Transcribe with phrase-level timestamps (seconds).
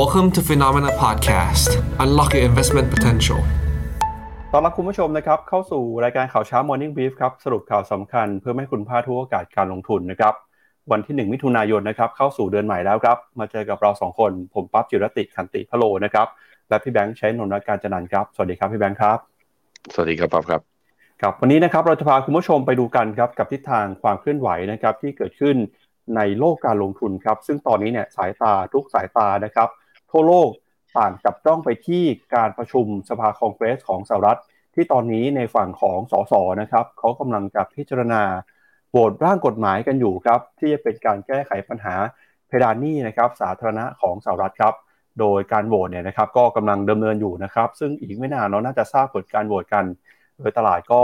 [0.00, 1.70] Welcome to Phenomena Podcast
[2.02, 3.40] Unlock your investment potential
[4.52, 10.34] ตอนรับคุณผู้ชมนะครับเข้าสู่รายการข่าวเช้า Morning Brief ครับสรุปข่าวสำคัญเพื่อให้คุณพลาดทุกโอกาสการลงทุนนะครับ
[10.92, 16.26] วันที่ 1 มิถุนายนนะครับเข้าสู่เดือนใหม่แล้วครับ มาเจอกับเรา 2 คน ผมปั๊บจิรติขันติพะโลนะครับ
[16.68, 19.18] และพี่แบงค์ใช้นนท์การจันันครับสวัสดีครับพี่แบงค์ครับ
[19.94, 20.60] สวัสดีครับปั๊บครับ
[21.20, 25.56] ครับวันนี้นะครับเราจะพาคุณผู้ชมไปดูกันครับกับทิศทางความเคลื่อนไหวนะครับที่เกิดขึ้น
[26.16, 29.68] ในโลกการลงทุนครับซึ่งตอนนี้เนี่ยสายตาทุกสายตานะครับ
[30.14, 30.50] ทั่วโลก
[30.98, 34.40] ต่างจับจ้องไปที่การประชุมสภาคองเกรสของสหรัฐ
[34.74, 38.22] ที่ตอนนี้ในฝั่งของสสนะครับเขากำลังกับพิจารณา
[38.90, 41.94] โหวตร่างกฎหมายกันอยู่ครับ ที่จะเป็นการแก้ไขปัญหา
[42.48, 44.74] เพดานหนี้นะครับสาธารณะของสหรัฐครับ
[45.20, 49.84] โดยการโหวตเนี่ยนะครับก็กำลังดำเนินอยู่นะครับ ซึ่งอีกไม่นานเราน่าจะทราบผลการโหวตกัน
[50.38, 51.02] โดยตลาดก็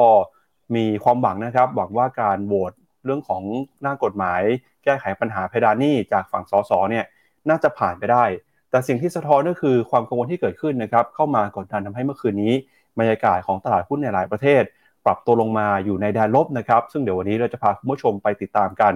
[0.74, 2.72] มีความหวังนะครับหวังว่าการโหวต
[3.04, 3.42] เรื่องของ
[3.84, 4.42] ร่างกฎหมาย
[4.84, 7.04] แก้ไขปัญหาเพดานหนี้จากฝั่งสสเนี่ย
[7.48, 8.24] น่าจะผ่านไปได้
[8.70, 12.52] แต่สิ่งที่สะท้อนก็คือความกังวลที่เกิดขึ้นนะครับเข้ามากดดันทำให้เมื่อคืนนี้
[12.98, 14.62] บรรยากาศของตลาดหุ้นในหลายประเทศ
[15.04, 18.94] ปรับตัวลงมาอยู่ในแดนลบนะครับซึ่งเดี๋ยววันนี้เราจะพาคุณผู้ชมไปติดตามกัน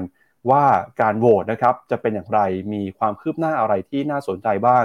[0.51, 0.65] ว่า
[1.01, 2.41] การโหวตนะครับจะเป็นอย่างไร
[2.73, 4.85] มีความคืบหน้าอะไรที่น่าสนใจบ้าง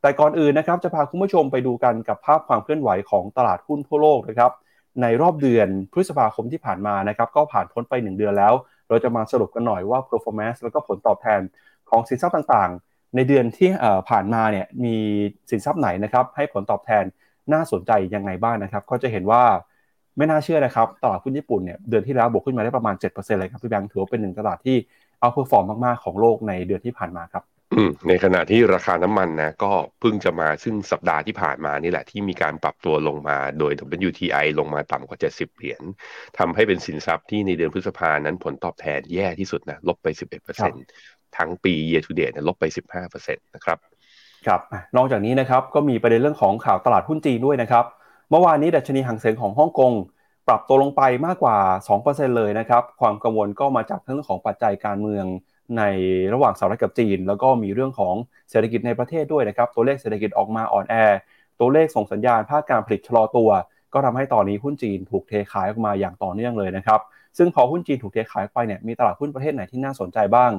[0.00, 4.52] แต่ก่อนอื่นนะครับจะพาคุณผู้ชมไปดูกันกับภาพความเคลื่อนไหวของตลาดหุ้นทั่วโลกนะครับ
[5.02, 8.54] ในรอบเดือนพฤษภาคมที่ผ่านมานะครับก็ผ่านพ้นไป 1 เดือนแล้ว
[8.88, 11.40] เราจะมาสรุปกันหน่อยว่า performance แล้วก็ผลตอบแทน
[11.90, 13.68] ของสินทรัพย์ต่างๆ ในเดือนที่
[14.10, 14.96] ผ่านมาเนี่ยมี
[15.50, 17.04] สินทรัพย์ไหนนะครับให้ผลตอบแทน
[17.52, 19.42] น่าสนใจยังไงบ้างนะครับ ก็จะเห็นว่า
[20.16, 24.76] ไม่น่าเชื่อนะครับตลาดหุ้นญี่ปุ่นเนี่ยเดือนที่แล้วบวกขึ้นมาได้ประมาณ 7%เลยครับพี่แบงค์ถือว่าเป็นหนึ่งตลาดที่
[25.20, 27.44] outperform มากๆของโลกในเดือนที่ผ่านมาครับ
[28.08, 33.72] ในขณะที่ราคาน้ำมันนะก็เพิ่งจะมาซึ่งสัปดาห์ที่ผ่านมานี่แหละ ที่มีการปรับตัวลงมาโดย
[34.08, 35.82] WTI ลงมาต่ำกว่า 70 เหรียญ
[36.38, 40.06] ทำให้เป็นสินทรัพย์ที่ในเดือนพฤษภานั้นผลตอบแทนแย่ที่สุดนะลบไป
[40.68, 42.64] 11% ทั้งปี year to date นะลบไป
[43.04, 43.78] 15%นะครับ
[44.46, 44.60] ครับ
[44.96, 47.84] นอกจากนี้นะครับก็มีประเด็นเรื่องของข่าวตลาดหุ้นจีนด้วยนะครับ
[48.30, 49.92] เมื่อวานนี้ดัชนีหังเสงของฮ่องกง
[50.48, 51.58] ปรับตัวลงไปมากกว่า
[51.96, 55.24] 2%เลยนะครับ ความกังวลก็มาจากเรื่องของปัจจัยการเมือง
[55.78, 55.82] ใน
[56.34, 58.14] ระหว่างสหรัฐกับจีน แล้วก็มีเรื่องของ
[58.50, 60.94] เศรษฐกิจในประเทศด้วยนะครับ ตัวเลขเศรษฐกิจออกมาอ่อนแอ
[61.60, 63.50] ตัวเลขส่งสัญญาณภาคการผลิตชะลอตัว
[63.94, 67.00] ก็ทำให้ตอนนี้หุ้นจีนถูกเทขายออกมาอย่างต่อเนื่องเลยนะครับ
[67.38, 70.50] ซึ่งพอหุ้นจีนถูกเทขายไปเนี่ย มีตลาดหุ้นประเทศไหนที่น่าสนใจบ้าง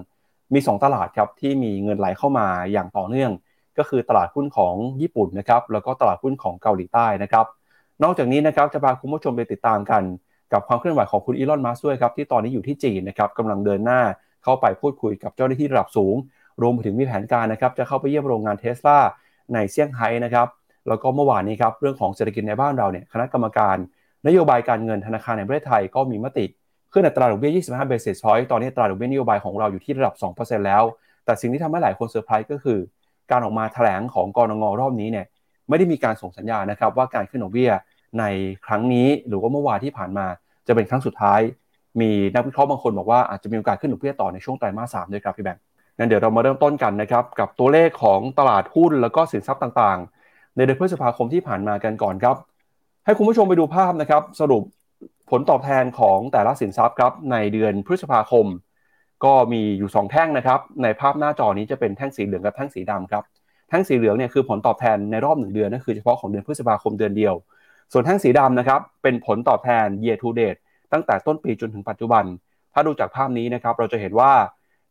[0.54, 3.32] มี 2 ตลาดครับที่มีเงินไหลเข้ามาอย่างต่อเนื่อง
[3.78, 7.46] ก็คือตลาดหุ้นของญี่ปุ่นนะครับแล้วก็ตลาดหุ้นของเกาหลีใต้นะครับ
[8.04, 10.04] นอกจากนี้นะครับจะพาคุณผู้ชมไปติดตามกัน
[10.54, 14.02] กับความเคลื่อนไหวของคุณอีลอนมัสด้วยครับที่ตอนนี้อยู่ที่จีนนะครับกำลังเดินหน้า
[14.44, 16.16] เข้าไปพูดคุยกับเจ้าหน้าที่ระดับสูง
[16.62, 18.98] รวมถึงมีแผนการนะครับจะเข้าไปเยี่ยมโรงงานเทสลา
[19.54, 20.48] ในเซี่ยงไฮ้นะครับ
[20.88, 23.78] แล้วก็เมื่อวานนี้ครับเรื่องของเศรษฐกิจในบ้านเราเนี่ยคณะกรรมการ
[24.28, 26.46] นโยบายการเงินธนาคารแห่งประเทศไทยก็มีมติ
[26.96, 30.84] ขึ้นอัตราดอกเบี้ย 25 basis point ตอนนี้อัตราดอกเบี้ยนโยบายของเราอยู่ที่ระดับ 2%แล้ว
[31.26, 32.80] แต่สิ่งที่ทำให้หลายคนเซอร์ไพรส์ก็คือ
[33.32, 35.26] การออกมาแถลงของกรงงรอบนี้เนี่ย
[35.70, 37.72] ไม่ได้มีการส่งสัญญาณนะครับว่าการขึ้นดอกเบี้ย
[38.20, 38.24] ใน
[38.66, 40.26] ครั้งนี้หรือว่าเมื่อวานที่ผ่านมา
[40.68, 41.40] จะเป็นครั้งสุดท้าย
[42.02, 45.62] มีนักวิเคราะห์บางคนบอกว่าอาจจะมีโอกาสขึ้นดอกเบี้ยต่อในช่วงไตรมาสสามด้วยครับพี่แบงค์
[45.98, 52.36] งั้นเดี๋ยวเรามาเริ่มต้นกันนะครับกับตัวเลขของตลาดหุ้นแล้วก็สินทรัพย์ต่างๆ ในเดือนพฤษภาคมที่ผ่านมากันก่อนครับ
[53.06, 54.64] ให้คุณผู้ชมไปดูภาพนะครับ สรุป
[55.30, 58.46] ผลตอบแทนของแต่ละสินทรัพย์ครับในเดือนพฤษภาคม
[59.26, 63.24] ก็มีอยู่ 2 แท่งนะครับ ในภาพหน้าจอนี้จะเป็นแท่งสีเหลืองกับแท่งสีดำครับ
[63.70, 67.36] แท่งสีเหลืองเนี่ยคือผลตอบแทนในรอบหนึ่งเดือนนั่นคือเฉพาะของเดือนพฤษภาคมเดือนเดียว
[67.92, 70.60] ส่วนแท่งสีดำนะครับเป็นผลตอบแทน year to date
[70.94, 72.24] ตั้งแต่ต้นปีจนถึงปัจจุบัน
[72.74, 74.32] ถ้าดูจากภาพนี้นะครับเราจะเห็นว่า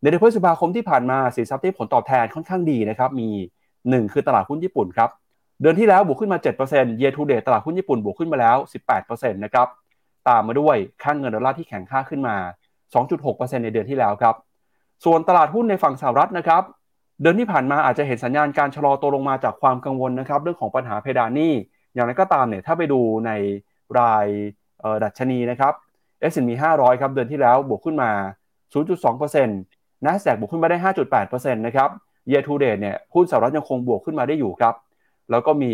[0.01, 3.29] ในเดือนพฤษภาคมที่ผ่านมาสินทรัพย์ที่ผลตอบแทนค่อนข้างดีนะครับมี
[3.71, 5.11] 1 คือตลาดหุ้นญี่ปุ่นครับ
[5.61, 8.57] เดือนที่แล้วบวกขึ้นมา 7% year to date ตลาดหุ้นญี่ปุ่นบวกขึ้นมาแล้ว
[8.95, 9.69] 18%นะครับ
[10.29, 12.37] ตามมาด้วยค่างเงินดอลลาร์ที่แข็งค่าขึ้นมา
[13.01, 14.35] 2.6%ในเดือนที่แล้วครับ
[15.05, 16.63] ส่วนตลาดหุ้นในฝั่งสหรัฐนะครับ
[17.21, 21.53] เดือนที่ผ่านมาอาจจะเห็นสัญญาณการชะลอตัวลงมาจากความกังวลนะครับเรื่องของปัญหาเพดานหนี้
[21.95, 23.31] อย่างไรก็ตามเนี่ยถ้าไปดูใน
[23.99, 24.27] ราย
[25.05, 25.73] ดัชนีนะครับ
[26.33, 28.11] S&P 500 ครับเดือนที่แล้วบวกขึ้นมา
[28.83, 30.77] 0.2% NASDAQ บวกขึ้นมาได้
[31.17, 31.89] 5.8%นะครับ
[32.31, 34.75] Year to date เนี่ยหุ้นสหรัฐยังคงบวกขึ้นมาได้อยู่ครับ
[35.31, 35.73] แล้วก็มี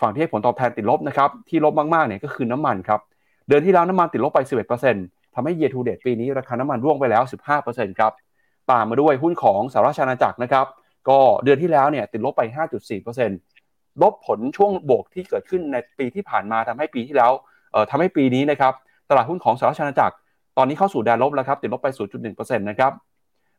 [0.00, 3.00] ฝั่งที่ให้ผลตอบแทนติดลบนะครับ ที่ลบมากๆเนี่ยก็คือน้ำมันครับ
[3.48, 4.40] เดือนที่แล้วน้ำมันติดลบไป
[4.88, 7.22] 11%ทำให้ Year to date ปีนี้ราคาน้ำมันร่วงไปแล้ว
[7.60, 8.12] 15%ครับ
[8.70, 10.66] ตามมาด้วยหุ้นของสหรัฐอาณาจักรนะครับ
[11.08, 12.42] ก็เดือนที่แล้วเนี่ยติดลบไป
[13.22, 17.32] 5.4%ลบผลช่วงบวกที่เกิดขึ้นในปีที่ผ่านมาทำให้ปีที่แล้ว
[17.72, 18.72] เอ่อทำให้ปีนี้นะครับ
[19.10, 20.14] ตลาดหุ้นของสหรัฐอาณาจักร
[20.56, 21.88] ตอนนี้เข้าสู่แดนลบแล้วครับติดลบไป
[22.22, 22.92] 0.1%นะครับ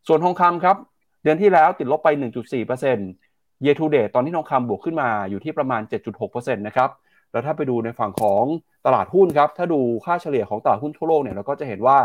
[0.07, 0.77] ส่วนทองคำครับ
[1.23, 2.09] เดือนที่แล้วติดลบไป
[2.87, 5.81] 1.4% year to date ตอนที่ทองคำบวกขึ้นมาอยู่ที่ประมาณ
[6.23, 6.89] 7.6%นะครับ
[7.33, 8.43] แล้วถ้าไปดูในฝั่งของ
[8.85, 11.97] ตลาดหุ้นครับ ถ้าดูค่าเฉลี่ยของตลาดหุ้นทั่วโลกเนี่ยเราก็จะเห็นว่า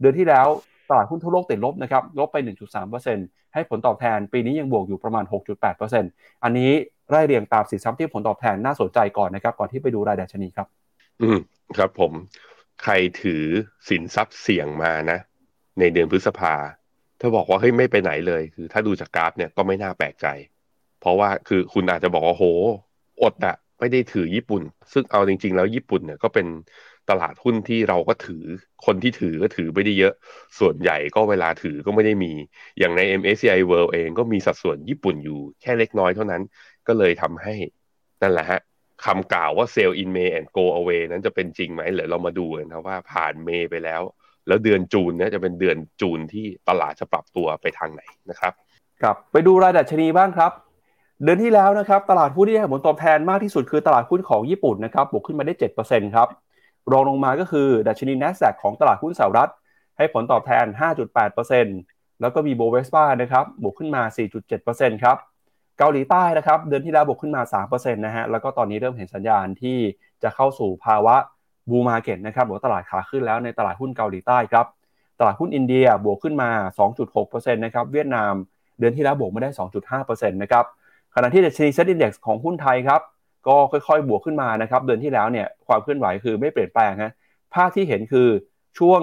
[0.00, 0.46] เดือนที่แล้ว
[0.90, 2.36] ตลาดหุ้นทั่วโลกติดลบนะครับลบไป
[2.94, 5.24] 1.3%ให้ผลตอบแทน ปีนี้ยังบวกอยู่ประมาณ
[5.84, 6.70] 6.8%อันนี้
[7.10, 10.66] ไล่เรียงตามสินทรัพย์ที่ผลตอบแทนน่าสนใจก่อนนะครับ ก่อนที่ไปดูรายดัชนีครับ
[11.22, 11.38] อืม
[11.76, 12.12] ครับผม
[12.82, 12.92] ใคร
[13.22, 13.44] ถือ
[13.88, 15.18] สินทรัพย์เสี่ยงมานะ
[15.78, 16.54] ในเดือนพฤษภา
[17.20, 20.26] ถ้าบอกว่าเฮ้ยไม่ไปไหนเลย คือ ถ้าดูจากกราฟเนี่ยก็ไม่น่าแปลกใจ
[21.00, 22.44] เพราะว่าคือคุณอาจจะบอกว่าโห
[23.22, 24.62] อดอะ ไม่ได้ถือญี่ปุ่น
[24.92, 26.46] ซึ่งเอาจริง ๆ แล้วญี่ปุ่นเนี่ยก็เป็น
[27.10, 28.44] ตลาดหุ้นที่เราก็ถือ
[28.86, 30.14] คนที่ถือก็ถือไม่ได้เยอะ
[30.58, 32.32] ส่วนใหญ่ก็เวลาถือก็ไม่ได้มี
[32.78, 36.42] อย่างใน MSCI World เองก็มีสัดส่วนญี่ปุ่นอยู่แค่เล็กน้อยเท่านั้น
[36.86, 37.54] ก็เลยทำให้
[38.22, 38.60] นั่นแหละฮะ
[39.04, 44.02] คำกล่าวว่า sell in May and go away นั้นจะเป็นจริงไหมเดี๋ยวเรามาดูกันนะว่าผ่านเมย์ไปแล้ว
[44.46, 48.52] แล้วเดือนจูนเนี่ยจะเป็นเดือนจูนที่ตลาดจะปรับตัวไปทางไหนนะครับ
[49.02, 50.52] ครับ ไปดูรายดัชนีบ้างครับ
[51.24, 56.28] เดือนที่แล้วนะครับตลาดหุ้นที่ให้ผลตอบแทนมากที่สุดคือตลาดหุ้นของญี่ปุ่นนะครับบวกขึ้นมาได้7%ครับ
[56.92, 59.50] รองลงมาก็คือดัชนี NASDAQ ของตลาดหุ้นสหรัฐ
[59.98, 60.64] ให้ผลตอบแทน
[61.42, 64.02] 5.8%แล้วก็มีโบเวสปานะครับบวกขึ้นมา
[64.52, 65.16] 4.7%ครับ
[65.78, 69.78] เกาหลีใต้นะครับเดือนที่แล้วบวกขึ้นมา 3%นะฮะแล้วก็ตอนนี้เริ่มเห็นสัญญาณที่
[70.22, 71.16] จะเข้าสู่ภาวะ
[71.70, 74.66] บูมาเก็ตนะครับหรือตลาดขาขึ้นแล้วในตลาดหุ้นเกาหลีใต้ครับ
[75.20, 76.50] ตลาดหุ้นอินเดียบวกขึ้นมา
[77.06, 78.32] 2.6%นะครับเวียดนาม
[78.78, 79.50] เดือนที่แล้วบวกมาได้
[79.90, 80.64] 2.5%นะครับ
[81.14, 83.00] ขณะที่ดัชนี SET Index ของหุ้นไทยครับ
[83.48, 87.12] ก็ค่อยๆ บวกขึ้นมานะครับเดือนที่แล้วเนี่ยความเคลื่อนไหวคือไม่เปลี่ยนแปลงฮะ
[87.54, 88.28] ภาพที่เห็นคือ
[88.78, 89.00] ช่วง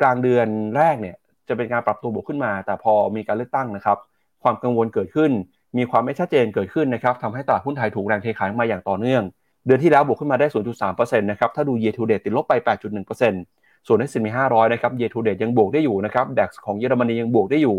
[0.00, 1.16] กลางเดือนแรกเนี่ย
[1.48, 3.98] จะเป็นการปรับตัวบวกขึ้นมา แต่พอมีการเลือกตั้งนะครับ
[4.42, 5.30] ความกังวลเกิดขึ้น
[5.78, 9.22] มีความไม่ชัดเจนเกิดขึ้นนะครับทำให้ตลาดหุ้นไทยถูกแรงเทขายมาอย่างต่อเนื่อง
[9.66, 10.46] เดือนที่แล้วบวกขึ้นมาได้
[10.84, 12.54] 0.3%นะครับถ้าดู year to date ติดลบไป
[13.20, 17.76] 8.1%ส่วน S&P 500 นะครับ year to date ยังบวกได้อยู่นะครับ DAX ของเยอรมนียังบวกได้อยู่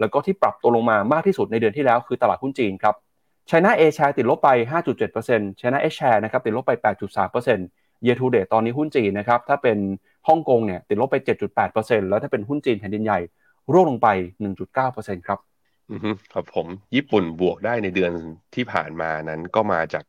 [0.00, 2.94] แล้วก็ที่ปรับตัวลงมามากที่สุดในเดือนที่แล้วคือตลาดหุ้นจีนครับ
[3.50, 4.48] China A share ติดลบไป
[5.00, 6.72] 5.7% China H share นะครับติดลบไป
[7.40, 9.78] 8.3% year to date ตอนนี้หุ้นจีนนะครับถ้าเป็น
[10.28, 11.16] ฮ่องกงเนี่ยติดลบไป
[11.62, 13.20] 7.8%แล้วถ้าเป็นหุ้นจีนแผ่นดินใหญ่
[13.72, 14.08] ร่วงลงไป
[14.68, 15.38] 1.9%ครับ
[15.90, 18.12] อือฮึครับผมญี่ปุ่นบวกได้ในเดือน
[18.54, 20.04] ที่ผ่านมานั้นก็มาจาก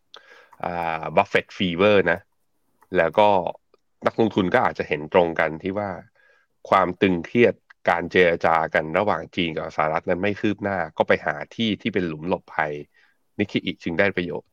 [0.63, 2.19] อ่า Buffett fever นะ
[2.97, 3.27] แล้วก็
[4.07, 5.89] นักลงทุนก็อาจจะเห็นตรงกันที่ว่า
[6.69, 7.53] ความตึงเครียด
[7.89, 12.71] การเจรจากันระหว่างจีนกับสหรัฐนั้นไม่คืบหน้าก็ไปหาที่ที่เป็นหลุมหลบภัย
[13.39, 14.49] นิกเกิอิจึงได้ประโยชน์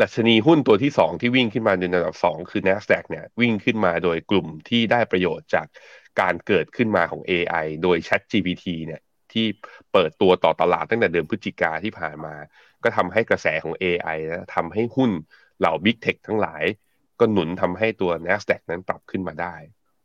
[0.00, 5.66] ดัชนีหุ้นตัวที่สองที่วิ่งขึ้นมาในอันดับสองคือ NASDAQ เนี่ยวิ่งขึ้นมาโดยกลุ่มที่ได้ประโยชน์จาก
[6.20, 9.00] การเกิดขึ้นมาของ AI โดย ChatGPT เนี่ย
[9.32, 9.46] ที่
[9.92, 12.34] เปิดตัวต่อตลาดตั้งแต่เดือนพฤศจิกาที่ผ่านมา
[12.82, 15.10] ก็ทำให้กระแสของ AI นะทำให้หุ้น
[15.58, 16.64] เหล่า Big Tech ทั้งหลาย
[17.20, 19.54] ก็หนุนทำให้ตัว NASDAQ นั้นปรับขึ้นมาได้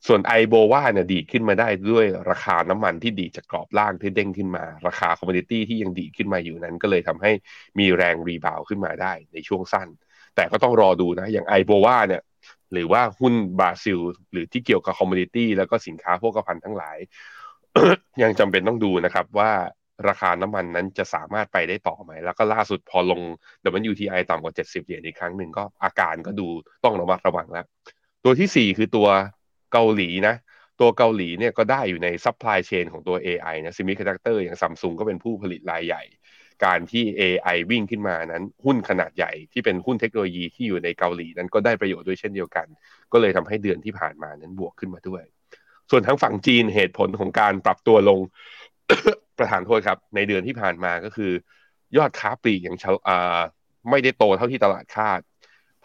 [0.08, 7.32] ส่วน IBOV เนี่ยดีขึ้นมาได้ด้วยราคาน้ำมันที่ดีจากกรอบล่างที่เด้งขึ้นมา ราคา commodity ที่ยังดีขึ้นมาอยู่นั้น ก็เลยทำให้
[7.80, 9.88] มีแรง rebound ขึ้นมาได้ในช่วงสั้น
[10.36, 12.22] แต่ก็ต้องรอดูนะ อย่าง IBOV เนี่ย
[12.74, 14.00] หรือว่าหุ้นบราซิล
[14.32, 16.98] หรือที่เกี่ยวกับ commodity แล้วก็สินค้าโภคภัณฑ์ทั้งหลาย
[18.24, 19.52] ยังจำเป็นต้องดูนะครับว่า
[20.08, 23.22] ราคาน้ำมันนั้นจะสามารถไปได้ต่อไหม แล้วก็ล่าสุดพอลง
[23.90, 26.48] WTI ต่ำกว่า 70 เหรียญอีกครั้งหนึ่งก็อาการก็ดู
[26.84, 27.66] ต้องระมัดระวังแล้ว
[28.24, 29.08] ตัวที่ 4 คือตัว
[29.72, 30.36] เกาหลีนะ
[30.80, 36.04] ตัวเกาหลีเนี่ยก็ได้อยู่ใน supply chain ของตัว AI นะ semiconductor อย่างซัมซุงก็เป็นผู้ผลิตรายใหญ่
[36.66, 42.68] การที่ AI วิ่งขึ้นมานั้น หุ้นขนาดใหญ่ที่เป็นหุ้นเทคโนโลยีที่อยู่ในเกาหลีนั้นก็ได้ประโยชน์ด้วยเช่นเดียวกัน
[43.14, 45.24] ก็เลยทำให้เดือนที่ผ่านมานั้นบวกขึ้นมาด้วย
[45.92, 48.20] ส่วนทั้งฝั่งจีนเหตุผลของการปรับตัวลง
[49.38, 51.32] ประธานโทษครับ ในเดือนที่ผ่านมาก็คือ
[51.98, 52.92] ยอดค้าปลีกอย่างชะ
[53.90, 55.20] ไม่ได้โตเท่าที่ตลาดคาด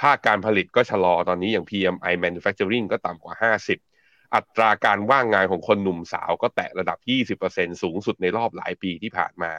[0.01, 3.35] ภาคการผลิตก็ชะลอตอนนี้อย่าง PMI manufacturing ก็ต่ำกว่า
[3.69, 6.99] 50 อัตราการว่างงานของคนหนุ่มสาวก็แตะระดับ
[7.39, 9.53] 20%สูงสุดในรอบหลายปีที่ผ่านมา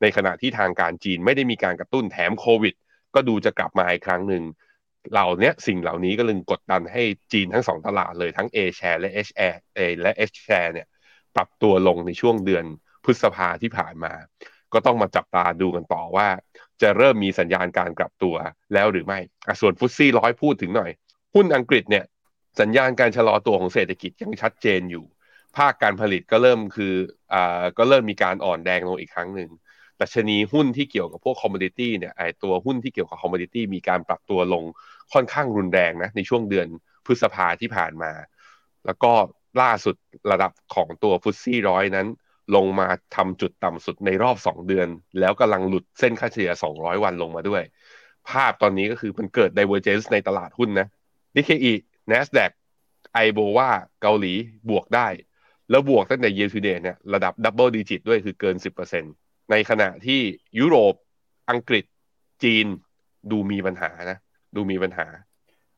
[0.00, 2.74] ในขณะที่ทางการจีนไม่ได้มีการกระตุ้นแถมโควิด
[3.14, 4.42] ก็ดูจะกลับมาอีกครั้งหนึ่ง
[5.12, 9.58] เหล่านี้สิ่งเหล่านี้ก็เลยกดดันให้จีนทั้งสองตลาดเลยทั้ง A share และ H share
[10.02, 10.86] และ H share เนี่ย
[11.36, 12.64] ปรับตัวลงในช่วงเดือน
[13.04, 14.12] พฤษภาที่ผ่านมา
[14.72, 16.28] ก็ต้องมาจับตาดูกันต่อว่า
[16.82, 18.34] จะเริ่มมีสัญญาณการกลับตัว
[18.74, 19.18] แล้วหรือไม่
[19.60, 20.90] ส่วน FTSE ร้อยพูดถึงหน่อย
[21.34, 22.04] หุ้นอังกฤษเนี่ย
[22.60, 25.04] สัญญาณการชะลอตัวของเศรษฐกิจยังชัดเจนอยู่
[25.56, 26.94] ภาคการผลิตก็เริ่มคือ
[27.32, 29.50] อ่าก็เริ่มมีการอ่อนแรงลงอีกครั้งหนึ่ง
[30.00, 34.64] ดัชนีหุ้นที่เกี่ยวกับพวก commodity เนี่ยไอตัวหุ้นที่เกี่ยวกับ commodity มีการปรับตัวลง
[35.12, 36.66] ค่อนข้างรุนแรงนะในช่วงเดือน
[37.06, 38.12] พฤษภาที่ผ่านมา
[38.86, 39.12] แล้วก็
[39.62, 39.94] ล่าสุด
[40.30, 42.08] ระดับของตัวฟุตซี่ร้อยนั้น
[42.54, 44.88] ลงมาทำจุดต่ำสุดในรอบ 2 เดือน
[45.20, 47.62] แล้วกำลังหลุดเส้นค่าเฉลี่ย 200 วันลงมาด้วย
[48.30, 50.86] ภาพตอนนี้ก็คือมันเกิด divergence ในตลาดหุ้นนะ
[51.36, 51.72] Nikkei
[52.10, 52.50] NASDAQ
[53.14, 53.70] ไอโบว่า
[54.02, 54.32] เกาหลี
[54.70, 55.08] บวกได้
[55.70, 58.56] แล้วบวกตั้งแต่ year to date เนี่ยระดับ double digit ด้วยคือเกิน
[59.02, 60.20] 10%ในขณะที่
[60.58, 60.94] ยุโรป
[61.50, 61.84] อังกฤษ
[62.42, 62.66] จีน
[63.30, 64.18] ดูมีปัญหานะ
[64.56, 65.06] ดูมีปัญหา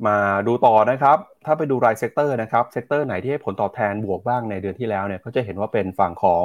[0.07, 6.45] มาดูต่อนะครับ ถ้าไปดูราย sector นะครับ sector ไหนที่ให้ผลตอบแทนบวกบ้างในเดือนที่แล้วเนี่ยก็จะเห็นว่าเป็นฝั่งของ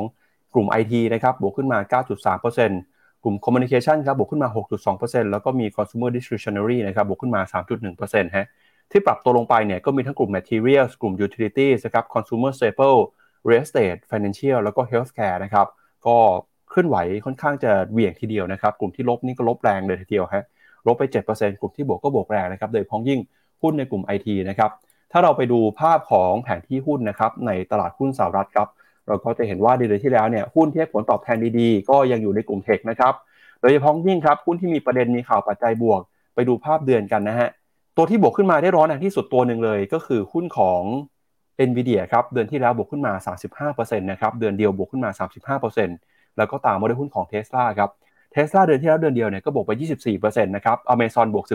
[0.54, 1.80] กลุ่ม IT นะครับบวกขึ้นมา
[2.42, 4.50] 9.3%กลุ่ม Communication ครับบวกขึ้นมา
[4.90, 7.42] 6.2%แล้วก็มี Consumer Discretionary นะครับบวกขึ้นมา
[7.90, 8.48] 3.1%ฮะ
[8.92, 13.00] ที่ปรับตัวลงไปเนี่ยก็มีทั้งกลุ่ม Materials กลุ่ม Utilities นะครับ Consumer Staple
[13.48, 15.68] Real Estate Financial แล้วก็ Healthcare นะครับ
[16.08, 16.18] ก็
[16.70, 20.44] เคลื่อนไหวค่อนข้างจะเหวี่ยงทีเดียวนะครับกลุ่มที่ลบนี่ก็ลบแรงเลยทีเดียวฮะ
[20.88, 23.20] ลบไป 7%กลุ่มที่บวกก็บวกแรงนะครับโดยพ้องยิ่ง
[23.62, 24.72] หุ้นในกลุ่ม IT นะครับ
[25.12, 28.68] ถ้าเราไปดูภาพของแผนที่หุ้นนะครับในตลาดหุ้นสหรัฐครับ
[29.08, 33.14] เราก็จะเห็นว่าเดือนที่แล้วเนี่ยหุ้นที่ให้ผลตอบแทนดีๆ ก็ยังอยู่ในกลุ่มเทคนะครับ
[33.62, 36.02] โดยเฉพาะยิ่งครับหุ้นที่มีประเด็นมีข่าวปัจจัยบวก
[36.36, 37.50] ไปดูภาพเดือนกันนะฮะ
[37.98, 40.82] ตัวที่บวกขึ้นมาได้ร้อนแรงที่สุดตัวหนึ่งเลย ก็คือหุ้นของ
[41.70, 43.14] NVIDIA ครับเดือนที่แล้วบวกขึ้นมา
[43.74, 47.90] 35%นะครับเดือนเดียวบวกขึ้นมา 35%แล้วก็ตามมาด้วยหุ้นของ Tesla ครับ
[48.34, 49.72] Tesla เดือนที่แล้วเดือนเดียวเนี่ยก็บวกไป
[50.14, 51.46] 24%นะครับ Amazon บวก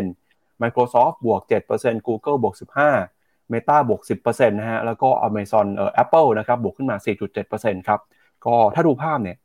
[0.00, 1.40] 14% Microsoft บวก
[1.74, 3.19] 7% Google บวก 15%
[3.52, 6.96] Meta บวก 10%นะฮะแล้วก็ Amazon เอ่อ Apple นะครับบวกขึ้นมา
[7.42, 8.00] 4.7%ครับ
[8.46, 9.36] ก็ถ้าดูภาพเนี่ย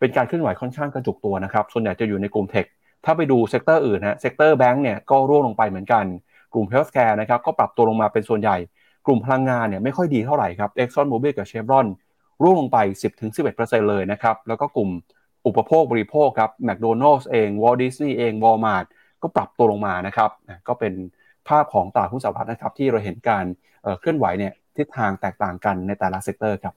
[0.00, 2.66] เป็นการเคลื่อนไหวค่อนข้างกระจุกตัวนะครับส่วนใหญ่จะอยู่ในกลุ่ม tech
[3.04, 6.04] ถ้าไปดู sector อื่นฮะ sector แบงก์เนี่ยก็ร่วงลงไปเหมือนกัน
[6.54, 8.56] กลุ่ม Healthcare นะครับก็ปรับตัวลงมาเป็นส่วนใหญ่
[9.06, 11.86] กลุ่มพลังงานเนี่ยไม่ค่อยดีเท่าไหร่ครับ Exxon Mobil กับ Chevron
[12.42, 12.78] ร่วงลงไป
[13.34, 14.90] 10-11%เลยนะครับแล้วก็กลุ่ม
[15.46, 18.86] อุปโภคบริโภคครับ McDonald's เอง Walt Disney เอง Walmart
[19.22, 20.30] ก็ปรับตัวลงมานะครับ
[20.68, 20.92] ก็เป็น
[21.48, 23.44] ภาพของตลาดหุ้นสหรัฐนะครับ ที่เราเห็นการ
[24.00, 26.74] เคลื่อนไหวเนี่ยทิศทางแตกต่างกันในแต่ละ sector ครับ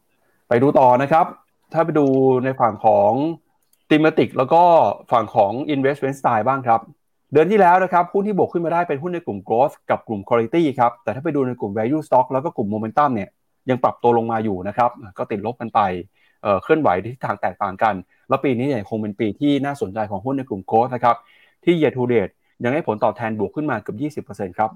[0.50, 1.26] ไปดูต่อนะครับ
[1.74, 2.06] ถ้าไปดู
[2.44, 3.12] ในฝั่งของ
[3.90, 4.62] thematic แล้วก็
[5.12, 6.82] ฝั่งของ investment style บ้างครับ
[7.34, 13.30] เดือนที่แล้วนะครับหุ้นที่บวกขึ้นมาได้เป็นหุ้นในกลุ่ม growth กับกลุ่ม quality ครับ แต่ถ้าไปดูในกลุ่ม value stock แล้วก็กลุ่ม momentum เนี่ย
[13.70, 15.80] ยังปรับตัวลงมาอยู่นะครับ ก็ติดลบกันไป
[16.64, 17.94] เคลื่อนไหวทิศทางแตกต่างกัน
[18.30, 21.16] แล้วปีนี้เนี่ยคงเป็นปีที่น่าสนใจของหุ้นในกลุ่ม growth นะครับ
[21.64, 24.70] ที่ year to date ยังให้ผลตอบแทนบวกขึ้นมาเกือบ20%ครับ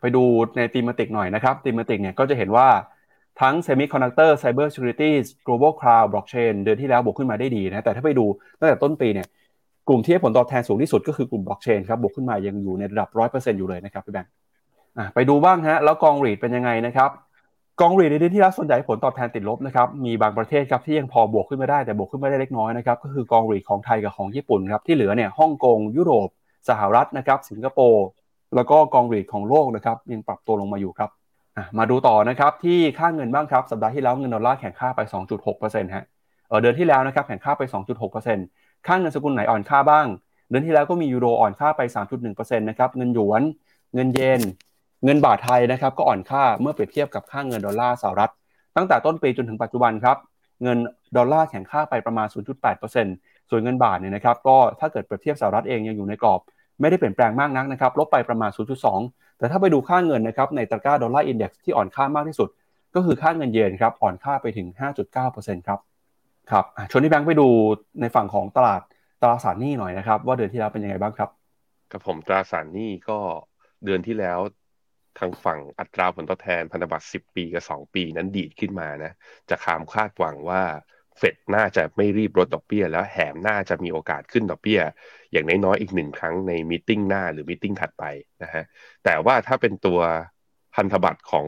[0.00, 0.22] ไปดู
[0.56, 2.68] ในตีมติกหน่อยนะครับตีมติกเนี่ยก็จะเห็นว่า
[3.40, 5.10] ทั้ง Semiconductor Cyber Security
[5.46, 8.24] Global Cloud Blockchain เดือนที่แล้วบวกขึ้นมาได้ดีนะแต่ถ้าไปดู
[8.60, 9.26] ตั้งแต่ต้นปีเนี่ย
[9.88, 14.32] กลุ่มที่ให้ผลตอบแทนสูงที่สุดก็คือกลุ่ม Blockchain ครับบวกขึ้นมายังอยู่ในระดับ 100%อยู่เลยนะครับพี่แบงค์
[15.14, 17.10] ไปดูบ้างฮะแล้วกองรีดเป็นยังไงนะครับ
[17.80, 26.28] กองรีดในเดือนที่แล้วส่วนใหญ่ผลตอบแทนติดลบนะครับมีบางประเทศครับที่ยังพอบวกขึ้นมาได้แต่บวกขึ้นมาได้เล็กน้อยนะครับก็คือกองรีดของไทยกับของญี่ปุ่นครับที่เหลือเนี่ยฮ่องกงยุโรป
[26.68, 28.06] สหรัฐนะครับสิงคโปร์
[28.54, 31.10] แล้วก็กองรีดของโลกนะครับยังปรับตัวลงมาอยู่ครับ
[31.78, 35.00] มาดูต่อนะครับที่ค่าเงินบ้างครับสัปดาห์ที่แล้วเงินดอลลาร์แข็งค่าไป
[35.48, 36.04] 2.6%ฮะ
[36.48, 37.62] เออเดือนที่แล้วนะครับแข็งค่าไป
[38.24, 40.06] 2.6%ค่าเงินสกุลไหนอ่อนค่าบ้าง
[40.48, 41.80] เดือนที่แล้วก็มียูโรอ่อนค่าไป
[42.24, 43.42] 3.1%นะครับเงินหยวน
[43.94, 44.40] เงินเยน
[45.04, 48.32] เงินบาทไทยนะครับก็อ่อนค่าเมื่อเปรียบเทียบกับค่าเงินดอลลาร์สหรัฐ
[48.76, 50.16] ตั้งแต่ต้นปีจนถึงปัจจุบันครับ
[50.62, 50.78] เงิน
[51.16, 52.26] ดอลลาร์แข็งค่าไปประมาณ
[52.88, 56.40] 0.8%ส่วนเงินบาทเนี่ยนะครับก็ถ้าเกิดเปรียบเทียบสหรัฐเองยังอยู่ในกรอบ
[56.80, 58.50] ไม่ได้เปลี่ยนแปลงมากนักนะครับลบไปประมาณ
[58.94, 62.48] 0.2 แต่ถ้าไปดูค่าเงินนะครับในตะกร้าดอลลาร์อินเด็กซ์ที่อ่อนค่ามากที่สุด
[62.94, 64.66] ก็คือค่าเงินเยนครับอ่อนค่าไปถึง
[65.18, 65.80] 5.9%ครับ
[66.50, 67.48] ครับชวนที่แบงค์ไปดู
[68.00, 68.80] ในฝั่งของตลาด
[69.22, 71.30] ตราสารหนี้หน่อยนะครับ ว่าเดือนที่แล้วเป็นยังไงบ้างครับ
[71.92, 73.18] กับผมตราสารหนี้ก็
[73.84, 74.38] เดือนที่แล้ว
[75.18, 79.12] ทางฝั่งอัตราผลตอบแทนพันธบัตร10 ปีกับ 2 ปีนั้นดีดขึ้นมานะ
[79.50, 80.62] จะคามคาดหวังว่า
[81.18, 84.80] เฟดน่าจะไม่รีบลดดอกเบี้ย แล้วแถมน่าจะมีโอกาสขึ้นดอกเบี้ย
[85.32, 88.04] อย่างน้อยๆอีกหนึ่งครั้งในมิ팅หน้าหรือมิ팅ถัดไป
[88.42, 88.64] นะฮะ
[89.04, 89.98] แต่ว่าถ้าเป็นตัว
[90.74, 91.46] พันธบัตรของ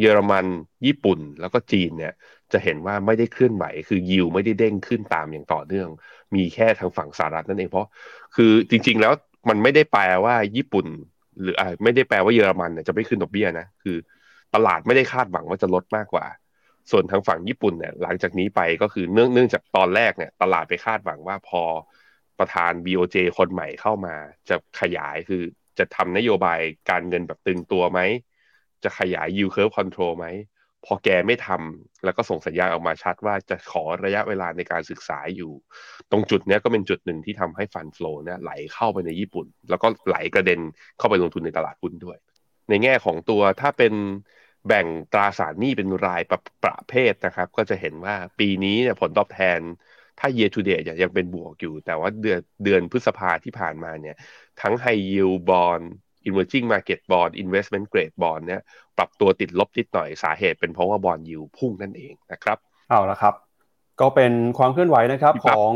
[0.00, 0.46] เยอรมัน
[0.86, 2.12] ญี่ปุ่นแล้วก็จีนเนี่ย
[2.52, 5.88] จะเห็นว่าไม่ได้เคลื่อนไหว คือยิวไม่ได้เด้งขึ้นตามอย่างต่อเนื่อง
[6.34, 7.86] มีแค่ทางฝั่งสหรัฐนั่นเองเพราะ
[8.36, 9.12] คือจริง ๆ แล้ว
[9.48, 10.86] มันไม่ได้แปลว่าญี่ปุ่น
[11.40, 13.96] หรืออ่าไม่ได้แปลว่าเยอรมันเนี่ยจะไม่ขึ้นดอกเบี้ยนะคือ
[14.54, 16.24] ตลาดไม่ได้คาดหวังว่าจะลดมากกว่า
[16.90, 21.62] ส่วนทางฝั่งญี่ปุ่นเนี่ยหลังจากนี้ไปก็คือเนื่องเนื่องจากตอนแรกเนี่ยตลาดไปคาดหวังว่าพอ
[22.38, 24.14] ประธาน BOJ คนใหม่เข้ามา
[24.48, 25.42] จะขยายคือ
[25.78, 28.00] จะทำนโยบายการเงินแบบตึงตัวไหม
[28.84, 30.26] จะขยาย yield curve control ไหม
[30.86, 35.52] พอแกไม่ทำแล้วก็ส่งสัญญาณออกมาชัดว่าจะขอระยะเวลาในการศึกษาอยู่
[36.10, 40.60] ตรงจุดนี้ก็เป็นจุดหนึ่งที่ทำให้ฟันฟลูเนี่ยไหลเข้าไปในญี่ปุ่น แล้วก็ไหลกระเด็น
[40.98, 42.18] เข้าไปลงทุนในตลาดหุ้นด้วย
[42.68, 43.92] ในแง่ของตัวถ้าเป็น
[44.66, 49.60] แบ่งตราสารหนี้เป็นรายประประเภทนะครับ ก็จะเห็นว่าปีนี้เนี่ยผลตอบแทน
[50.18, 54.16] ถ้า year to date ยังเป็นบวกอยู่ แต่ว่าเดือนเดือนพฤษภาที่ผ่านมาเนี่ย
[54.60, 55.84] ทั้ง high yield bond
[56.28, 58.62] emerging market bond investment grade bond เนี่ย
[58.98, 62.58] ปรับตัวติดลบนิดหน่อยสาเหตุเป็นเพราะว่าบอลยิวพุ่งนั่นเองนะครับ
[62.90, 63.34] เอาละครับ
[64.00, 65.72] ก็เป็นความเคลื่อนไหวนะครับของ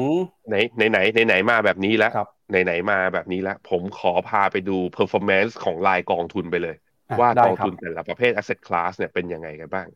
[0.48, 2.12] ไหนไหนไหนไหนมาแบบนี้แล้ว
[2.50, 6.76] ไหนไหนมาแบบนี้แล้วผมขอพาไปดู performance ของรายกองทุนไปเลย
[7.20, 9.88] ว่ากองทุนแต่ละประเภท asset class เนี่ยเป็นยังไงกันบ้าง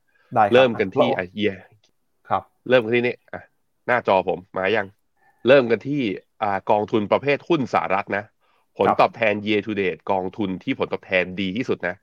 [0.55, 1.55] เริ่มกันที่ไอเยีย
[2.29, 3.43] ครับ เริ่มกันที่นี่อะ
[3.87, 4.87] หน้าจอผมมายัง
[5.49, 6.03] เริ่มกันที่
[6.43, 8.25] อ่ากองทุนประเภทหุ้นสหรัฐนะ
[8.79, 11.97] ผลตอบแทน year to date กองทุนที่ผลตอบแทนดีที่สุดนะ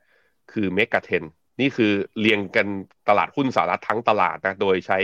[0.52, 1.24] คือเมกะเทน
[1.62, 2.68] นี่คือเรียงกัน
[3.10, 5.00] ตลาดหุ้นสหรัฐทั้งตลาดนะ โดยใช้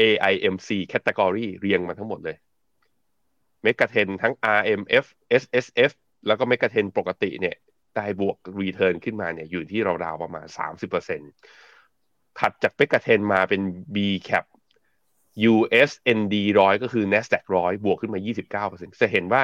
[0.00, 2.36] AIMC category เรียงมาทั้งหมดเลย
[3.62, 5.04] เมกะเทนทั้ง RMF
[5.42, 5.92] SSF
[6.26, 7.56] แล้วก็เมกะเทนปกติเนี่ย
[7.96, 10.46] ได้บวก return ขึ้นมาเนี่ยอยู่ที่ราวๆประมาณ
[11.02, 11.28] 30%
[12.38, 13.60] ถัดจากเมกะเทนมาเป็น
[13.94, 13.96] B
[14.28, 14.44] cap
[15.52, 18.20] USND ร้อยก็คือ NASDAQ ร้อยบวกขึ้นมา
[18.68, 19.42] 29%จะเห็นว่า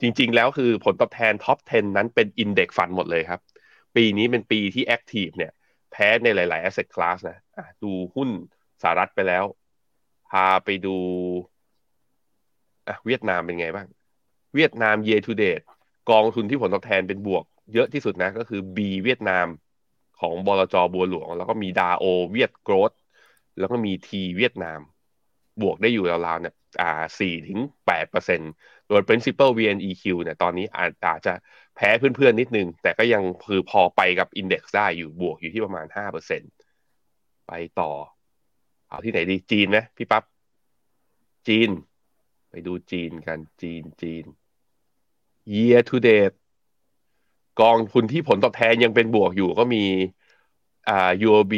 [0.00, 3.40] จริงๆ แล้วคือผลตอบแทน top 10 นั้นเป็น index fund หมดเลยครับ
[3.96, 5.52] ปีนี้เป็นปีที่ active เนี่ย
[5.90, 8.28] แพ้ในหลายๆ asset class นะดูหุ้น
[8.82, 9.44] สหรัฐไปแล้ว
[10.30, 10.96] พาไปดู
[13.06, 13.86] เวียดนามเป็นไงบ้าง
[14.54, 15.64] เวียดนาม year to date
[16.10, 19.46] กองทุนที่ผลตอบแทนเป็นบวก เยอะที่สุดนะ ก็คือ B เวียดนาม
[20.20, 22.92] ของบลจบัวหลวง แล้วก็มีดาโอเวียดโกรด
[23.58, 24.80] แล้วก็มี T เวียดนาม
[25.62, 28.40] บวกได้อยู่ราวๆเนี่ยอ่าสี่ถึงแปดเปอร์เซ็น
[28.88, 31.34] โดย principal VNEQ เนี่ยตอนนี้อาจอาจจะ
[31.76, 36.42] แพ้เพื่อนๆนิดนึง แต่ก็ยังคือพอไปกับ index ได้อยู่บวกอยู่ที่ประมาณห้าเปอร์เซ็น
[37.46, 37.90] ไปต่อ
[38.88, 40.24] เอาที่ไหนดีจีนไหมพี่ปับ๊บ
[41.48, 41.70] จีน
[42.50, 44.24] ไปดูจีนกันจีนจีน
[45.54, 46.36] year to date
[47.60, 49.84] กองทุนที่ผลตอบแทนยังเป็นบวกอยู่ก็มี
[50.88, 51.54] อ่า UOB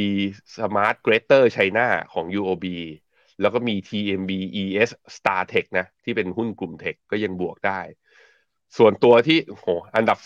[0.54, 2.66] Smart Greater China ของ UOB
[3.40, 4.30] แล้วก็มี TMB
[4.62, 7.80] ES Star Tech นะ ที่เป็นหุ้นกลุ่มเทคก็ยังบวกได้
[8.76, 10.18] ส่วนตัวที่โหอันดับ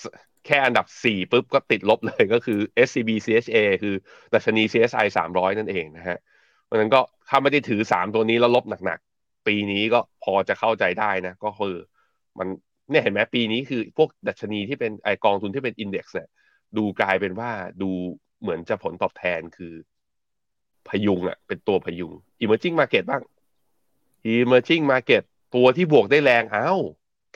[0.46, 3.94] แค่อันดับสี่ปุ๊บก็ติดลบเลยก็คือ SCB CHA คือ
[4.34, 6.18] ดัชนี CSI 300 นั่นเองนะฮะ
[6.64, 11.76] เพราะนั้นก็ถ้าไม่ได้ถือสามตัวนี้แล้วลบหนักๆ ปีนี้ก็พอจะเข้าใจได้นะ ก็คือ
[12.38, 12.48] มัน
[12.90, 16.28] เนี่ยเห็นไหมปีนี้คือพวกดัชนีที่เป็นไอกองทุนที่เป็นอินเด็กซ์เนี่ย
[16.76, 17.50] ดูกลายเป็นว่า
[17.82, 17.90] ดู
[18.40, 19.74] เหมือนจะผลตอบแทนคือ
[20.88, 23.22] พยุงอะเป็นตัวพยุง emerging market บ้าง
[24.34, 25.22] emerging market
[25.54, 26.80] ตัวที่บวกได้แรงอ้าว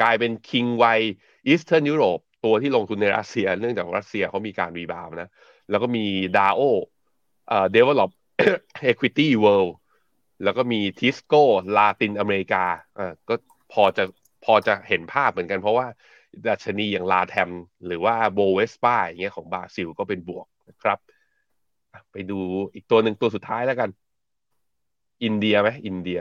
[0.02, 0.84] กลายเป็น king ไว
[1.50, 5.28] eastern Europe ตัวที่ลงทุนในรัสเซีย เนื่องจากรัสเซียเขามีการ rebound นะ
[5.70, 6.06] แล้วก็มี
[6.36, 6.62] DAO
[7.48, 8.10] เอ่อ develop
[8.90, 9.72] equity world
[10.44, 11.42] แล้วก็มี Tisco
[11.76, 12.64] ลาตินอเมริกา
[12.98, 13.34] อ่าก็
[13.72, 14.04] พอจะ
[14.44, 15.86] พอจะเห็นภาพเหมือนกันเพราะว่า
[16.48, 17.50] ดัชนีอย่าง LatAm
[17.86, 20.98] หรือว่า Bovespa อย่างเงี้ยของบราซิลก็เป็นบวกนะครับ
[22.12, 22.38] ไปดู
[22.74, 23.90] อีกตัวหนึ่งตัวสุดท้ายแล้วกัน
[25.24, 26.20] อินเดียไหมอินเดีย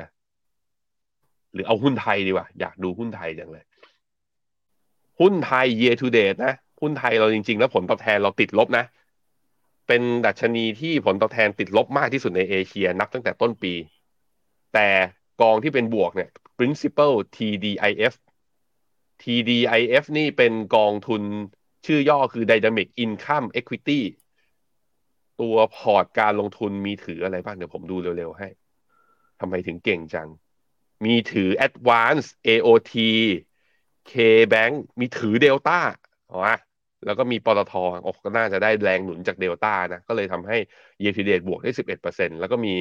[1.53, 3.65] หรือเอาหุ้นไทยดีกว่า อยากดูหุ้นไทยจังเลย
[5.19, 8.85] หุ้นไทย year to date นะ หุ้นไทยเราจริง ๆ แล้วผลตอบแทนเราติดลบนะ
[9.87, 13.73] เป็นดัชนีที่ผลตอบแทนติดลบมากที่สุดในเอเชีย นับตั้งแต่ต้นปี
[14.73, 14.87] แต่
[15.41, 18.13] กองที่เป็นบวกเนี่ย principal TDIF
[19.21, 21.21] TDIF นี่เป็นกองทุน
[21.85, 24.01] ชื่อย่อคือ Dynamic Income Equity
[25.41, 28.47] ตัวพอร์ตการลงทุนมีถืออะไรบ้าง เดี๋ยวผมดูเร็ว ๆ ให้
[29.39, 30.29] ทำไมถึงเก่งจัง
[31.05, 32.93] มีถือ Advance AOT
[34.11, 35.79] K-Bank มีถือ Delta
[36.31, 36.39] อ๋อ
[37.05, 40.57] แล้วก็มีปตทโอ้ก็น่าจะได้แรงหนุนจากเดลต้านะ ก็เลยทำให้
[41.01, 42.73] year to date บวกได้ 11%แล้วก็มี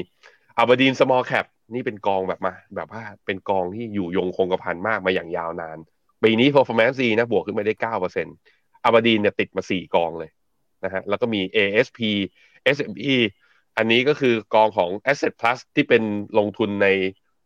[0.58, 5.78] อับดีน small cap นี่เป็นกองแบบมา แบบว่าเป็นกองที่อยู่ยงคงกระพันมากมาอย่างยาวนาน
[6.22, 10.30] ปีนี้ performance ดีนะบวกขึ้นมาได้9%อับดีนเนี่ยติดมา4กองเลย
[10.84, 12.00] นะฮะแล้วก็มี ASP
[12.76, 13.14] SME
[13.76, 16.02] อันนี้ก็คือกองของ Asset Plus ที่เป็น
[16.38, 16.88] ลงทุนใน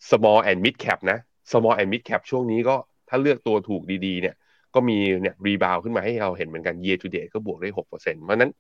[0.08, 1.18] small and mid cap นะ
[1.50, 2.76] small and mid cap ช่วงนี้ก็
[3.08, 4.34] ถ้าเลือกตัวถูกดีๆเนี่ย
[4.74, 8.52] ก็มีเนี่ยรีบาวขึ้นมาให้เราเห็นเหมือนกัน year to date ก็บวกได้6%เพราะนั้น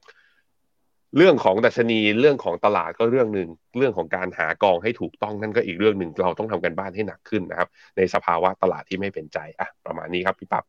[1.16, 10.64] เรื่องของดัชนีเรื่องของตลาดก็เรื่องหนึ่งเรื่องของการหากองให้ถูกต้องนั่นก็อีกเรื่องหนึ่งเราต้องทำกันบ้านให้หนักขึ้นนะครับ ในสภาวะตลาดที่ไม่เป็นใจอะประมาณนี้ครับพี่ปับ๊บ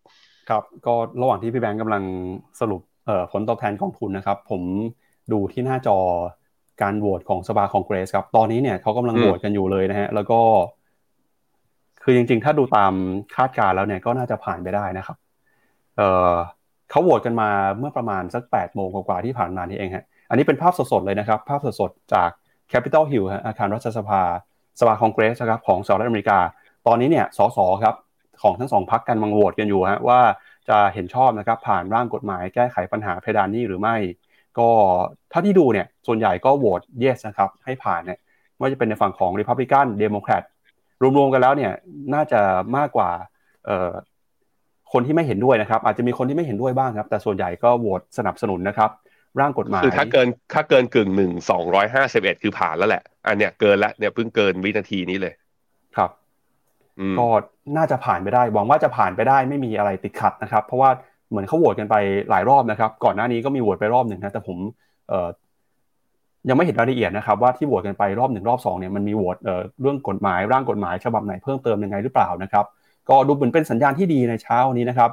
[0.50, 2.04] ครับก็ระหว่างที่พี่แบงค์กำลัง
[2.60, 2.82] สรุป
[3.32, 4.62] ผลตอบแทนกองทุนนะครับ ผม
[5.32, 5.98] ดูที่หน้าจอ
[6.82, 10.40] การโหวตของสภาคองเกรสครับ ตอนนี้เนี่ยเขากำลังโหวตกันอยู่เลยนะฮะแล้วก็
[12.04, 12.94] คือจริง ๆ ถ้าดูตาม
[13.36, 15.18] คาดการแล้วเนี่ยก็น่าจะผ่านไปได้นะครับ
[15.98, 16.34] เออ
[16.90, 22.30] เขาโหวตกันมาเมื่อประมาณสักแปดโมงกว่าที่ผ่านมานี่เองฮะ อันนี้เป็นภาพสดๆเลยนะครับ ภาพสดๆจาก
[22.72, 24.22] Capitol Hill อาคารรัฐสภา
[24.80, 26.40] สภาคองเกรสครับของสหรัฐอเมริกา
[26.88, 27.96] ตอนนี้เนี่ยสสครับ
[28.42, 30.20] ของทั้งสองพักกันมังโหวตกันอยู่ฮะว่า
[30.70, 33.96] จะเห็นชอบนะครับผ่านร่างกฎหมายแก้ไขปัญหาเพดานนี้หรือไม่
[34.60, 34.70] ก็
[35.32, 38.20] ถ้าที่ดูเนี่ยส่วนใหญ่ก็โหวต yes นะครับให้ผ่านเนี่ย
[38.60, 40.44] ว่าจะเป็นในฝั่งของ Republican Democrat
[41.18, 41.72] รวมๆกันแล้วเนี่ย
[42.14, 42.42] น่าจะ
[42.78, 43.10] มากกว่า
[44.94, 48.90] คนที่ไม่เห็นด้วยนะครับ อาจจะมีคนที่ไม่เห็นด้วยบ้างครับ แต่ส่วนใหญ่ก็โหวตสนับสนุนนะครับ
[49.42, 55.34] ร่างกฎหมายคือถ้าเกินถ้าเกินกึ่งหนึ่งสองร้อยห้าสิบเอ็ดคือผ่านแล้วแหละ อันเนี้ยเกินแล้วเนี่ยเพิ่งเกินวินาทีนี้เลย
[55.98, 56.12] ครับ
[57.20, 57.28] ก็
[57.78, 60.90] น่าจะผ่านไปได้หวังว่าจะผ่านไปได้ไม่มีอะไรติดขัดนะครับ เพราะว่า
[61.30, 61.96] เหมือนเขาโหวตกันไป
[62.30, 64.58] หลายรอบนะครับ ก่อนหน้านี้ก็มีโหวตไปรอบหนึ่งนะแต่ผม
[65.10, 65.14] เอ่อ
[66.50, 69.48] ยังไม่เห็นรายละเอียดนะครับว่าที่โหวตกันไปรอบหนึ่งรอบสองเนี่ยมันมีโหวต
[69.82, 72.66] เรื่องกฎหมายร่างกฎหมายฉบับไหนเพิ่มเติมยังไงหรือเปล่านะครับ
[73.10, 75.12] ก็ดูเหมือนเป็นสัญญาณที่ดีในเช้านี้นะครับ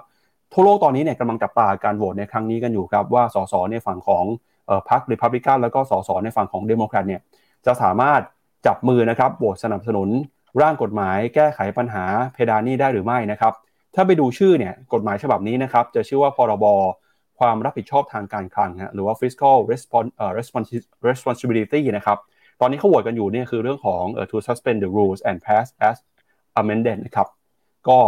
[0.54, 4.24] ทั่วโลกตอนนี้เนี่ยกำลังจับตาการโหวตในครั้งนี้กันอยู่ครับว่าสสในฝั่งของ
[4.90, 7.20] พรรคริพับลิกันแล้วก็สสในฝั่งของเดโมแครตเนี่ย
[7.66, 8.20] จะสามารถ
[8.66, 10.08] จับมือนะครับโหวตสนับสนุน
[10.62, 13.52] ร่างกฎหมายแก้ไขปัญหาเพดานนี้ได้หรือไม่นะครับ
[13.94, 16.64] ถ้าไปดูชื่อเนี่ยกฎหมายฉบับนี้นะครับจะชื่อว่าพรบ
[17.38, 19.56] ความรับผิดชอบทางการคลังหรือว่า fiscal
[21.08, 22.18] responsibility นะครับ
[22.60, 25.96] ตอนนี้เขาโหวตกันอยู่เนี่ยคือเรื่องของ to suspend the rules and pass as
[26.60, 27.28] amended นะครับ
[27.88, 27.98] ก็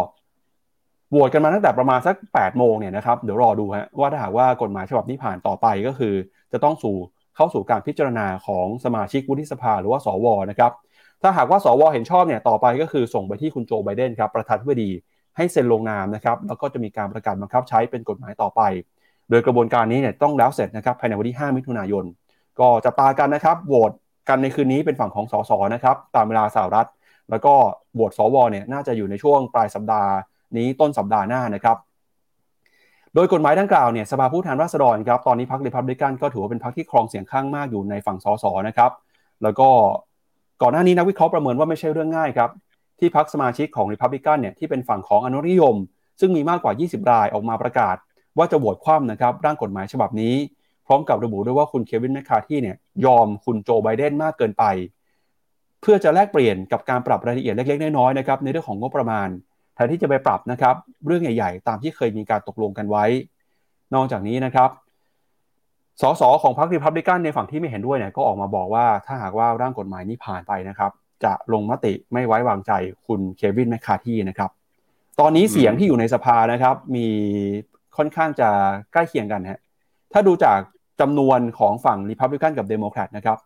[1.10, 6.14] โหวตกันมาตั้งแต่ประมาณสัก8โมงเนี่ยนะครับเดี๋ยวรอดูฮะว่าถ้าหากว่ากฎหมายฉบับนี้ผ่านต่อไปก็คือ
[6.52, 6.96] จะต้องสู่
[7.36, 10.72] เข้าสู่การพิจารณาของสมาชิกวุฒิสภาหรือว่าสวนะครับ
[11.22, 14.90] ถ้าหากว่าสวเห็นชอบเนี่ยต่อไปก็คือส่งไปที่คุณโจไบเดนครับประธานาธิบดี
[15.36, 18.60] ให้เซ็นลงนามนะครับแล้วก็จะมีการประกาศบังคับใช้เป็นกฎหมายต่อไป
[19.30, 22.04] โดยกระบวนการนี้เนี่ยต้องแล้วเสร็จนะครับภายในวันที่ 5 มิถุนายน
[22.60, 23.92] ก็จะตากันนะครับโหวต
[24.28, 26.88] กันในคืนนี้เป็นฝั่งของสสนะครับตามเวลาสหรัฐ
[27.30, 27.54] แล้วก็
[27.94, 30.12] โหวตสวเนี่ยน่าจะอยู่ในช่วงปลายสัปดาห์
[30.56, 31.76] นี้ต้นสัปดาห์หน้านะครับ
[33.14, 38.90] โดยกฎหมายดังกล่าวเนี่ยสภาผู้แทนราษฎรครับตอนนี้พรรครีพับลิกันก็ถือว่าเป็นพรรคที่ครองเสียงข้างมากอยู่ในฝั่งสสนะครับ
[39.42, 39.68] แล้วก็
[40.62, 42.50] ก่อนหน้านี้นักวิเคราะห์ประเมินว่าไม่ใช่เรื่องง่ายครับ
[42.98, 45.76] ที่พรรคสมาชิกของริพับลิกันเนี่ยที่เป็นฝั่งของอนุนิยม
[46.20, 47.96] ซึ่งมีมากกว่า 20 รายออกมาประกาศ
[48.38, 50.34] ว่าจะโหวตคว่ำนะครับร่างกฎหมายฉบับนี้
[50.86, 54.64] พร้อมกับระบุด้วยว่าคุณเควินแมคคาที่เนี่ยยอมคุณโจไบเดนมากเกินไป
[55.80, 59.28] เพื่อจะแลกเปลี่ยนกับการปรับรายละเอียดเล็กๆน้อยๆนะครับในเรื่องของงบประมาณ
[59.76, 60.74] แทนที่จะไปปรับนะครับ
[61.06, 63.04] เรื่องใหญ่ ๆ ตามที่เคยมีการตกลงกันไว้
[63.94, 64.70] นอกจากนี้นะครับ
[66.02, 70.90] สสของพรรครีพับลิกันในฝั่งที่ไม่เห็นด้วยเนี่ยก็ออกมาบอกว่าถ้าหากว่าร่างกฎหมายนี้ผ่านไปนะครับ
[71.24, 72.72] จะลงมติไม่ไว้วางใจ
[73.06, 74.50] คุณเควินแมคคาร์ธีนะครับ
[75.20, 77.06] ตอนนี้เสียงที่อยู่ในสภานะครับ มี
[77.96, 78.48] ค่อนข้างจะ
[78.92, 79.60] ใกล้เคียงกันฮะ
[80.12, 80.58] ถ้าดูจาก
[81.00, 83.38] จำนวนของฝั่งริพับลิกันกับเดโมแครตนะครับ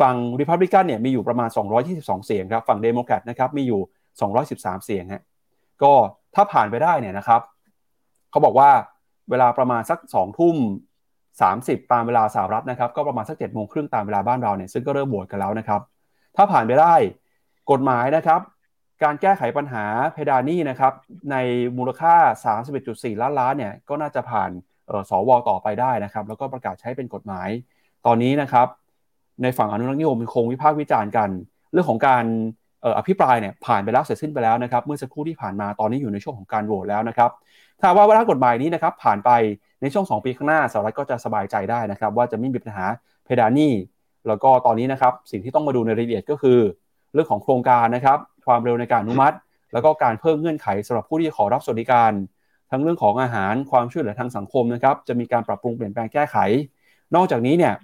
[0.00, 1.48] ฝั่งริพับลิกันเนี่ยมีอยู่ประมาณ
[1.88, 3.80] 222 เสียงครับฝั่งเดโมแครตนะครับมีอยู่
[4.32, 5.22] 213 เสียงฮะ
[5.84, 5.94] ก็
[6.34, 7.40] ถ้าผ่านไปได้เนี่ยนะครับ
[8.30, 8.70] เขาบอกว่า
[9.30, 10.56] เวลาประมาณสัก2ทุ่ม
[11.24, 15.80] 30 ตามเวลาสหรัฐนะครับ ก็ประมาณสัก7โมงครึ่งตามเวลาบ้านเราเนี่ยซึ่งก็เริ่มโหวตกันแล้วนะครับ
[16.36, 16.94] ถ้าผ่านไปได้
[17.70, 18.40] กฎหมายนะครับ
[19.02, 20.92] การแก้ไขปัญหาเพดานนี้นะครับ
[21.30, 21.36] ใน
[21.78, 22.14] มูลค่า
[22.68, 24.50] 31.4 ล้านล้านเนี่ยก็น่าจะผ่าน
[25.10, 27.48] สวต่อไปได้นะครับ แล้วก็ประกาศใช้เป็นกฎหมาย
[28.06, 28.68] ตอนนี้นะครับ
[29.42, 31.30] ในฝั่งอนุรักษ์นิยมคงวิพากษ์วิจารณ์กัน
[31.72, 32.24] เรื่องของการ
[32.98, 37.30] อภิปรายเนี่ยผ่านไปแล้วเสร็จสิ้นไปแล้วนะครับเมื่อสักครู่ที่ผ่านมาตอนนี้อยู่ในช่วงของการโหวตแล้วนะครับ
[37.80, 39.30] ถ้าว่าว่ากฎหมายนี้นะครับผ่านไป
[39.80, 42.86] ในช่วง 2 ปีข้างหน้าสหรัฐก็จะสบายใจได้นะครับว่าจะไม่มีปัญหา
[43.24, 43.72] เพดานนี้
[44.28, 46.58] แล้วก็ตอนนี้นะครับสิ่งที่ต้องมาดูในรายละเอียดก็คือ
[47.14, 49.36] เรื่องของโครงการนะครับความเร็วในการอนุมัติ
[49.72, 52.12] แล้วก็การเพิ่มเงื่อนไขสำหรับผู้ที่ขอรับสวัสดิการ
[52.70, 56.36] ทั้งเรื่องของอาหารความช่วยเหลือทางสังคมนะครับจะมีการปรับปรุงเปลี่ยนแปลงแก้ไข
[57.14, 57.74] นอกจากนี้เนี่ย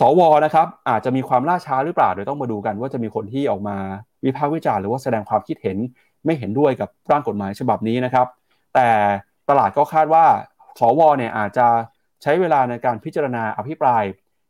[0.00, 3.76] สวนะครับอาจจะมีความล่าช้าหรือเปล่าเดี๋ยวต้องมาดูกัน ว่าจะมีคนที่ออกมา
[4.24, 5.78] วิพากษ์วิจารณ์หรือว่าแสดงความคิดเห็น
[6.24, 8.26] ไม่เห็นด้วยกับร่างกฎหมายฉบับนี้นะครับ
[8.74, 8.88] แต่
[9.48, 10.24] ตลาดก็คาดว่า
[10.80, 11.66] สวเนี่ยอาจจะ
[12.22, 14.02] ใช้เวลาในการพิจารณาอภิปราย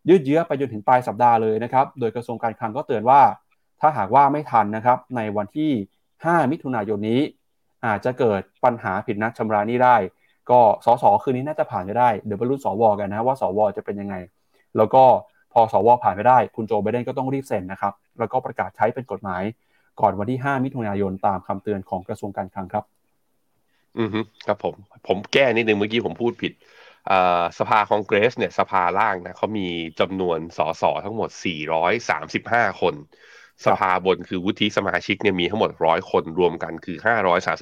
[0.08, 3.20] ยืดเยื้อไปจนถึงปลายสัปดาห์เลยนะครับ โดยกระทรวงการคลังก็เตือนว่า
[3.80, 5.70] ถ้าหากว่าไม่ทันนะครับในวันที่
[6.10, 7.20] 5 มิถุนายนนี้
[7.86, 9.96] อาจจะเกิดปัญหาผิดนัดชำระนี้ได้
[10.50, 14.14] ก็สสคืนนี้น่าจะผ่านไปได้เดี๋ยวไปรุ่นสวกันนะว่าสวจะเป็นยังไง
[14.76, 15.04] แล้วก็
[15.60, 19.42] อสวผ่านไปได้ คุณโจไบเดนก็ต้องรีบเซ็นนะครับ แล้วก็ประกาศใช้เป็นกฎหมาย
[20.00, 22.84] ก่อนวันที่ 5 มิถุนายนตามคำเตือนของกระทรวงการคลังครับ
[23.98, 24.74] อือฮึครับผม
[25.08, 26.52] ผมแก้นิดนึงเมื่อกี้ผมพูดผิด
[27.58, 29.68] สภาคองเกรสเนี่ยสภาล่างนะเขามี
[30.00, 31.30] จำนวนสสทั้งหมด
[32.06, 32.94] 435 คน
[33.66, 36.96] สภาบนคือวุฒิสมาชิกเนี่ยมีทั้งหมดร้อยคนรวมกันคือ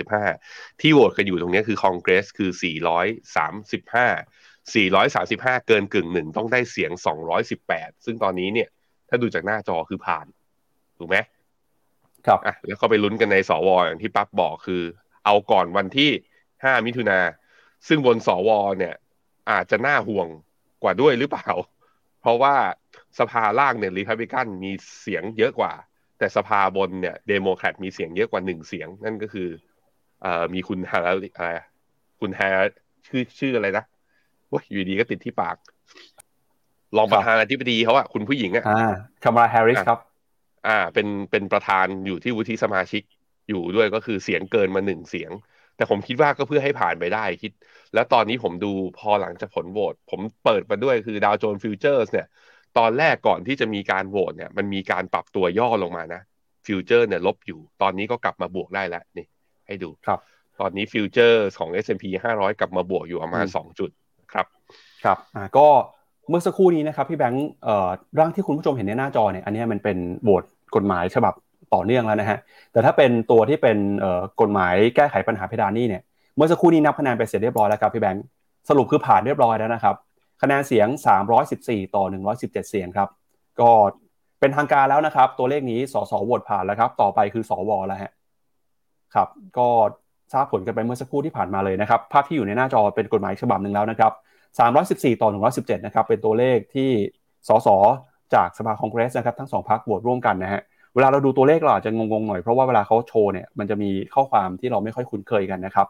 [0.09, 2.51] 535 ที่โหวตกันอยู่ตรงนี้คือคองเกรสคือ
[3.55, 6.91] 435 435 เกินกึ่งหนึ่งต้องได้เสียง
[7.49, 8.69] 218 ซึ่งตอนนี้เนี่ย
[9.09, 10.27] ถ้าดูจากหน้าจอคือผ่าน
[10.99, 11.17] ถูกไหม
[12.27, 14.83] ครับอะแล้วก็ไปลุ้นกันในสวอย่างที่ปั๊บบอกคือ
[15.25, 16.11] เอาก่อนวันที่
[16.49, 17.19] 5 มิถุนา
[17.89, 18.95] ซึ่งบนสวเนี่ย
[19.51, 20.27] อาจจะน่าห่วง
[20.83, 21.49] กว่าด้วยหรือเปล่า
[22.21, 22.55] เพราะว่า
[23.19, 25.73] สภาล่างเนี่ยรีพับลิกันมีเสียงเยอะกว่า
[26.19, 29.49] แต่สภาบนเนี่ยเดโมแครตมีเสียงเยอะกว่าหนึ่งเสียง นั่นก็คือ
[30.23, 31.47] เอ่อมีคุณฮาร์อะไร
[32.21, 32.73] คุณแฮร์
[33.07, 33.85] ชื่อชื่ออะไรนะ
[34.55, 35.57] ว่าอยู่ดีก็ติดที่ปาก
[36.97, 40.01] รองประธานาธิบดีเขาอะคุณผู้หญิงอะอ่าคามาลาแฮร์ริสครับ
[40.67, 43.03] อ่า เป็นเป็นประธานอยู่ที่วุฒิสมาชิก
[43.49, 45.31] อยู่ด้วยก็คือเสียงเกินมาหนึ่งเสียง
[45.77, 47.53] แต่ผมคิดว่าก็เพื่อให้ผ่านไปได้คิด
[47.95, 52.27] แล้วตอนนี้ผมดูพอหลังจากผลโหวตผมเปิดมาด้วยคือดาวโจนส์ futures เนี่ย
[52.79, 56.23] ตอนแรกก่อนที่จะมีการโหวตเนี่ย มันมีการปรับตัวย่อลงมานะ
[56.67, 59.27] future เนี่ยลบอยู่ ตอนนี้ก็กลับมาบวกได้แล้วนี่
[59.67, 60.21] ให้ดูครับ
[60.61, 63.91] ตอนนี้ future ของ S&P 500 กลับมาบวกอยู่ประมาณ2จุด
[64.33, 64.47] ครับ
[65.05, 65.67] ครับอ่าก็
[66.29, 70.45] เมื่อสักครู่นี้นะครับพี่แบงค์เอ่อร่างที่คุณผู้ชมเห็นในหน้าจอเนี่ยอันนี้มันเป็นโหวต
[70.77, 71.35] กฎหมายฉบับ
[71.75, 72.39] ต่อเนื่องแล้วนะฮะ
[72.73, 76.03] แต่ถ้าเป็นตัวที่เป็นเอ่อกฎหมายแก้ไขปัญหาเพดานหนี่เนี่ย
[76.37, 78.25] เมื่อสักครู่นี้นับคะแนนไปเสร็จเรียบร้อยแล้วครับพี่แบงค์
[78.69, 79.95] สรุปคือผ่านเรียบร้อยแล้วนะครับ
[80.43, 80.89] คะแนนเสียง
[81.41, 82.05] 314 ต่อ
[82.37, 83.09] 117 เสียงครับ
[83.61, 83.71] ก็
[84.41, 88.13] เป็นทางการแล้วนะครับ ตัวเลขนี้สสโหวตผ่านแล้วครับ ต่อไปคือสวแล้วฮะ
[89.15, 89.69] ครับ ก็
[90.33, 94.13] ทราบผลกันไปเมื่อสักครู่ที่ผ่านมาเลยนะครับ ภาพที่อยู่ในหน้าจอเป็นกฎหมายฉบับหนึ่งแล้วนะครับ
[94.73, 96.91] 314 ต่อ 117 นะครับ เป็นตัวเลขที่
[97.49, 97.69] สส
[98.35, 100.61] จากสภาคองเกรสนะครับทั้งสองพรรคโหวตร่วมกันนะฮะ
[100.95, 105.87] เวลาเราดูตัวเลขเราอาจจะงงๆหน่อยเพราะว่าเวลาเขาโชว์เนี่ยมันจะมีข้อความที่เราไม่ค่อยคุ้นเคยกันนะครับ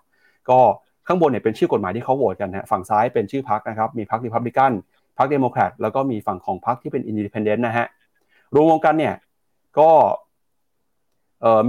[0.51, 0.59] ก็
[1.07, 4.73] ข้างบนเนี่ยเป็นชื่อกฎหมายที่เขาโหวตกันนะฝั่งซ้ายเป็นชื่อพรรคนะครับ มีพรรครีพับลิกัน
[5.19, 7.87] พรรคเดโมแครตแล้วก็มีฝั่งของพรรคที่เป็น independent นะฮะ
[8.57, 9.15] รวมกันเนี่ย
[9.79, 9.91] ก็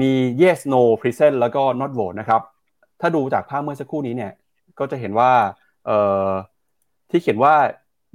[0.01, 2.41] มี yes no present แล้วก็ not vote นะครับ
[3.01, 4.31] ถ้าดูจากภาพเมื่อสักครู่นี้เนี่ย
[4.79, 5.31] ก็จะเห็นว่า
[5.86, 6.29] เอ่อ
[7.10, 7.53] ที่เขียนว่า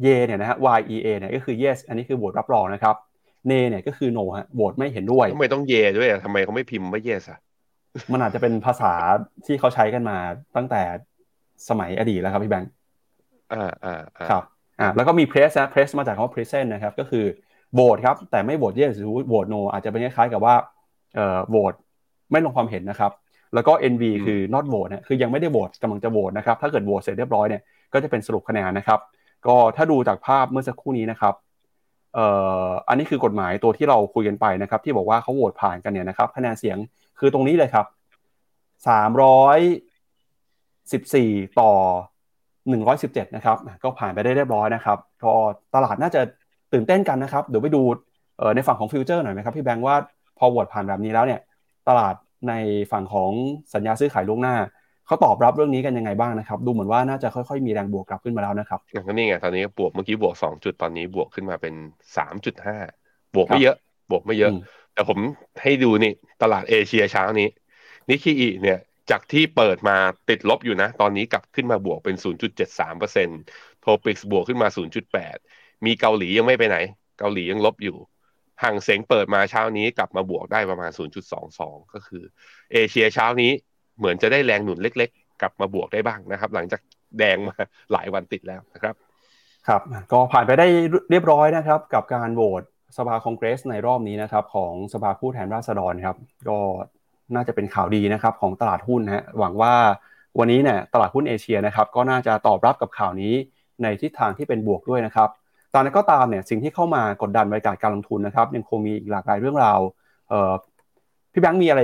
[0.06, 2.96] y เนี่ยนะฮะ y e a เนี่ยก็คือ yes อันนี้คือโหวตรับรองนะครับ
[3.46, 7.38] nay เนี่ยก็คือ no ฮะโหวตไม่เห็นด้วยทำไมต้อง yea ด้วยอะทำไมเขาไม่พิมพ์ว่า yes อะ
[8.12, 8.92] มันอาจจะเป็นภาษา
[9.46, 10.16] ที่เขาใช้กันมา
[10.56, 10.82] ตั้งแต่
[11.68, 12.70] สมัยอดีตแล้วครับพี่แบงค์
[13.52, 14.44] อ่าอ่าอ่าครับ
[14.80, 17.24] อ่าแล้วก็มี press นะ press มาจากคำว่า present นะครับ ก็คือ
[17.74, 20.54] โหวตครับ แต่ไม่โหวต yes หรือโหวต no อาจจะเป็นคล้ายๆกับว่า
[21.14, 21.74] เอ่อโหวต
[22.30, 23.12] ไม่ลงความเห็นนะครับ
[23.54, 29.00] แล้วก็ NV คือ not vote นะคือยังไม่ได้โหวตกำลังจะโหวตนะครับ ถ้าเกิดโหวตเสร็จเรียบร้อยเนี่ยก็จะเป็นสรุปคะแนนนะครับ
[29.46, 31.34] ก็ถ้าดูจากภาพเมื่อสักครู่นี้นะครับ
[32.14, 32.26] เอ่
[32.64, 36.78] ออันนี้คือกฎหมายตัวที่เราคุยกันไปนะครับ ที่บอกว่าเขาโหวตผ่านกันเนี่ยนะครับคะแนนเสียง
[37.18, 37.86] คือตรงนี้เลยครับ
[38.88, 39.58] สามร้อย
[40.92, 41.72] สิบสี่ต่อ
[42.68, 45.32] หนึ่งร้อยสิบเจ็ดนะครับ ก็ผ่านไปได้เรียบร้อยนะครับก็
[45.74, 46.20] ตลาดน่าจะ
[46.72, 47.82] ตื่นเต้นกันนะครับ เดี๋ยวไปดู
[48.54, 49.96] ในฝั่งของฟิวเจอร์หน่อยไหมครับพี่แบงค์ว่า
[50.38, 51.40] พอโหวตผ่านแบบนี้แล้วเนี่ย
[51.88, 52.14] ตลาด
[52.48, 52.54] ใน
[52.92, 53.30] ฝั่งของ
[53.74, 54.56] สัญญาซื้อขายล่วงหน้า
[55.06, 61.74] เขาตอบรับเรื่องนี้กันยังไงบ้างนะครับ ดูเหมือนว่าน่าจะค่อยๆมีแรงบวกกลับขึ้นมาแล้วนะครับก็นี่ไงตอนนี้บวกเมื่อกี้บวกสองจุดตอนนี้บวกขึ้นมาเป็น
[62.16, 62.76] สามจุดห้า
[63.34, 63.76] บวกไม่เยอะ
[64.10, 64.52] บวกไม่เยอะ
[64.94, 65.18] แต่ผม
[65.62, 67.48] ให้ดูนี่ตลาดเอเชียเช้านี้
[68.08, 68.78] นิก k อีเนี่ย
[69.10, 69.96] จากที่เปิดมา
[70.30, 72.16] ติดลบอยู่นะ ตอนนี้กลับขึ้นมาบวกเป็น
[72.78, 74.68] 0.73%โทปิกส์บวกขึ้นมา
[75.26, 76.76] 0.8 มีเกาหลียังไม่ไปไหน
[77.18, 77.96] เกาหลียังลบอยู่
[78.62, 80.90] ห่างเสงเปิดมาเช้านี้กลับมาบวกได้ประมาณ
[81.42, 82.22] 0.22 ก็คือ
[82.72, 83.50] เอเชียเช้านี้
[83.98, 86.80] เหมือนจะได้แรงหนุนเล็ก ๆ กลับมาบวกได้บ้างนะครับ หลังจาก
[87.18, 87.54] แดงมา
[87.92, 88.94] หลายวันติดแล้วนะครับ
[89.68, 89.80] ครับ
[90.12, 90.66] ก็ผ่านไปได้
[91.10, 92.62] เรียบร้อยนะครับ กับการโหวต
[92.96, 96.16] สภาคองเกรสในรอบนี้นะครับ ของสภาผู้แทนราษฎรครับ
[96.48, 96.58] ก็
[97.34, 99.74] น่าจะเป็นข่าวดีนะครับของตลาดหุ้นนะฮะหวังว่า
[100.38, 103.34] วันนี้เนี่ยตลาดหุ้นเอเชียนะครับ ก็น่าจะตอบรับกับข่าวนี้
[103.82, 105.28] ในทิศทางที่เป็นบวกด้วยนะครับ
[105.74, 109.78] ตอนนั้นก็ตามเนี่ยสิ่งที่เข้ามากดดันบรรยากาศการลงทุนนะครับยังคงมีอีกหลากหลายเรื่องราว
[111.32, 111.80] พี่แบงค์มีอะไร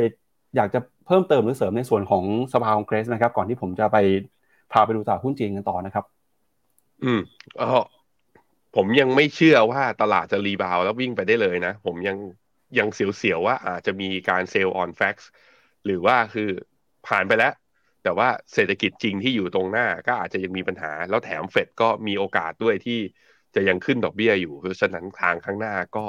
[0.56, 3.96] อยากจะเพิ่มเติมหรือเสริมในส่วนของสภาคองเกรสนะครับ ก่อนที่ผมจะไป
[4.72, 6.04] พาไปดูตลาดหุ้นจีนกันต่อนะครับ
[7.04, 7.20] อืม
[7.60, 7.68] อ๋อ
[8.76, 12.16] ผมยังไม่เชื่อว่าตลาดจะ rebound แล้ววิ่งไปได้เลยนะ ผมยัง
[12.78, 15.30] ยังเสียวๆว่าอาจจะมีการ sell on fact
[15.84, 16.50] หรือว่าคือ
[17.08, 17.52] ผ่านไปแล้ว
[18.02, 23.00] แต่ว่าเศรษฐกิจจริงที่อยู่ตรงหน้าก็อาจจะยังมีปัญหา แล้วแถมเฟดก็มีโอกาสด้วยที่
[23.56, 26.04] จะยังขึ้นดอกเบี้ยอยู่ เพราะฉะนั้นทางข้างหน้าก็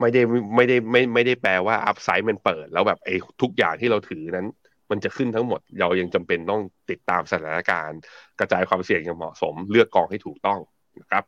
[0.00, 0.22] ไม่ได้
[0.56, 4.48] ไม่ได้ไม่ไม่ได้แปลว่า upside มันเปิด แล้วแบบไอ้ทุกอย่างที่เราถือนั้น
[4.90, 8.00] มันจะขึ้นทั้งหมด เรายังจำเป็นต้องติดตามสถานการณ์
[8.40, 10.58] กระจายความเสี่ยงอย่างเหมาะสม เลือกกองให้ถูกต้อง
[11.00, 11.24] นะครับ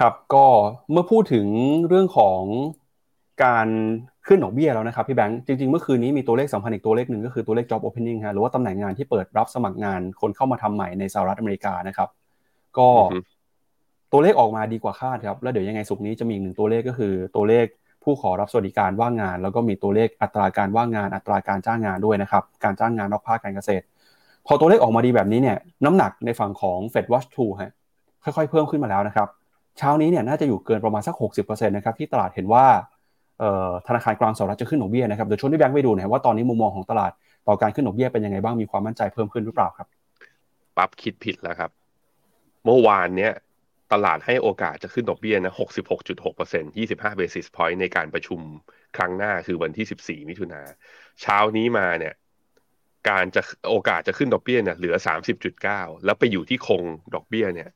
[0.00, 0.46] ครับก็
[0.90, 1.46] เมื่อพูดถึง
[1.88, 2.42] เรื่องของ
[3.44, 3.68] การ
[4.26, 12.08] ขึ้นดอกเบี้ยแล้วนะครับพี่แบงค์จริงๆ เมื่อคืนนี้มีตัวเลขสำคัญอีกตัวเลขหนึ่งก็คือตัวเลข job opening ฮะหรือว่าตำแหน่งงานที่เปิดรับสมัครงานคนเข้ามาทำใหม่ในสหรัฐอเมริกานะครับ
[12.78, 12.88] ก็
[14.12, 17.66] ตัวเลขออกมาดีกว่าคาดครับ แล้วเดี๋ยวยังไงสุกนี้จะมีอีกหนึ่งตัวเลขก็คือ ตัวเลข
[18.04, 23.84] ผู้ขอรับสวัสดิการว่างงาน แล้วก็มีตัวเลขอัตราการว่างงาน อัตราการจ้างงานด้วยนะครับ การจ้างงานนอกภาคการเกษตร
[24.46, 27.72] พอตัวเลขออกมาดีแบบนี้เนี่ย น้ำหนักในฝั่งของ Fed Watch 2ฮะ
[28.24, 29.28] ค่อยๆ เพิ่มขึ้นมาแล้วนะครับ
[29.78, 32.64] เช้านี้เนี่ยน่าจะอยู่เกินประมาณสัก 60%นะครับที่ตลาดเห็นว่า
[33.86, 37.10] ธนาคารกลางสหรัฐจะขึ้นดอกเบี้ยนะครับเดี๋ยวชวนที่แบงค์ไปดูนะว่าตอนนี้มุมมองของตลาด
[37.48, 39.88] ต่อการขึ้นดอกเบี้ยเป็นยังไงบ้างมีความมั่นใจเพิ่มขึ้นหรือเปล่าครับ
[40.76, 41.70] ปั๊บคิดผิดแล้วครับ
[42.64, 43.32] เมื่อวานเนี้ย
[43.92, 45.54] ตลาดให้โอกาสจะขึ้นดอกเบี้ยนะ
[46.16, 48.40] 66.6% 25 basis point ในการประชุม
[48.96, 49.86] ครั้งหน้าคือวันที่
[50.22, 50.62] 14 มิถุนา
[51.20, 52.14] เช้านี้มาเนี่ย
[53.08, 54.94] การจะโอกาสจะขึ้นดอกเบี้ยเนี่ยเหลือ
[55.50, 56.82] 30.9 แล้วไปอยู่ที่คง
[57.14, 57.70] ดอกเบี้ยเนี่ย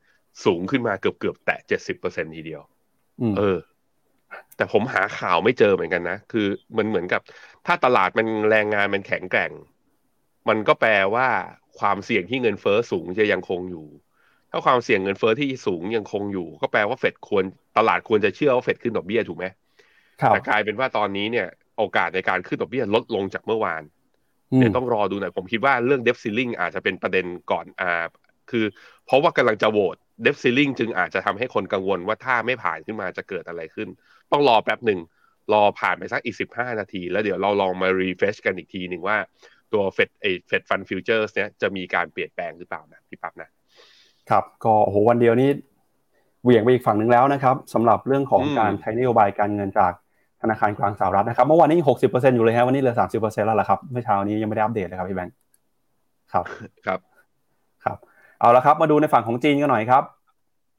[0.45, 1.59] สูงขึ้นมาเกือบเกือบแตะ
[1.95, 2.61] 70%ทีเดียว
[3.37, 3.57] เออ
[4.55, 7.21] แต่ผมหาข่าวไม่เจอเหมือนกันนะ คือมันเหมือนกับ
[7.65, 9.51] ถ้าตลาดมันแรงงานมันแข็งแกร่ง
[10.49, 11.27] มันก็แปลว่า
[11.79, 13.87] ความเสี่ยงที่เงินเฟ้อสูงจะยังคงอยู่
[14.51, 17.43] ถ้าความเสี่ยงเงินเฟ้อที่สูงยังคงอยู่ ก็แปลว่าเฟดควร
[17.77, 19.45] ตลาดควรจะเชื่อว่าเฟดขึ้นดอกเบี้ยถูกไหม
[20.27, 23.83] แต่กลายเป็นว่าตอนนี้เนี่ยโอกาสในการขึ้นดอกเบี้ยลดลงจากเมื่อวาน
[24.57, 28.05] เดี๋ยวต้องรอดูหน่อยผมคิดว่าเรื่อง debt ceiling อาจจะเป็นประเด็นก่อนอ่า
[28.51, 28.65] คือ
[29.05, 33.89] เพราะว่ากำลังจะโหวต debt ceiling จึงอาจจะทำให้คนกังวลว่าถ้าไม่ผ่านขึ้นมาจะเกิดอะไรขึ้น
[34.31, 34.99] ต้องรอแป๊บหนึ่ง
[35.53, 39.17] รอผ่านไปสักอีกสิบห้านาที แล้วเดี๋ยวเราลองมา refresh กันอีกทีหนึ่งว่า
[39.73, 43.49] ตัวเฟดเอ Fed funds futures เนี่ยจะมีการเปลี่ยนแปลงหรือเปล่านะพี่ปั๊บนะ
[44.29, 45.49] ครับก็โอ้โหวันเดียวนี้
[46.43, 49.91] เหวี่ยงไปอีกฝั่งหนึ่งแล้วนะครับสำหรับเรื่องของการใช้นโยบายการเงินจาก
[50.41, 55.35] ธนาคารกลางสหรัฐนะครับเมื่อวานนี้หกสิบเปอร์เซ็นอยู่เลยฮะวันนี้เหลือสามสิบเปอร์เซ็นแล้วล่ะครับเมื่อเช้านี้ยังไม่ได้อัปเดตเลยครับพี่แบงค์
[56.33, 56.45] ครับ
[56.85, 56.99] ครับ
[57.83, 57.97] ครับ
[58.39, 60.03] เอาละครับมาดูในฝั่งของจีนกันหน่อยครับ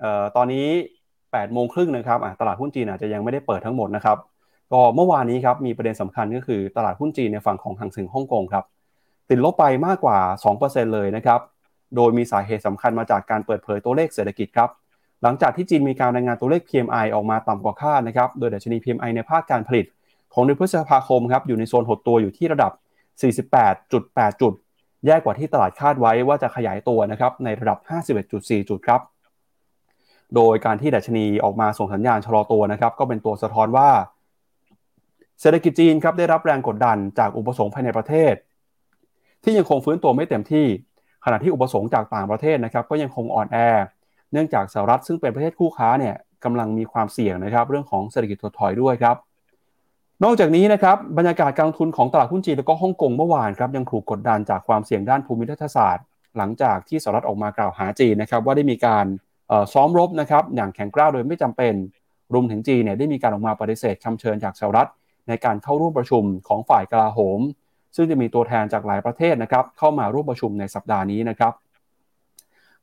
[0.00, 0.66] เอ่อตอนนี้
[1.32, 4.16] แปดโมงครึ่งนะครับตลาดหุ้นจีนอาจจะยังไม่ได้เปิดทั้งหมดนะครับ
[4.72, 8.64] ก็เมื่อวานนี้ครับมีประเด็นสำคัญก็คือตลาดหุ้นจีนในฝั่งของหางเสงฮ่องกงครับ
[9.30, 10.18] ติดลบไปมากกว่า
[10.56, 11.40] 2%เลยนะครับ
[11.96, 14.70] โดยมีสาเหตุสำคัญมาจากการเปิดเผยตัวเลขเศรษฐกิจครับ
[15.22, 19.86] หลังจากที่จีนมีการรายงานตัวเลข PMI ออกมาต่ำกว่าคาดนะครับโดยดัชนี PMI ในภาคการผลิต
[20.34, 22.72] ของเดือนพฤษภาคมครับอยู่ในโซนหดตัวอยู่ที่ระดับ
[23.56, 24.52] 48.8 จุด
[25.06, 27.78] แย่กว่าที่ตลาดคาดไว้ว่าจะขยายตัวนะครับในระดับ
[28.24, 29.00] 51.4 จุดครับ
[30.34, 33.90] โดยการที่ดัชนีออกมาส่งสัญญาณชะลอตัวนะครับก็เป็นตัวสะท้อนว่า
[35.40, 38.34] เศรษฐกิจจีนครับได้รับแรงกดดันจากอุปสงค์ภายในประเทศ
[39.44, 40.66] ที่ยังคงฟื้นตัวไม่เต็มที่
[41.24, 43.56] ขณะที่อุปสงค์จากต่างประเทศนะครับก็ยังคงอ่อนแอ
[44.32, 49.16] เนื่องจากสหรัฐซึ่งเป็นประเทศคู่ค้าเนี่ยกำลังมีความเสี่ยงนะครับเรื่องของเศรษฐกิจถดถอยด้วยครับ
[50.24, 56.04] นอกจากนี้นะครับบรรยากาศการทุนของตลาดหุ้นจีนแล้วก็ฮ่องกงเมื่อวานครับยังถูกกดดันจากความเสี่ยงด้านภูมิรัฐศาสตร์
[56.36, 59.06] หลังจากที่สหรัฐออกมากล่าวหาจีนนะครับว่าได้มีการ
[59.72, 61.74] ซ้อมรบนะครับอย่างแข็งกร้าวโดยไม่จำเป็น
[62.32, 64.88] รวมถึงจีนเนี่ยได้มีการออกมาปฏิเสธคำเชิญจากสหรัฐ
[65.28, 67.40] ในการเข้าร่วมประชุมของฝ่ายกลาโหม
[67.98, 71.52] ซึ่งจะมีตัวแทนจากหลายประเทศนะครับเข้ามาร่วมประชุมในสัปดาห์นี้นะครับ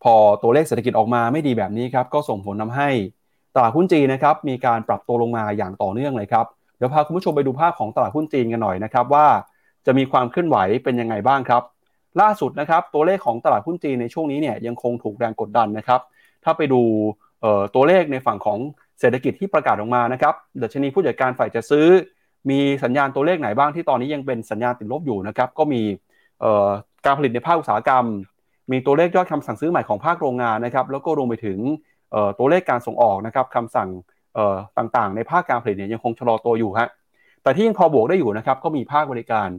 [0.04, 2.89] พอตัวเลขเศรษฐกิจออกมาไม่ดีแบบนี้ครับก็ส่งผลทาให้
[3.56, 6.45] ตลาดหุ้นจีนนะครับมีการปรับตัวลงมาอย่างต่อเนื่องเลยครับ
[6.78, 9.28] เดี๋ยวพาคุณผู้ชมไปดูภาพของตลาดหุ้นจีนกันหน่อยนะครับว่า
[9.86, 11.63] จะมีความเคลื่อนไหวเป็นยังไงบ้างครับ
[12.21, 16.01] ล่าสุดนะครับตัวเลขของตลาดหุ้นจีนในช่วงนี้เนี่ยยังคงถูกแรงกดดันนะครับ
[16.43, 16.82] ถ้าไปดู
[17.75, 18.60] ตัวเลขในฝั่งของ
[18.99, 21.88] เศรษฐกิจที่ประกาศออกมานะครับดัชนีผู้จัดการฝ่ายจะซื้อ
[22.49, 25.81] มีสัญญาณตัวเลขไหนบ้างที่ตอนนี้ยังเป็นสัญญาณติดลบอยู่นะครับ ก็มี
[27.05, 28.05] การผลิตในภาคอุตสาหกรรม
[28.71, 31.58] มีตัวเลขยอดคำสั่งซื้อใหม่ของภาคโรงงานนะครับ แล้วก็รวมไปถึง
[32.39, 33.89] ตัวเลขการส่งออกนะครับคำสั่ง
[34.77, 36.89] ต่างๆ ในภาคการผลิตเนี่ยยังคงชะลอตัวอยู่ฮะ
[37.43, 39.49] แต่ที่ยังพอบวกได้อยู่นะครับก็มีภาคบริการ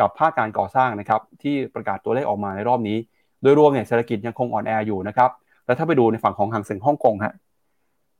[0.00, 2.96] กับภาคการก่อสร้างนะครับที่ประกาศตัวเลขออกมาในรอบนี้
[3.42, 5.30] โดยรวมเนี่ยเศรษฐกิจยังคงอ่อนแออยู่นะครับ
[5.66, 7.34] แล้วถ้าไปดูในฝั่งของหางเส็งฮ่องกงฮะ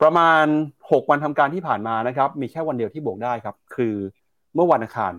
[0.03, 0.45] ประมาณ
[0.81, 3.95] 6 วันทำการที่ผ่านมานะครับ มีแค่วันเดียวที่บวกได้ครับ คือ
[4.55, 5.15] เมื่อวันอังคาร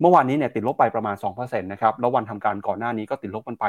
[0.00, 3.64] เมื่อวานนี้เนี่ยติดลบไปประมาณ2%นะครับ แล้ววันทำการก่อนหน้านี้ก็ติดลบกันไป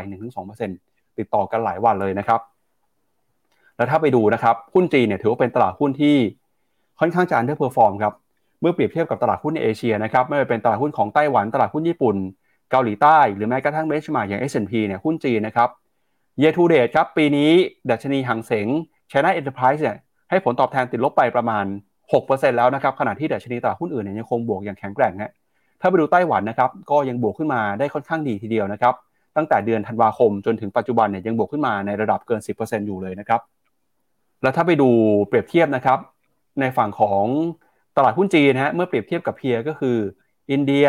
[0.58, 2.39] 1-2%ติดต่อกันหลายวันเลยนะครับ
[3.77, 6.15] แล้วถ้าไปดูนะครับหุ้นจีนเนี่ยถือว่าเป็นตลาดหุ้นที่
[6.99, 8.13] ค่อนข้างจะ underperform ครับ
[8.62, 12.15] เมื่อเปรียบเทียบกับตลาดหุ้นในเอเชียนะครับ ไม่ว่าเป็นตลาดหุ้นของไต้หวัน ตลาดหุ้นญี่ปุ่น
[12.71, 15.69] เกาหลีใต้ หรือแม้กระทั่ง benchmark อย่าง S&P เนี่ยหุ้นจีนนะครับ
[16.39, 17.51] year to date ครับปีนี้
[17.89, 18.67] ดัชนีฮั่งเส็ง
[19.12, 19.97] China Enterprise เนี่ย
[20.29, 21.65] ให้ผลตอบแทนติดลบไปประมาณ
[22.11, 25.31] 6%แล้วนะครับขณะที่ดัชนีตลาดหุ้นอื่นเนี่ยยังคงบวกอย่างแข็งแกร่งฮะ
[25.81, 28.93] ถ้าไปดูไต้หวันนะครับก็ยังบวกขึ้นมาได้ค่อนข้างดีทีเดียวนะครับ
[29.38, 33.41] ตั้งแต่เดือนธันวาคมจนถึงปัจจุบันเนี่ยยังบวกขึ้นมาในระดับเกิน 10%อยู่เลยนะครับ
[34.41, 34.89] แล้วถ้าไปดู
[35.27, 35.99] เปรียบเทียบนะครับ
[36.59, 37.25] ในฝั่งของ
[37.97, 39.97] ตลาดหุ้นจีนนะฮะเมื่อเปรียบเทียบกับเพียก็คือ
[40.51, 40.85] อินเดีย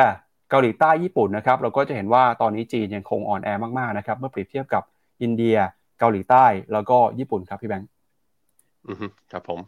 [0.51, 4.83] เกาหลีใต้ญี่ปุ่นนะครับเราก็จะเห็นว่าตอนนี้จีนยังคงอ่อนแอมากๆนะครับเมื่อเปรียบเทียบกับ
[5.23, 5.57] อินเดีย
[5.99, 7.89] เกาหลีใต้แล้วก็ญี่ปุ่นครับพี่แบงค์
[8.87, 8.97] อือ
[9.33, 9.61] ครับผม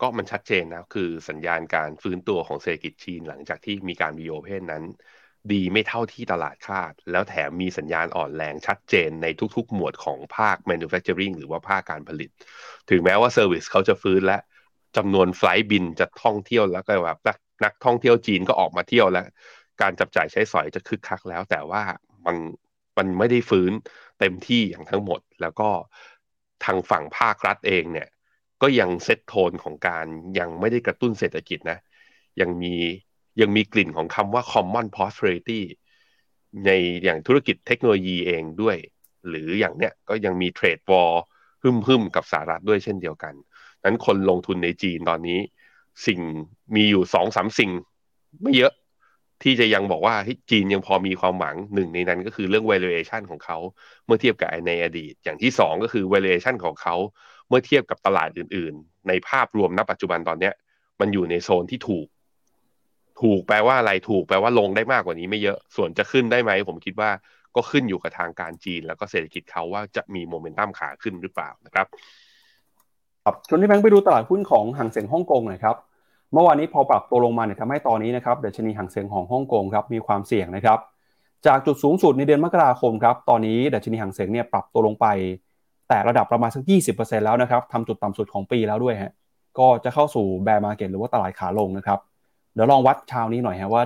[0.00, 4.84] ก็มันชัดเจนนะ คือสัญญาณการฟื้นตัวของเศรษฐกิจจีนหลังจากที่มีการวีโอเพนนั้น
[5.52, 12.30] ดีไม่เท่าที่ตลาดคาด แล้วแถมมีสัญญาณอ่อนแรงชัดเจนในทุกๆ หมวดของภาค manufacturing หรือว่าภาคการผลิต
[12.90, 14.38] ถึงแม้ว่า service เขาจะฟื้นและ
[14.96, 19.26] จำนวน flight บินจะท่องเที่ยวแล้วก็แบบนักนักท่องเที่ยวจีนก็ออกมาเที่ยวแล้ว
[19.80, 21.82] การจับจ่ายใช้สอยจะคึกคักแล้ว แต่ว่า
[22.26, 22.36] มัน
[22.98, 23.72] มันไม่ได้ฟื้น
[24.20, 25.70] เต็มที่อย่างทั้งหมดแล้วก็
[26.64, 28.08] ทางฝั่งภาครัฐเองเนี่ย
[28.62, 30.06] ก็ยัง set tone ของการ
[30.38, 31.78] ยังไม่ได้กระตุ้นเศรษฐกิจนะ
[32.40, 32.74] ยังมี
[33.40, 35.60] ยังมีกลิ่นของคำว่า common prosperity
[36.66, 36.70] ใน
[37.04, 38.76] อย่างธุรกิจเทคโนโลยีเองด้วย
[39.28, 41.12] หรืออย่างเนี้ยก็ยังมีเทรดวอล
[41.62, 43.34] หึมหึมกับสหรัฐด้วยเช่นเดียวกัน
[43.84, 45.38] นั้นคนลงทุนในจีนตอนนี้
[46.06, 46.20] สิ่ง
[46.74, 47.70] มีอยู่สองสามสิ่ง
[48.42, 48.72] ไม่เยอะ
[49.44, 50.14] ที่จะยังบอกว่า
[50.50, 53.58] จีนยังพอมีความหวังหนึ่งในนั้นก็คือเรื่อง valuation ของเขา
[54.06, 56.96] เมื่อเทียบกับในอดีต อย่างที่สองก็คือ valuation ของเขา
[57.48, 60.54] เมื่อเทียบกับตลาดอื่น ๆ ในภาพรวมณปัจจุบันตอนเนี้ย
[61.00, 62.06] มันอยู่ในโซนที่ถูก
[63.22, 67.10] ถูกแปลว่าอะไรถูกแปลว่าลงได้มากกว่านี้ไม่เยอะส่วนจะขึ้นได้ไหมผมคิดว่า
[67.56, 71.86] ก็ขึ้นอยู่กับทางการจีน แล้วก็เศรษฐกิจเขาว่าจะมีโมเมนตัมขาขึ้นหรือเปล่านะครับ
[73.24, 75.76] ครับชวนที่แบงค์ไปดูตลาดหุ้นของห่างเสียงฮ่องกงหน่อยครับ
[76.32, 80.78] เมื่อวานนี้พอปรับตัวลงมาเนี่ยทำให้ตอนนี้นะครับดัชนีห่างเสียงของฮ่องกงครับมีความเสี่ยงนะครับ
[81.46, 85.06] จากจุดสูงสุดในเดือนมกราคมครับตอนนี้ดัชนีห่างเสียงเนี่ยปรับตัวลงไป
[85.88, 86.62] แต่ระดับประมาณสัก
[86.94, 89.12] 20%แล้วนะครับทำจุดต่ำสุดของปีแล้วด้วยฮะ
[89.58, 91.98] ก็จะเข้าสู่ bear market หรือว่าตลาดขาลงนะครับ
[92.54, 93.82] เดี๋ยวลองวัดเช้านี้หน่อยฮะว่า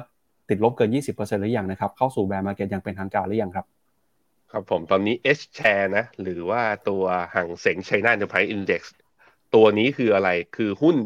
[0.49, 3.67] ติดลบเกิน 20%หรือยังนะครับเข้าสู่ bear market อย่างเป็นทางการหรือยังครับ
[4.53, 7.03] ครับผมตอนนี้ H share นะ หรือว่าตัว
[7.35, 8.83] ฮั่งเส็ง China Enterprise Index
[9.55, 10.97] ตัวนี้คืออะไรคือหุ้น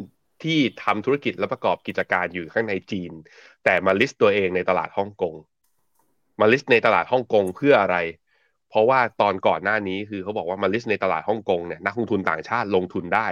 [0.45, 3.13] ที่ทำธุรกิจและประกอบกิจการอยู่ข้างในจีน
[3.65, 5.35] แต่มา list ตัวเองในตลาดฮ่องกง
[6.41, 7.97] มา list ในตลาดฮ่องกงเพื่ออะไร
[8.71, 13.29] เพราะว่าตอนก่อนหน้านี้คือเขาบอกว่ามา list ในตลาดฮ่องกงเนี่ยนักลงทุนต่างชาติลงทุนได้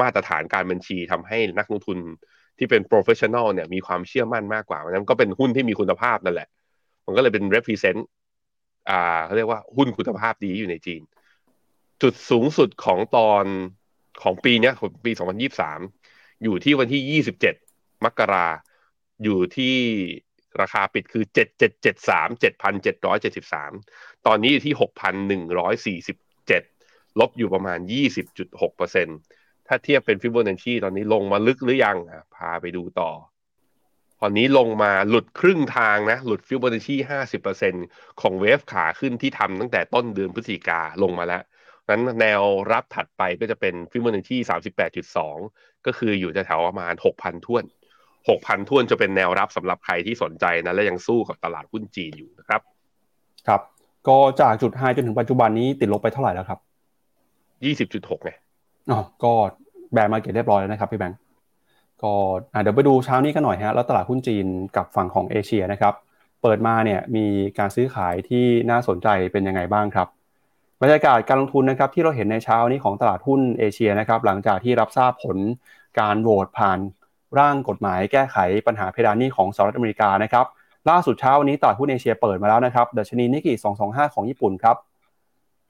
[0.00, 1.98] มาตรฐานการบัญชีทำให้นักลงทุน
[2.58, 6.48] ที่เป็น professional เนี่ยมีความเชื่อมั่นมากกว่านั้นก็เป็นหุ้นที่มีคุณภาพนั่นแหละ
[7.06, 8.00] มันก็เลยเป็น represent
[8.90, 11.02] อ่าเขาเรียกว่าหุ้นคุณภาพดีอยู่ในจีน
[12.02, 13.44] จุดสูงสุดของตอน
[14.22, 15.99] ของปีนี้ของปี 2023
[16.42, 17.22] อยู่ที่วันที่
[17.52, 18.48] 27 มกรา
[19.24, 19.76] อยู่ที่
[20.60, 21.24] ราคาปิดคือ
[21.84, 22.42] 7773
[23.62, 24.74] 7,773 ตอนนี้อยู่ที่
[26.06, 27.78] 6,147 ลบอยู่ประมาณ
[28.52, 31.96] 20.6%ถ้าเทียบเป็นฟิโบนัชชีตอนนี้ลงมาลึกหรือยัง
[32.34, 33.10] พาไปดูต่อ
[34.20, 36.96] ตอนนี้ลงมาหลุดครึ่งทางนะ หลุดฟิโบนัชชี
[37.58, 41.42] 50%ของ wave ขาขึ้นที่ทำตั้งแต่ต้นเดือนพฤศจิกาลงมาแล้ว
[41.90, 44.36] นั้นแนวรับถัดไปก็จะเป็นฟิโบนัชชี
[45.10, 47.64] 38.2 ก็คืออยู่แถวประมาณ 6,000ท้วน
[48.18, 52.60] 6,000ท้วนจะเป็นแนวรับสำหรับใครที่สนใจนะและยังสู้กับตลาดหุ้นจีนอยู่นะครับ
[53.48, 53.60] ครับ
[54.08, 56.60] ก็จากจุดไฮจนถึงปัจจุบันนี้ติดลบไปเท่าไหร่แล้วครับ
[58.16, 58.30] 20.6ไง
[58.90, 59.32] อ๋อก็
[59.92, 61.18] แบร์มาเก็ตเรียบร้อยแล้วนะครับพี่แบงก์
[62.02, 62.12] ก็
[62.62, 65.94] เดี๋ยวไปดูเช้านี้กันหน่อยฮะแล้วตลาดหุ้นจีนกับฝั่งของเอเชียนะครับ
[66.42, 67.26] เปิดมาเนี่ยมี
[67.58, 70.08] การซื้อขายที่น่าสนใจเป็นยังไงบ้างครับ
[70.82, 75.38] บรรยากาศการลงทุนนะครับที่เราเห็นในเช้านี้ของตลาดหุ้นเอเชียนะครับหลังจากที่รับทราบผล
[76.00, 76.78] การโหวตผ่าน
[77.38, 80.46] ร่างกฎหมายแก้ไขปัญหาเพดานหนี้ของสหรัฐอเมริกานะครับ
[80.90, 83.52] ล่าสุดเช้าวันนี้ตลาดหุ้นเอเชียเปิดมาแล้วนะครับดัชนีนิกเกอิ
[83.84, 84.76] 225 ของญี่ปุ่นครับ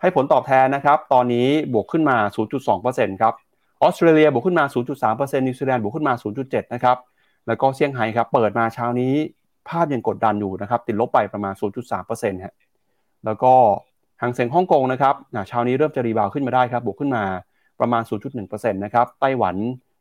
[0.01, 2.17] ให้ผลตอบแทนนะครับตอนนี้บวกขึ้นมา
[2.69, 3.35] 0.2%ครับ
[3.83, 4.65] ออสเตรเลียบวกขึ้นมา
[5.07, 6.97] 0.3%นิวซีแลนด์บวกขึ้นมา 0.7 นะครับ
[7.47, 9.15] แล้วก็เซี่ยงไฮ้ครับเปิดมาเช้านี้
[9.69, 11.55] ภาพยังกดดันอยู่นะครับติดลบไปประมาณ
[11.99, 12.55] 0.3%ฮะ
[13.25, 13.55] แล้วก็
[14.23, 15.15] ฮั่งเส็งฮ่องกงนะครับ
[15.49, 17.25] เช้านี้เริ่มจะ rebound ขึ้นมาได้ครับบวกขึ้นมา
[17.81, 18.03] ประมาณ
[18.43, 19.57] 0.1%นะครับไต้หวัน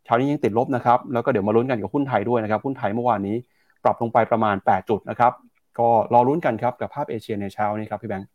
[0.05, 3.35] เช้านี้ยังติดลบนะครับแล้วก็เดี๋ยวมาลุ้นกันกับหุ้นไทยด้วยนะครับหุ้นไทยเมื่อวานนี้
[3.83, 5.33] ปรับลงไปประมาณ 8 จุดนะครับ
[5.79, 8.27] ก็รอลุ้นกันครับกับภาพเอเชียในเช้านี้ครับพี่แบงค์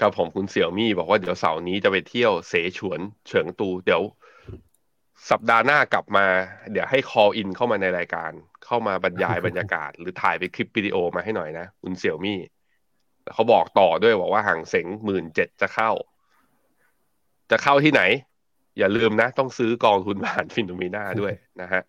[0.00, 4.02] ครับผมคุณเสี่ยวมี่บอกว่าเดี๋ยวเสาร์นี้จะไปเที่ยวเสฉวนเฉิงตู เดี๋ยว
[5.30, 6.26] สัปดาห์หน้ากลับมา
[6.72, 8.30] เดี๋ยวให้ call in เข้ามาในรายการ
[8.64, 12.38] เข้ามาบรรยายบรรยากาศ หรือถ่ายไปคลิปวิดีโอมาให้หน่อยนะ คุณเสี่ยวมี่
[13.34, 15.90] เขาบอกต่อด้วยบอกว่าห่างเสงหมื่นเจ็ดจะเข้า
[17.50, 18.02] จะเข้าที่ไหน
[18.78, 21.82] อย่าลืมนะ ต้องซื้อกองทุนผ่านฟินโนมีนาด้วยนะฮะ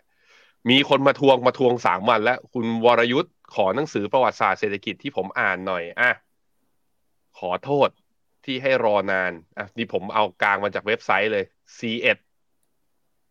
[0.70, 6.12] มีคนมาทวงมาทวงสามวันแล้ว คุณวรยุทธ์ขอหนังสือประวัติศาสตร์เศรษฐกิจที่ผมอ่านหน่อยอะ
[7.40, 7.90] ขอโทษ
[8.46, 11.46] ที่ให้รอนานอะนี่ผมเอากลางมาจากเว็บไซต์เลย
[11.78, 12.18] C1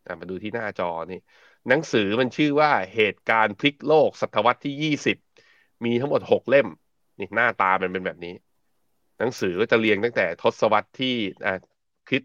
[0.05, 1.19] อะมาดูที่หน้าจอนี่
[1.69, 5.17] หนังสือมันชื่อว่าเหตุการณ์พลิกโลกศตวรรษที่ยี่สิบ
[5.85, 6.67] มีทั้งหมดหกเล่ม
[7.19, 8.33] นี่หน้าตามันเป็นแบบนี้
[9.19, 11.15] หนังสือก็จะเรียงตั้งแต่ทศวรรษที่
[11.45, 11.53] อ่า
[12.07, 12.21] คิด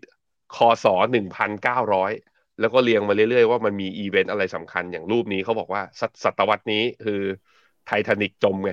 [0.57, 2.13] คศหนึ่งพันเก้าร้อย
[2.61, 5.83] แล้วก็เรียงมาเรื่อยๆ ว่ามันมีอีเวนต์อะไรสำคัญอย่างรูปนี้เขาบอกว่า
[6.25, 7.21] ศตวรรษนี้คือ
[7.87, 8.73] ไททานิกจมไง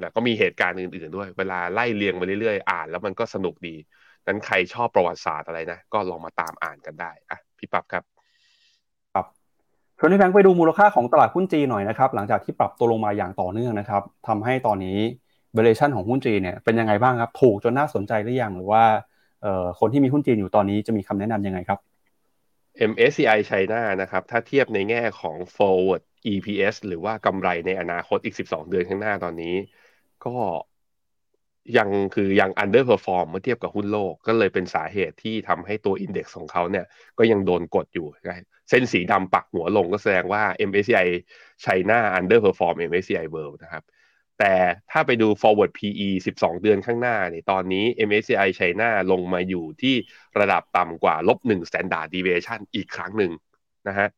[0.00, 3.74] แล้วก็มีเหตุการณ์อื่นๆด้วย เวลาไล่เรียงมาเรื่อยๆ อ่านแล้วมันก็สนุกดี
[4.26, 8.19] นั้นใครชอบประวัติศาสตร์อะไรนะ ก็ลองมาตามอ่านกันได้ อะ พี่ปั๊บครับ
[10.02, 14.98] ชวนพี่แบงค์ไปดูมูลค่าของตลาดหุ้นจีนหน่อยนะครับ หลังจากที่ปรับตัวลงมาอย่างต่อเนื่องนะครับทำให้ตอนนี้
[15.52, 18.82] เบลเลชันของหุ้นจีนเนี่ยเป็นยังไงบ้างครับ ถูกจนน่าสนใจหรือยังหรือว่า
[19.80, 21.78] คนที่มีหุ้นจีนอยู่ตอนนี้จะมีคำแนะนํำยังไงครับ
[22.90, 29.54] MSCI China นะครับ ถ้าเทียบในแง่ของ forward EPS หรือว่ากำไรในอนาคตอีก 12 เดือนข้างหน้าตอนนี้
[30.24, 30.34] ก็
[31.78, 36.86] ยังคือยัง underperform เมื่อเทียบกับหุ้นโลกก็เลยเป็นสาเหตุที่ทำให้ตัว index ของเขาเนี่ย
[37.18, 38.06] ก็ยังโดนกดอยู่
[38.70, 41.08] เส้นสีดำปักหัวลงก็แสดงว่า MSCI
[41.64, 43.84] China underperform MSCI World นะครับ
[44.38, 44.54] แต่
[44.90, 46.08] ถ้าไปดู forward PE
[46.38, 49.94] 12 เดือนข้างหน้าเนี่ยตอนนี้ MSCI China ลงมาอยู่ที่
[50.38, 53.32] ระดับต่ำกว่าลบ1 standard deviation อีกครั้งหนึ่ง
[53.88, 54.08] นะฮะ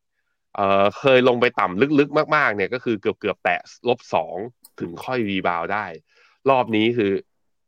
[0.55, 3.99] เเคยลงไปต่ำลึกๆมากๆเนี่ยก็คือเกือบเกือบแตะลบ
[4.39, 5.85] 2ถึงค่อยรีบาวได้
[6.49, 7.11] รอบนี้คือ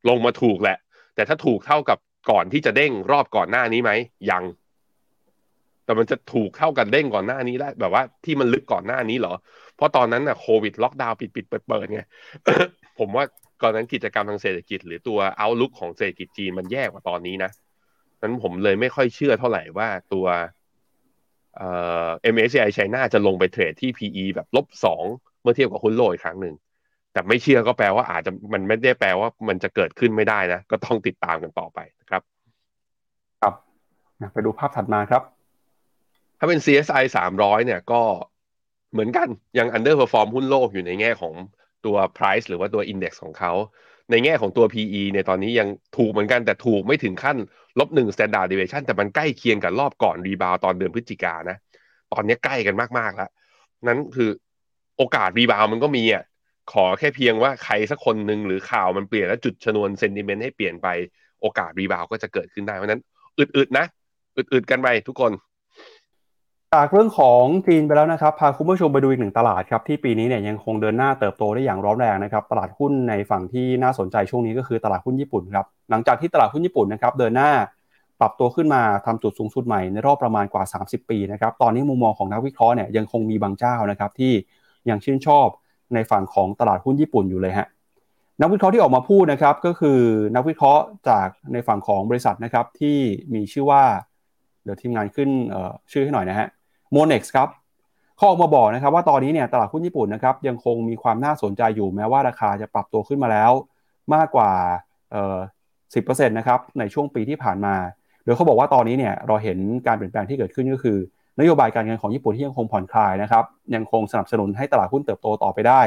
[0.10, 0.78] ลงมาถูกแหละ
[1.16, 1.98] แต่ถ้าถูกเท่ากับ
[2.32, 3.92] ก่อนที่จะเด้งรอบก่อนหน้านี้ไหม
[4.30, 4.44] ยัง
[5.86, 9.34] แต่มันจะถูกเท่ากันเด้งก่อนหน้านี้ได้ แบบว่าที่มันลึกก่อนหน้านี้เหรอ
[9.76, 12.02] เพราะตอนนั้นน่ะโควิดล็อกดาวน์ปิดปิดเปิดเปิดไง
[13.00, 13.26] ผมว่า
[13.62, 17.52] ก่อนนั้นกิจกรรมทางเศรษฐกิจ หรือตัวเอาลุกของเศรษฐกิจจีนมันแย่กว่าตอนนี้นะ
[18.22, 20.26] นั้นผมเลยไม่ค่อยเชื่อเท่าไหร่ว่าตัว
[21.58, 21.70] เอ่
[22.08, 25.06] อ MSCI ไชน่าจะลงไปเทรดที่ PE แบบลบสอง
[25.42, 26.56] เมื่อเทียบกับหุ้นโลกอีกครั้งหนึ่ง
[27.16, 32.22] แต่ไม่เชื่อก็แปลว่าอาจจะมันไม่ได้แปลว่ามันจะเกิดขึ้นไม่ได้นะ ก็ต้องติดตามกันต่อไปนะครับ
[33.42, 33.54] ครับ
[34.34, 35.24] ไปดูภาพถัดมาครับ
[36.40, 37.04] ถ้าเป็น CSI
[37.36, 38.02] 300 เนี่ยก็
[38.92, 41.34] เหมือนกันยัง underperform หุ้นโลกอยู่ในแง่ของ
[41.86, 43.54] ตัว price หรือว่าตัว index ของเขา
[44.12, 47.38] ในแง่ของตัว PE ในตอนนี้ยังถูกเหมือนกันแต่ถูกไม่ถึงขั้น
[47.80, 51.58] ลบหนึ่ง standard deviation แต่มันใกล้เคียงกับรอบก่อน rebound ตอนเดือนพฤศจิกานะ
[52.14, 53.30] ตอนนี้ใกล้กันมากๆแล้ว
[53.88, 54.30] นั้นคือ
[54.98, 56.24] โอกาส rebound มันก็มีอะ
[56.72, 60.88] ขอแค่เพียงว่าใครสักคนหนึ่งหรือข่าวมันเปลี่ยนแล้วจุดชนวน sentiment ให้เปลี่ยนไป
[61.42, 63.02] โอกาสรีบาวก็จะเกิดขึ้นได้เพราะนั้น
[63.40, 63.86] อึดๆนะ
[64.38, 65.32] อึดๆกันไปทุกคน
[66.74, 77.52] จากเรื่องของจีนไปแล้วนะครับ พาคุณผู้ชมไปดูอีกหนึ่งตลาดครับ ที่ปีนี้เนี่ยยังคงเดินหน้าเติบโตได้อย่างร้อนแรงนะครับ ตลาดหุ้นในฝั่งที่น่าสนใจช่วงนี้ก็คือตลาดหุ้นญี่ปุ่นครับหลังจากที่ตลาดหุ้นญี่ปุ่นนะครับเดินหน้า
[78.20, 84.34] ปรับตัวขึ้นมาทำจุดสูงสุดใหม่ในรอบประมาณกว่า 30 ปีนะครับตอนนี้มุมมองของนักวิเคราะห์เนี่ยยังคงมีบางเจ้านะครับที่
[84.90, 85.48] ยังชื่นชอบ
[85.94, 87.68] ในฝั่งของตลาดหุ้นญี่ปุ่นอยู่เลยฮะ
[88.42, 90.00] นักวิเคราะห์ที่ออกมาพูดนะครับก็คือ
[90.36, 92.98] นักวิเคราะห์จากในฝั่งของบริษัทนะครับที่
[93.34, 93.84] มีชื่อว่า
[94.64, 95.30] เดี๋ยวทีมงานขึ้น
[95.92, 96.48] ชื่อให้หน่อยนะฮะ
[96.92, 97.50] โมเน็กซ์ครับ
[98.16, 103.52] เขาออกมาบอกนะครับว่าตอนนี้เนี่ยตลาดหุ้นญี่ปุ่นนะครับยังคงมีความน่าสนใจอยู่แม้ว่าราคาจะปรับตัวขึ้นมาแล้ว
[104.16, 104.52] มากกว่า
[105.94, 107.76] สิบเปอ่อสินะครับในช่วงปีที่ผ่านมา
[108.24, 109.58] โดยเขาบอกว่าตอนนี้เนี่ยเราเห็น
[109.88, 110.98] การเปลี่ยนแปลงที่เกิดขึ้นก็คือ
[111.40, 113.44] นโยบายการเงินของญี่ปุ่นที่ยังคงผ่อนคลายนะครับ
[113.76, 115.82] ยังคงสนับสนุนให้ตลาดหุ้นเติบโตต่อไปได้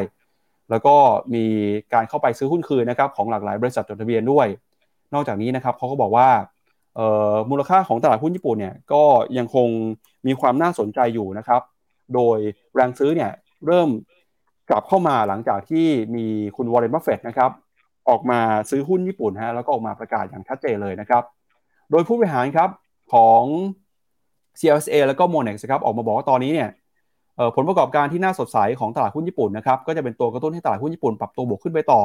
[0.70, 0.96] แล้วก็
[1.34, 1.44] มี
[1.94, 4.46] การเข้าไปซื้อหุ้นคืนนะครับของหลากหลายบริษัทจดทะเบียนด้วย
[5.14, 6.28] นอกจากนี้นะครับเขาก็บอกว่า
[7.50, 9.02] มูลค่าของตลาดหุ้นญี่ปุ่นเนี่ยก็
[9.38, 9.68] ยังคง
[10.26, 11.62] มีความน่าสนใจอยู่นะครับ
[12.14, 12.38] โดย
[12.74, 13.30] แรงซื้อเนี่ย
[13.66, 13.88] เริ่ม
[14.70, 16.24] กลับเข้ามาหลังจากที่มี
[16.56, 17.50] คุณวอร์เรนบัฟเฟตนะครับ
[18.08, 18.40] ออกมา
[18.70, 21.22] ซื้อหุ้นญี่ปุ่นฮะแล้วก็ออกมาประกาศอย่างชัดเจนเลยนะครับ
[21.90, 22.70] โดยผู้บริหารครับ
[23.12, 23.42] ของ
[24.58, 26.68] CLSA แล้วก็ Monex ครับออกมาบอกว่าตอนนี้เนี่ย
[27.56, 32.02] ผลประกอบการที่น่าสดใสของตลาดหุ้นญี่ปุ่นนะครับก็จะเป็นตัวกระตุ้นให้ตลาดหุ้นญี่ปุ่นปรับตัวบวกขึ้นไปต่อ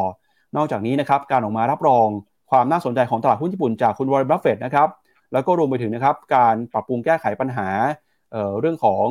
[0.57, 2.07] นอกจากนี้นะครับการออกมารับรอง
[2.51, 4.87] ความน่าสนใจของตลาดหุ้นญี่ปุ่นจากคุณวอร์เรนบัฟเฟตนะครับ
[5.33, 7.67] แล้วก็รวมไปถึงนะครับการปรับปรุงแก้ไขปัญหา
[8.31, 9.05] เรื่องของ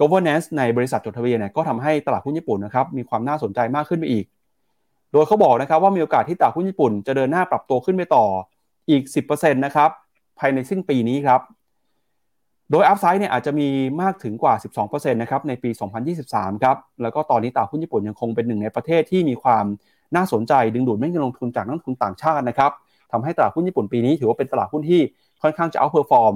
[0.00, 4.24] governance ในบริษัทจดทะเบียนเนี่ยก็ทำให้ตลาดหุ้นญี่ปุ่นนะครับมีความน่าสนใจมากขึ้นไปอีก
[5.12, 8.24] โดยเขาบอกนะครับว่ามีโอกาสที่ตลาดหุ้นญี่ปุ่นจะเดินหน้าปรับตัวขึ้นไปต่อ
[8.90, 9.02] อีก
[9.32, 9.90] 10%นะครับ
[10.38, 11.40] ภายในสิ้นปีนี้ครับ
[12.70, 13.68] โดย upside เนี่ยอาจจะมี
[14.02, 15.70] มากถึงกว่า 12%นะครับในปี
[16.16, 19.64] 2023 ครับ แล้วก็ตอนนี้ตลาดหุ้นญี่ปุ่นยังคงเป็นหนึ่งในประเทศที่มีความ
[20.16, 22.70] น่าสนใจดึงดูดเงินลงทุนจากนักลงทุนต่างชาตินะครับ
[23.12, 25.00] ทำให้ตลาดหุ้นญี่ปุ่นปีนี้ถือว่าเป็นตลาดหุ้นที่
[25.42, 26.34] ค่อนข้างจะ outperform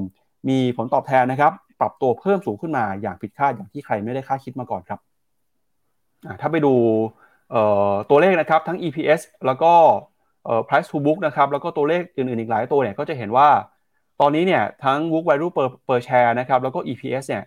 [0.49, 4.99] มีผลตอบแทนนะครับ ปรับตัวเพิ่มสูงขึ้นมาอย่างผิดคาดอย่างที่ใครไม่ได้คาดคิดมาก่อนครับ
[6.41, 6.75] ถ้าไปดู
[8.11, 9.73] ตัวเลขนะครับทั้ง EPS แล้วก็
[10.67, 13.49] price to book นะครับแล้วก็ตัวเลขอื่นๆอีกหลายตัวเนี่ยก็จะเห็นว่า
[14.21, 17.45] ตอนนี้เนี่ยทั้ง book value per per share นะครับแล้วก็ EPS เนี่ย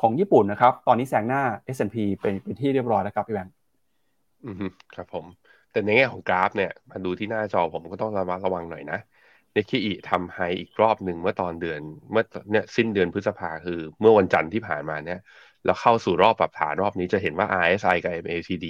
[0.00, 1.42] ของญี่ปุ่นนะครับ ตอนนี้แซงหน้า
[1.76, 3.54] S&P เป็นเป็นที่เรียบร้อยแล้วครับพี่แบงค์
[4.44, 4.54] อืม
[4.94, 5.24] ครับผม
[5.72, 8.98] แต่ในแง่ของกราฟเนี่ยมาดูที่หน้าจอผมก็ต้องระมัดระวังหน่อยนะ
[9.52, 11.80] เนคิอิทำไฮอีกรอบหนึ่งเมื่อตอนเดือน
[12.12, 15.20] เมื่อเนี่ยสิ้นเดือนพฤษภาคือ เมื่อวันจันทร์ที่ผ่านมาเนี่ย
[15.64, 18.66] แล้วเข้าสู่รอบปรับฐานรอบนี้จะเห็นว่า RSI กับ MACD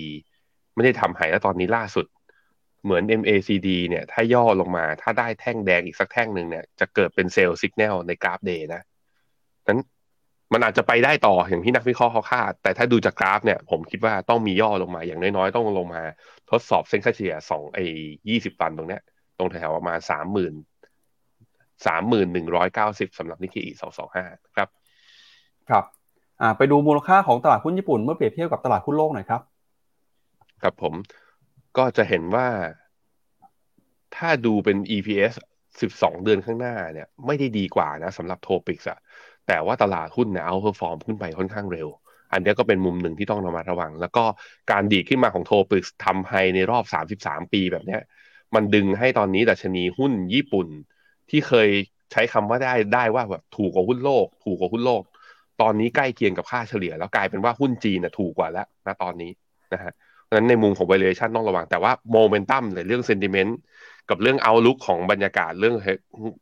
[0.74, 2.07] ไม่ได้ทำ high แล้วตอนนี้ล่าสุด
[2.85, 8.83] เหมือน MACD เนี่ย ถ้าย่อลงมา ถ้าได้แท่งแดงอีกสักแท่งหนึ่งเนี่ย จะเกิดเป็น sell สัญญาณในกราฟ day นะ
[9.68, 9.81] นั้น
[10.53, 16.03] มันอาจจะไปได้ต่ออย่างที่นักวิเคราะห์เขาคาด แต่ถ้าดูจากกราฟเนี่ย ผมคิดว่าต้องมีย่อลงมาอย่างน้อยๆ ต้องลงมา
[16.51, 17.85] ทดสอบเส้นค่าเฉลี่ยสองไอ้
[18.29, 19.03] ยี่สิบวันตรงเนี้ย
[19.39, 20.55] ตรงแถวประมาณสามหมื่น
[21.87, 24.24] สามหมื่นหนึ่งร้อยเก้าสิบสำหรับนิกเกอิสองสองห้า
[24.57, 24.68] ครับ
[25.70, 25.85] ครับ
[26.41, 29.41] อ่า ไปดูมูลค่าของตลาดหุ้นญี่ปุ่นเมื่อเปรียบเทียบกับตลาดหุ้นโลกหน่อยครับ
[30.62, 30.95] ครับผม
[31.77, 32.49] ก็จะเห็นว่า
[34.16, 35.35] ถ้าดูเป็น EPS
[35.81, 38.99] 12 เดือนข้างหน้าเนี่ย ไม่ได้ดีกว่านะสำหรับ TOPIX อะ
[39.47, 41.89] แต่ว่าตลาดหุ้นเนี่ย outperform ขึ้นไปค่อนข้างเร็ว
[42.33, 44.25] อันนี้ก็เป็นมุมหนึ่งที่ต้องระมัดระวัง แล้วก็
[44.73, 48.03] การดีขึ้นมาของ TOPIX ทำให้ในรอบ 33 ปีแบบเนี้ย
[48.55, 50.69] มันดึงให้ตอนนี้ดัชนีหุ้นญี่ปุ่น
[51.31, 51.69] ที่เคย
[52.12, 55.03] ใช้คำว่าได้ได้ว่าแบบถูกกว่าหุ้นโลก ถูกกว่าหุ้นโลก
[55.62, 59.31] ตอนนี้ใกล้เคียงกับค่าเฉลี่ย แล้วกลายเป็นว่าหุ้นจีนน่ะถูกกว่าแล้วนะตอนนี้
[59.73, 59.93] นะฮะ
[60.35, 63.53] นั้นในมุมของ valuation ต้องระวัง แต่ว่าโมเมนตัมในเรื่อง sentiment
[64.11, 65.74] กับเรื่องเอาลุกของบรรยากาศเรื่อง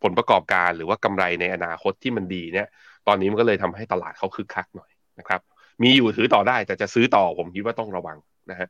[0.02, 2.66] ผลประกอบการหรือว่ากำไรในอนาคตที่มันดีเนี่ย
[3.06, 5.40] ตอนนี้มันก็เลยทำให้ตลาดเขาคึกคักหน่อยนะครับ
[5.82, 8.16] มีอยู่ถือต่อได้แต่จะซื้อต่อผมคิดว่าต้องระวัง
[8.50, 8.68] นะฮะ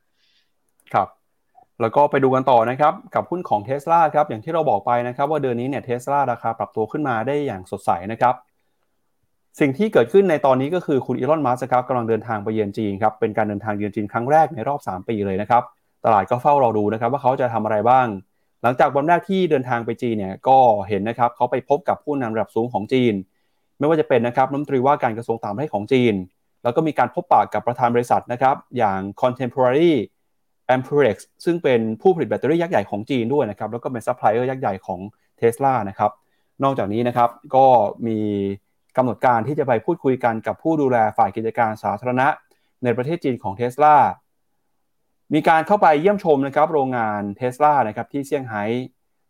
[0.95, 1.09] ครับ
[1.81, 8.35] แล้วก็ไปดูกันต่อนะครับ กับหุ้นของเทสลาครับอย่างที่เราบอกไปนะครับ ว่าเดือนนี้เนี่ยเทสลาราคาปรับตัวขึ้นมาได้อย่างสดใสนะครับ
[9.61, 15.63] สิ่งที่เกิดขึ้นในตอนนี้ก็คือคุณอีลอนมัสก์ครับกำลังเดินทางไปเยือนจีนครับเป็นการเดินทางเยือนจีนครั้งแรกในรอบ 3 ปีเลยนะครับ
[16.05, 18.07] ตลาดก็เฝ้ารอดูนะครับว่าเขาจะทำอะไรบ้าง
[18.63, 23.15] หลังจากวันแรกที่เดินทางไปจีนเนี่ยก็เห็นนะครับเขาไปพบกับผู้นำระดับสูงของจีน
[23.79, 26.15] ไม่ว่าจะเป็นนะครับน้ำตรีว่าการกระทรวงต่างประเทศของจีน
[26.63, 29.93] แล้วก็มีการพบปะกับประธานบริษัทนะครับอย่าง Contemporary
[30.75, 35.01] Amperex ซึ่งเป็นผู้ผลิตแบตเตอรี่ยักษ์ใหญ่ของจีนด้วยนะครับแล้วก็เป็นซัพพลายเออร์ยักษ์ใหญ่ของ
[35.37, 36.11] เท s l a นะครับ
[36.63, 37.67] นอกจากนี้นะครับก็
[38.07, 38.19] มี
[38.97, 42.29] กำหนดการที่จะไปพูดคุยกันกับผู้ดูแลฝ่ายกิจการสาธารณะ
[42.85, 43.97] ในประเทศจีนของเท s l a
[45.35, 48.65] มีการเข้าไปเยี่ยมชมนะครับโรงงานเท s l a นะครับที่เซี่ยงไฮ้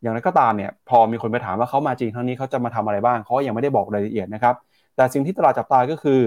[0.01, 4.55] อย่างไรก็ตามเนี่ยพอมีคนไปถามว่าเขามาจีนครั้งนี้เขาจะมาทำอะไรบ้างเขายังไม่ได้บอกรายละเอียดนะครับ
[4.95, 6.21] แต่สิ่งที่ตลาดจับตาก็คือ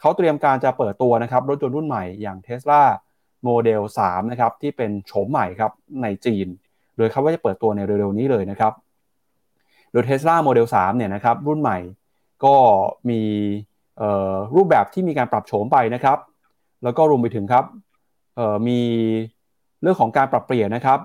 [0.00, 2.82] เขาเตรียมการจะเปิดตัวนะครับรถยนต์รุ่นใหม่อย่าง Tesla
[3.44, 5.72] โมเดล3นะครับที่เป็นโฉมใหม่ครับ
[6.02, 6.46] ในจีน
[6.96, 8.72] โดยเขาว่าจะเปิดตัวในเร็วๆนี้เลยนะครับ
[9.92, 11.78] โดย Tesla โมเดล3เนี่ยนะครับรุ่นใหม่
[12.44, 12.56] ก็
[13.10, 13.20] มี
[14.54, 16.18] รูปแบบที่มีการปรับโฉมไปนะครับ
[16.84, 17.64] แล้วก็รวมไปถึงครับ
[18.68, 18.80] มี
[19.82, 20.98] เรื่องของการปรับเปลี่ยนนะครับ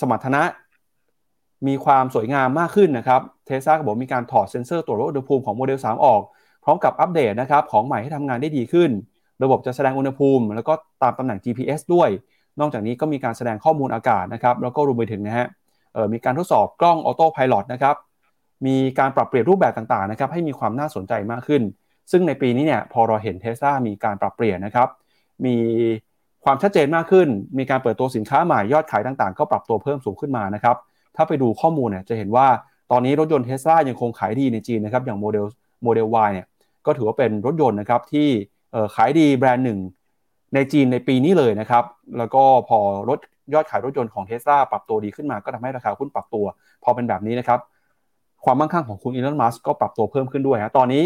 [0.00, 0.42] สมรรถนะ
[1.66, 6.22] มีความสวยงามมากขึ้นนะครับเทสลาก็บอกมีการถอดเซ็นเซอร์ตรวจวัดอุณหภูมิของโมเดล 3 ออก
[6.64, 8.90] พร้อมกับอัปเดตนะครับของใหม่ให้ทำงานได้ดีขึ้น
[9.42, 10.72] ระบบจะแสดงอุณหภูมิ แล้วก็
[11.02, 12.08] ตามตำแหน่ง GPS ด้วย
[12.60, 15.46] นอกจากนี้ก็มีการแสดงข้อมูลอากาศนะครับแล้วก็รวมไปถึงนะฮะ
[16.12, 17.96] มีการทดสอบกล้อง Autopilot นะครับ
[18.66, 21.62] มีการปรับเปลี่ยนรูปแบบต่างๆนะครับให้มีความน่าสนใจมากขึ้น
[22.10, 24.88] ซึ่งในปีนี้เนี่ยพอเราเห็นเทสลามีการปรับเปลี่ยนนะครับ
[25.46, 25.56] มี
[26.44, 27.28] ความชัดเจนมากขึ้น
[27.58, 30.76] มีการเปิดตัวสินค้าใหม่ยอดขายต่างๆ ก็ปรับตัวเพิ่มสูงขึ้นมานะครับ
[31.16, 32.46] ถ้าไปดูข้อมูลเนี่ยจะเห็นว่า
[32.90, 35.44] ตอนนี้รถยนต์เทสลายังคงขายดีในจีนนะครับ อย่างโมเดล
[35.82, 36.46] โมเดล Y เนี่ย
[36.86, 38.28] ก็ถือว่าเป็นรถยนต์นะครับที่
[38.94, 39.78] ขายดีแบรนด์หนึ่ง
[40.54, 41.84] ในจีนในปีนี้เลยนะครับ
[42.18, 42.78] แล้วก็พอ
[43.08, 43.18] รถ
[43.54, 46.44] ยอดขายรถยนต์ของเทสลาปรับตัวดีขึ้นมา ก็ทำให้ราคาหุ้นปรับตัว
[46.84, 47.60] พอเป็นแบบนี้นะครับ
[48.44, 51.02] ความมั่งคั่งของคุณอีลอนมัสก็ปรับตัวเพิ่มขึ้นด้วยฮะตอนนี้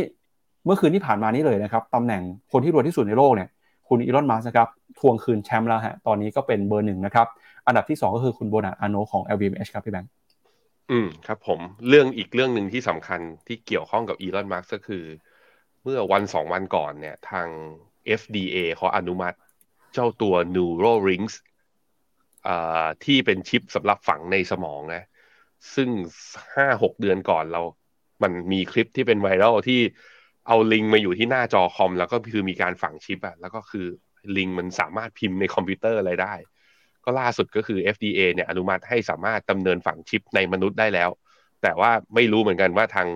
[0.65, 2.23] เมื่อคืนที่ผ่านมานี้เลยนะครับตำแหน่ง
[2.53, 3.49] คนที่รวยที่สุดในโลกเนี่ย
[3.89, 4.69] คุณอีลอนมัสนะครับ
[4.99, 7.27] ทวงคืนแชมป์แล้วฮะตอนนี้ก็เป็นเบอร์หนึ่งนะครับ
[7.67, 10.11] อันดับที่ 2 ก็คือคุณโบนัสอาโนของ LVMH ครับพี่แบงค์
[10.91, 15.05] อืมครับผมเรื่องอีกเรื่องหนึ่งที่สำคัญที่เกี่ยวข้องกับอีลอนมาร์ก็คือ
[15.83, 17.49] เมื่อวันสองวันก่อนเนี่ยทาง
[18.21, 19.37] FDA เขาอนุมัติ
[19.95, 21.31] เจ้าตัว Neuralink
[22.49, 25.03] อ่าที่เป็นชิปสำหรับฝังในสมองนะ
[25.75, 25.89] ซึ่ง
[26.57, 27.63] ห้าหกเดือนก่อนเรา
[28.23, 29.81] มันมีคลิปที่เป็นไวรัลที่
[30.47, 33.87] เอาลิงมาอยู่ที่หน้าจอคอม แล้วก็คือมีการฝังชิปอะแล้วก็คือ
[34.37, 36.35] ลิงมันสามารถพิมพ์ในคอมพิวเตอร์อะไรได้
[37.05, 41.11] ก็ล่าสุดก็คือ FDA เนี่ยอนุมัติให้สามารถดำเนินฝังชิปในมนุษย์ได้แล้ว
[41.63, 43.09] แต่ว่าไม่รู้เหมือนกันว่าทาง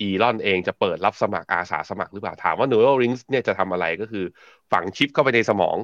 [0.00, 4.24] อีลอนเองจะเปิดรับสมัครอาสาสมัครหรือเปล่า ถามว่า Neuralink เนี่ยจะทำอะไรก็คือ
[4.72, 5.76] ฝังชิปเข้าไปในสมอง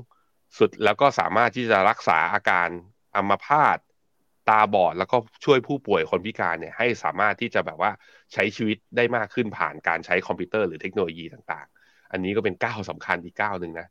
[0.59, 2.69] สุดแล้วก็สามารถที่จะรักษาอาการ
[3.17, 3.79] อัมพาต
[4.49, 7.91] ตาบอดแล้วก็ช่วยผู้ป่วยคนพิการเนี่ยให้สามารถที่จะแบบว่า
[8.33, 13.87] ใช้ชีวิตได้มากขึ้นผ่านการใช้คอมพิวเตอร์หรือเทคโนโลยีต่างๆ อันนี้ก็เป็นก้าวสำคัญอีกก้าวหนึ่งนะ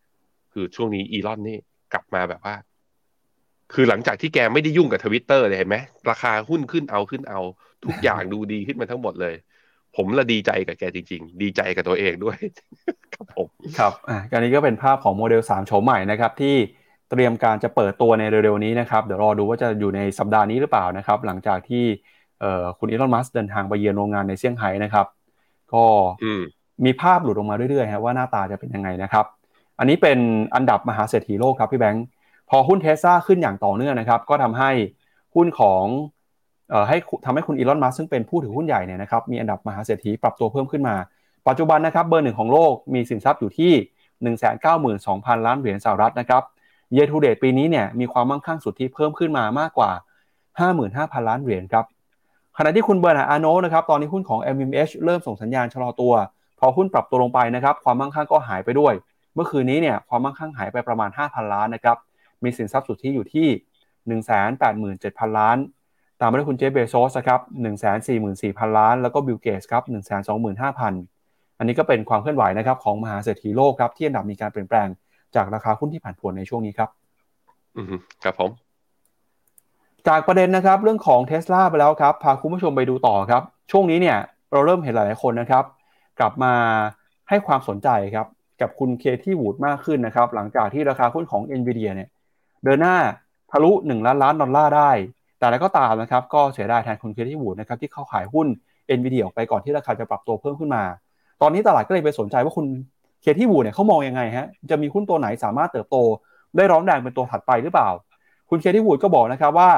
[0.53, 1.57] คือช่วงนี้อีลอนนี่
[1.93, 2.55] กลับมาแบบว่า
[3.73, 5.77] คือหลังจากที่แกไม่ได้ยุ่งกับทวิตเตอร์เลยเห็นไหม
[6.09, 7.39] ราคาหุ้นขึ้นเอาขึ้นเอา
[7.85, 9.35] ทุกอย่างดูดีขึ้นมาทั้งหมดเลย
[9.95, 12.37] ผมละดีใจกับแกจริง ๆ ดีใจกับตัวเองด้วย
[13.13, 13.47] ครับผม
[13.77, 16.55] ครับอ่าการนี้ก็เป็นภาพของโมเดล3โฉมใหม่นะครับที่
[17.13, 21.85] เตรียมการจะเปิดตัวในเร็วๆนี้นะครับเดี๋ยวรอดูว่าจะอยู่ในสัปดาห์นี้หรือเปล่านะครับ หลังจากที่
[22.39, 25.05] เอ่อคุณอีลอนมัสเดินทางไปเยือนโรงงานในเซี่ยงไฮ้นะครับ
[25.73, 25.85] ก็
[26.85, 29.25] มีภาพหลุดออกมาเรื่อยๆครับว่าหน้าตาจะเป็นยังไงนะครับ
[29.79, 30.19] อันนี้เป็น
[30.55, 32.05] อันดับมหาเศรษฐีโลกครับพี่แบงค์
[32.49, 34.71] พอหุ้นเทสซาขึ้นอย่างต่อเนื่องนะครับ ก็ทำให้
[35.35, 35.85] หุ้นของ
[36.69, 40.95] เอ่อให้ทำให้คุณอีลอนมัสซึ่งเป็นผู้ถือหุ้นใหญ่เนี่ยนะครับมีอันดับมหาเศรษฐีปรับตัวเพิ่มขึ้นมา
[41.47, 43.73] ปัจจุบันนะครับเบอร์หนึ่งของโลกมีสินทรัพย์อยู่ที่
[44.79, 46.43] 192,000 ล้านเหรียญสหรัฐนะครับ
[46.93, 49.91] เยทูเดตปีนี้เนี่ยมีความมั่งคั่งสุดที่เพิ่มขึ้นมามากกว่า
[50.59, 51.85] 55,000 ล้านเหรียญครับ
[52.57, 56.13] ขณะที่คุณเบอร์นาร์อาโนนะครับตอนนี้หุ้นของ LVMH เริ่มส่งสัญญาณชะลอตัว
[56.59, 58.93] พอหุ้นปรับตัวลงไปนะครับความมั่งคั่งก็หายไปด้วย
[59.33, 61.97] เมื่อคืนนี้เนี่ยความมั่งคั่งหายไปประมาณ 5,000 ล้านนะครับ
[62.43, 63.47] มีสินทรัพย์สุทธิอยู่ที่
[64.19, 65.57] 187,000 ล้าน
[66.19, 67.41] ตามมาด้วยคุณเจฟเบโซสครับ
[68.09, 69.83] 144,000 ล้าน แล้วก็บิลเกสครับ
[70.91, 74.87] 125,000 อันนี้ก็เป็นความเคลื่อนไหวนะครับของมหาเศรษฐีโลกครับที่อันดับมีการเปลี่ยนแปลง
[75.35, 76.89] จากราคาหุ้นที่ผันผวนในช่วงนี้ครับ
[77.77, 77.85] อืม
[78.23, 78.49] ครับผม
[80.07, 84.17] จากประเด็นนะครับ เรื่องของเท s l a ไปแล้วครับ พาคุณผู้ชมไปดูต่อครับ ช่วงนี้เนี่ย
[84.51, 85.63] เราเริ่มเห็นหลายๆคนนะครับ
[86.19, 86.53] กลับมา
[87.29, 88.27] ให้ความสนใจครับ
[88.61, 92.09] กับคุณเคที่วูดมากขึ้นนะครับ หลังจากที่ราคาหุ้นของ NVIDIA เนี่ย
[92.63, 92.97] เดินหน้า
[93.51, 94.91] ทะลุ 1 ล้านล้านดอลลาร์ได้
[95.39, 98.47] แต่แล้วก็ตามนะครับ ก็เสียดายแทนคุณเคที่วูดนะครับที่เข้าขายหุ้น
[98.97, 100.83] NVIDIA ออกไปก่อนที่ราคาจะปรับตัวเพิ่มขึ้นมา
[101.41, 102.65] ตอนนี้ตลาดก็เลยไปสนใจว่าคุณ
[103.23, 105.97] เคที่วูดเนี่ยเขามองยังไงฮะจะมีหุ้นตัวไหนสามารถเติบโต
[106.55, 107.89] ได้ร้อนแรงเป็นตัวถัดไปหรือเปล่า
[108.49, 109.71] คุณเคที่วูดก็บอกนะครับว่า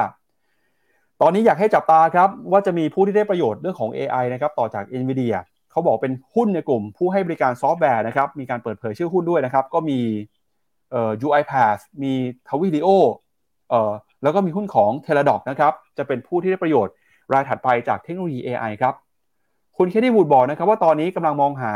[1.20, 5.34] ตอนนี้อยากให้จับตาครับว่าจะมีผู้ที่ได้ประโยชน์เรื่องของ AI นะครับต่อจาก NVIDIA
[5.70, 9.98] เขาบอกเป็นหุ้นในกลุ่ม ผู้ให้บริการซอฟต์แวร์นะครับมีการเปิดเผยชื่อหุ้นด้วยนะครับ ก็มี
[10.90, 12.12] เอ่อ UiPath มี
[12.48, 12.86] Twilio
[13.70, 13.92] เอ่อ
[14.22, 16.94] แล้วก็มีหุ้นของ Teladoc นะครับจะเป็นผู้ที่ได้ประโยชน์
[17.32, 18.94] รายถัดไปจากเทคโนโลยี AI ครับ
[19.76, 21.72] คุณเคที่วูดบอกนะครับว่าตอนนี้กำลังมองหา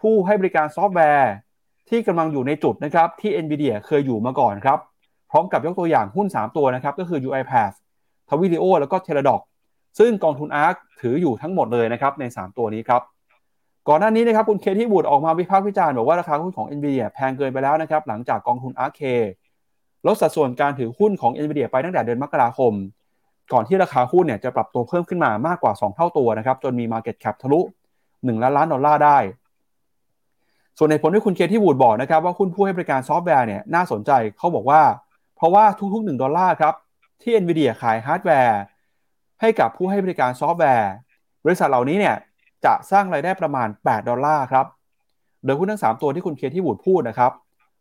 [0.00, 1.32] ผู้ให้บริการซอฟต์แวร์
[1.88, 4.78] ที่กำลังอยู่ในจุดนะครับที่ NVIDIA เคยอยู่มาก่อนครับ
[5.30, 7.76] พร้อมกับยกตัวอย่างหุ้น 3 ตัวนะครับ ก็คือ UiPath
[8.28, 9.40] ทวิดีโอแล้วก็ Teladoc
[9.98, 13.02] ซึ่งกองทุน ARK ถืออยู่ทั้งหมดเลยนะครับใน 3 ตัวนี้ครับ
[13.88, 19.02] ก่อนหน้านี้นะครับคุณเคที่บูดออกมาวิพากษ์วิจารณ์บอกว่าราคาหุ้นของ NVIDIA แพงเกินไปแล้วนะครับหลังจากกองทุน ARK
[20.06, 22.72] ลดสัดส่วนการถือหุ้นของ NVIDIA ไปตั้งแต่เดือนมกราคม
[23.52, 27.60] ก่อนที่ราคาหุ้นเนี่ยจะปรับตัวเพิ่มขึ้นมามากกว่า 2 เท่าตัวนะครับจนมี Market Cap ทะลุ
[28.00, 29.18] 1ล้านล้านดอลลาร์ได้
[30.78, 34.82] ส่วนเหตุผลที่คุณเคที่วูดบอกนะครับว่าหุ้นผู้ให้บริการซอฟต์แวร์เนี่ยน่าสนใจเขาบอกว่า
[35.36, 35.64] เพราะว่า
[35.94, 36.74] ทุกๆ 1 ดอลลาร์ครับ
[37.22, 38.58] ที่ NVIDIA ขายฮาร์ดแวร์
[39.40, 40.90] ให้กับผู้ให้บริการซอฟต์แวร์
[41.44, 42.16] บริษัทเหล่านี้เนี่ย
[42.64, 44.66] จะสร้างรายได้ประมาณ 8 ดอลลาร์ครับ
[45.44, 47.32] โดยหุ้นทั้ง 3 ตัวที่คุณเคที่วูดพูดนะครับ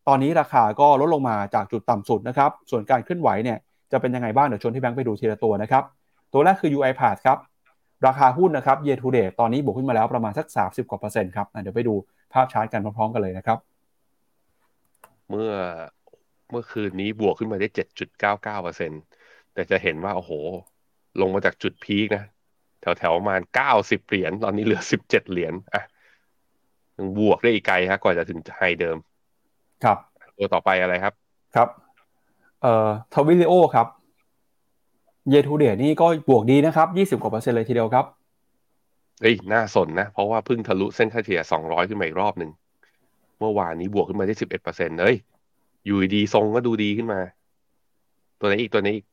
[0.08, 3.58] ตอนนี้ราคาก็ลดลงมาจากจุดต่ำสุดนะครับ ส่วนการเคลื่อนไหวเนี่ย
[3.92, 5.84] จะเป็นยังไงบ้างเดี๋ยวชวนที่แบงค์ไปดูทีละตัวนะครับ
[6.34, 7.38] ตัวแรกคือ UiPath ครับ
[8.08, 11.94] ราคาหุ้นนะครับ year to date ตอนนี้บวกขึ้นมาแล้วประมาณสัก 30กว่าเปอร์เซ็นต์ครับเดี๋ยวไปดู
[12.34, 13.60] ภาพชาร์ตกันพร้อมๆกันเลยนะครับ
[15.30, 15.52] เมื่อ
[16.52, 18.92] เมื่อคืนนี้บวกขึ้นมาได้เจ็ดจุดเก้าเก้าเปอร์เซ็น
[19.54, 20.32] แต่จะเห็นว่า โอ้โห
[21.22, 22.24] ลงมาจากจุดพีคนะ
[22.82, 25.84] แถวแถวประมาณเก้าสิบเหรียญตอนนี้เหลือสิบเจ็ดเหรียญอะ
[26.98, 28.98] ยังบวกได้อีกไกลฮะก่อนจะถึงไฮเดิม
[29.84, 29.98] ครับ
[30.38, 31.14] ตัวต่อไปอะไรครับ
[31.56, 31.68] ครับ
[32.62, 33.88] เอ่อทวิลิโอครับ
[35.32, 38.06] year to date นี่ก็บวกดีนะครับ 20 กว่าเปอร์เซ็นต์เลยทีเดียวครับ
[39.20, 42.52] เฮ้ยน่าสนนะ เพราะว่าเพิ่งทะลุเส้นค่าเฉลี่ยสองร้อยขึ้นมาอีกรอบหนึ่ง
[43.40, 45.18] เมื่อวานนี้บวกขึ้นมาได้สิบเอ็ดเปอร์เซ็นต์เฮ้ย
[45.86, 47.20] อยู่ดีๆทรงก็ดูดีขึ้นมา
[48.40, 49.06] ตัวไหนอีกตัวไหนี้อีก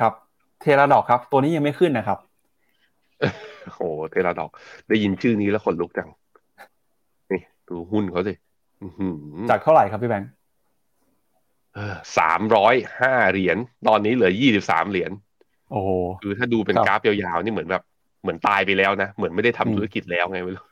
[0.00, 0.12] ครับ
[0.60, 2.18] เทราดอกครับ ตัวนี้ยังไม่ขึ้นนะครับ
[3.64, 4.50] โอ้โหเทราดอก
[4.88, 6.08] ได้ยินชื่อนี้แล้วขนลุกจัง
[7.32, 8.34] นี่ดูหุ้นเขาสิ
[8.82, 9.08] อื้อหื
[9.42, 10.30] อจากเท่าไหร่ครับพี่แบงค์
[12.18, 13.56] สามร้อยห้าเหรียญ
[13.88, 15.10] ตอนนี้เหลือยี่สิบสามเหรียญ
[15.70, 15.90] โอ้โห
[16.22, 17.82] คือถ้าดูเป็นครับกราฟยาวๆ นี่เหมือนแบบ
[18.22, 20.64] เหมือนตายไปแล้วนะ เหมือนไม่ได้ทำอืมธุรกิจแล้วไงไม่รู้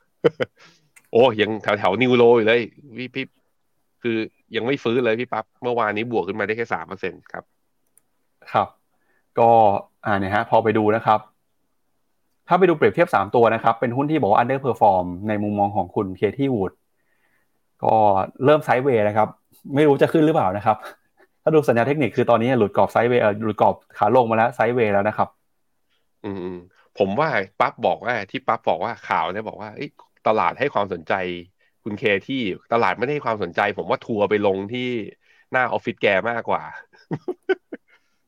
[1.12, 2.60] โอ้ยังแถวแถวนิวโรอยู่เลย
[2.96, 3.24] พี่พี่
[4.02, 4.16] คือ
[4.56, 7.44] ยังไม่ฟื้นเลยพี่ปั๊บเมื่อวานนี้บวกขึ้นมาได้แค่สามเปอร์เซ็นครับ
[8.52, 8.68] ครับ
[9.38, 9.50] ก็
[10.04, 11.20] อ่าเนี่ยฮะ พอไปดูนะครับ
[12.48, 16.72] ถ้าไปดูเปรียบเทียบ3ตัวนะครับ เป็นหุ้นที่บอกว่า underperform ในมุมมองของคุณเคที่วูด
[17.84, 17.94] ก็
[18.44, 19.28] เริ่มไซด์เวย์นะครับ
[19.74, 20.76] ไม่รู้จะขึ้นหรือเปล่านะครับ
[21.42, 25.28] ถ้าดูสัญญาณเทคนิคคือตอนนี้หลุดกรอบไซด์เวย์เอ่อหลุดกรอบขาลงมาแล้วไซด์เวย์แล้วนะครับ
[26.24, 27.28] อืมๆ ผมว่า
[27.60, 29.70] ปั๊บบอกว่าที่ปั๊บบอกว่าข่าวเนี่ยบอกว่า
[30.26, 31.14] ตลาดให้ความสนใจ
[31.84, 32.42] คุณเคที่
[32.72, 34.88] ตลาดไม่ได้ให้ความสนใจ ผมว่าทัวร์ไปลงที่
[35.52, 36.62] หน้าออฟฟิศแกมากกว่า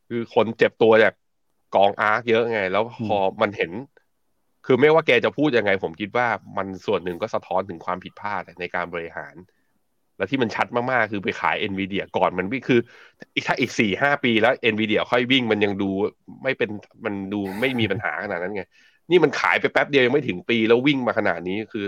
[0.09, 1.15] คือคนเจ็บตัวจาก
[1.75, 3.71] กองอาร์คเยอะไง แล้วพอมันเห็น
[4.67, 9.35] คือไม่ว่าแกจะพูดยังไง ผมคิดว่ามันส่วนหนึ่งก็สะท้อนถึงความผิดพลาดในการบริหาร
[10.21, 12.81] แล้วที่มันชัดมากๆ คือไปขาย NVIDIA ก่อนมันวิ่งคือ
[13.35, 15.91] อีกถ้าอีกสี่ห้าปีแล้ว NVIDIA ค่อยวิ่งมันยังดู
[16.43, 16.71] ไม่เป็น
[17.05, 18.63] มันดูไม่มีปัญหาขนาดนั้นไง
[19.11, 21.85] นี่มันขายไปแป๊บเดียวยังไม่ถึงปีแล้ววิ่งมาขนาดนี้คือ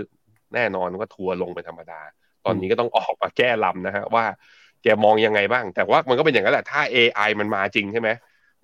[0.53, 2.01] แน่นอนว่าทัวร์ลงเป็นธรรมดา
[2.45, 4.25] ตอนนี้ก็ต้องออกมาแก้ลำนะฮะว่า
[4.83, 8.09] แกมองยังไงบ้าง แต่ว่ามันก็เป็นอย่างนั้นแหละ ถ้า AI มันมาจริงใช่ไหม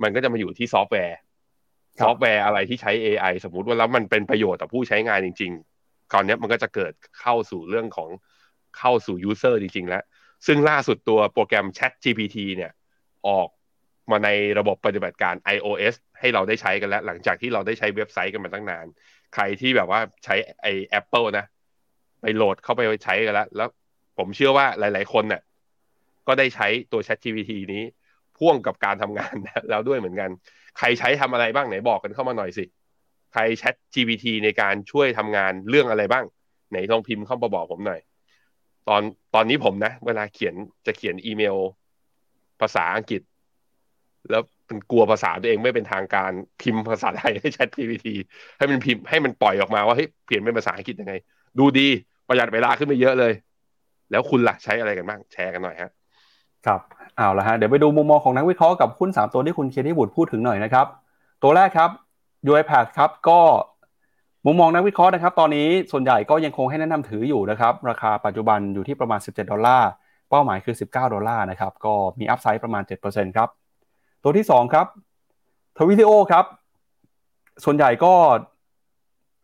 [0.04, 1.18] มันก็จะมาอยู่ที่ซอฟต์แวร์
[2.00, 5.52] ครับซอฟต์แวร์อะไรที่ใช้ AI สมมุติว่าแล้วมันเป็นประโยชน์ต่อผู้ใช้งานจริง
[5.82, 8.10] ๆ คราวเนี้ยมันก็จะเกิดเข้าสู่เรื่องของ
[8.78, 10.04] เข้าสู่ user จริง ๆ แล้ว
[10.46, 12.72] ซึ่งล่าสุดตัวโปรแกรม Chat GPT เนี่ย
[13.28, 13.48] ออก
[14.12, 18.86] มาในระบบปฏิบัติการ iOS ให้เราได้ใช้กันแล้ว หลังจากที่เราได้ใช้เว็บไซต์กันมาตั้งนาน
[19.34, 20.68] ใครที่แบบว่าใช้ไอ
[21.00, 21.46] Apple นะ
[22.22, 23.70] ไปโหลดเข้าไปใช้กันแล้ว แล้ว
[24.18, 25.42] ผมเชื่อว่าหลาย ๆ คนเนี่ย
[26.28, 27.84] ก็ได้ใช้ตัว Chat GPT นี้
[28.38, 29.34] พ่วงกับการทำงาน
[29.70, 30.30] แล้วด้วยเหมือนกัน
[30.78, 32.66] ใครใช้ทำอะไรบ้างไหนบอกกันเข้ามาหน่อยสิ
[33.34, 36.26] ใคร Chat GPT ในการช่วยทำงานเรื่องอะไรบ้าง
[36.72, 38.00] ไหนลองพิมพ์เข้ามาบอกผมหน่อย
[38.88, 39.02] ตอน
[39.36, 40.56] ตอนนี้ผมนะ เวลาเขียน
[40.86, 41.58] จะเขียนอีเมล
[42.62, 43.22] ภาษาอังกฤษ
[44.30, 48.08] แล้วมันกลัวภาษาตัวเองไม่เป็นทางการพิมพ์ภาษาไทยให้ Chat GPT
[48.58, 51.14] ให้มันพิมพ์ให้มันปล่อยออกมาว่าเฮ้ยเปลี่ยนเป็นภาษาอังกฤษยังไง
[51.60, 51.88] ดูดี
[52.28, 53.34] ประหยัดเวลาขึ้นไปเยอะเลย
[54.12, 55.92] แล้วคุณล่ะใช้อะไรกันบ้างแชร์กันหน่อยฮะ
[56.66, 56.82] ครับ
[57.18, 60.88] เอาละฮะเดี๋ยวไปดูมุมมองของนักวิเคราะห์กับหุ้น3 ตัวที่คุณเคที่บุตรพูดถึงหน่อยนะครับ
[61.44, 61.90] ตัวแรกครับ
[62.50, 63.40] UiPath ครับก็
[64.46, 69.90] มุมมองนักวิเคราะห์นะครับ ตอนนี้ส่วนใหญ่ก็ยังคงให้แนะนำถืออยู่นะครับ ราคาปัจจุบันอยู่ที่ประมาณ 17 ดอลลาร์
[70.30, 73.50] เป้าหมายคือ 19 ดอลลาร์นะครับ ก็มีอัพไซด์ประมาณ 7%ครับ
[74.24, 74.88] ตัวที่ 2 ครับ
[75.78, 76.46] ทวิ i โอครับ
[77.66, 78.14] ส่วนใหญ่ก็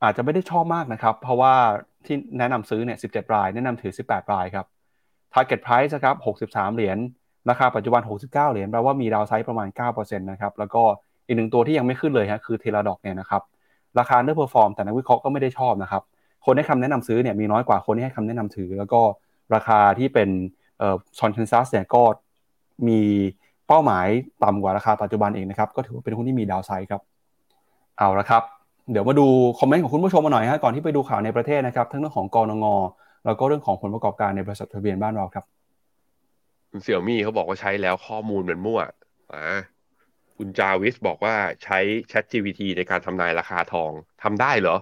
[0.03, 1.53] อาจจะไม่ได้ชอบมากนะครับ เพราะว่า
[2.05, 4.65] ที่แนะนำซื้อเนี่ย 17 ราย แนะนำถือ 18 รายครับ
[5.33, 6.15] Target Price นะครับ
[6.47, 6.97] 63 เหรียญ
[7.49, 10.83] ราคาปัจจุบัน 69 เหรียญ แปลว่ามี downside ประมาณ 9%นะครับ แล้วก็
[11.27, 13.41] อีกหนึ่งตัวที่ยังไม่ขึ้นเลยฮะคือ Teladoc เนี่ยนะครับ
[13.99, 16.01] ราคา underperform แต่นักวิเคราะห์ก็ไม่ได้ชอบนะครับ
[16.45, 19.01] คนให้คำแนะนำซื้อเนี่ยมีน้อยกว่าคนที่ให้คำแนะนำถือ แล้วก็
[19.55, 20.29] ราคาที่เป็น
[20.79, 22.03] เอ่อชอนเทนซัสเนี่ยก็
[22.87, 22.99] มี
[23.67, 24.07] เป้าหมาย
[24.43, 27.01] ต่ำกว่าราคาปัจจุบันเองนะครับ ก็ถือว่าเป็นหุ้นที่มีดาวไซด์ครับ
[27.97, 28.43] เอาละครับ
[28.91, 29.27] เดี๋ยวมาดู
[29.59, 32.65] คอมเมนต์ของคุณผู้ชมมาหน่อยฮะก่อนที่ไปดูข่าวในประเทศนะครับทั้งเรื่องของกรงง
[33.25, 35.45] แล้วก็เรื่องของผลประกอบการในบริษัททะเบียนบ้านเราครับ
[36.83, 38.79] เสี่ยวมี่เขาบอกว่าใช้แล้วข้อมูลมันมั่ว
[39.33, 39.59] อ่า
[40.37, 41.79] คุณจาวิสบอกว่าใช้
[42.11, 43.91] Chat GPT ในการทำนายราคาทอง
[44.23, 44.75] ทำได้เหรอ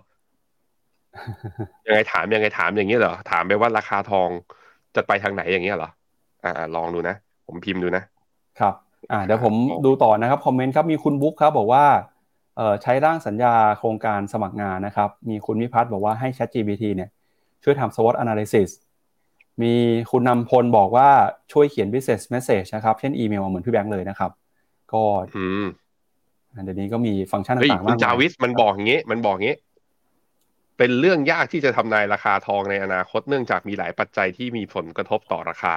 [1.86, 4.30] ยังไงถามยังไงถามอย่างนี้เหรอ ถามไปว่าราคาทอง
[4.96, 5.90] จะไปทางไหนอย่างเงี้ยเหรอ
[6.44, 7.16] อ่าลองดูนะ
[7.48, 8.04] ผมพิมพ์ดูนะ
[8.60, 8.74] ครับ
[9.12, 9.54] อ่าเดี๋ยวผม
[9.86, 11.86] ดูต่อนะครับคอมเมนต์ครับมีคุณบุ๊คครับบอกว่า
[12.58, 17.10] เอ่อใช้ร่างสัญญาโครงการสมัครงานนะครับ มีคุณวิพัฒน์บอกว่าให้ ChatGPT เนี่ย
[17.64, 18.70] ช่วยทำ SWOT analysis
[19.62, 19.74] มี
[20.12, 21.10] คุณนำพลบอกว่า
[21.52, 24.32] ช่วยเขียน business message นะครับ เช่นอีเมลเหมือนพี่แบงค์เลยนะครับ
[24.94, 25.04] ก็
[25.38, 25.66] อืม
[26.64, 29.58] เดี๋ยวนี้ก็มีฟังก์ชันเฮ้ยต่างๆคุมาณกจาวิมายสมันบอกอย่างงี้ มันบอกอย่างงี้
[30.78, 35.76] เป็นเรื่องยากที่จะทำนายราคาทองในอนาคตเนื่องจากมีหลายปัจจัยที่มีผลกระทบต่อราคา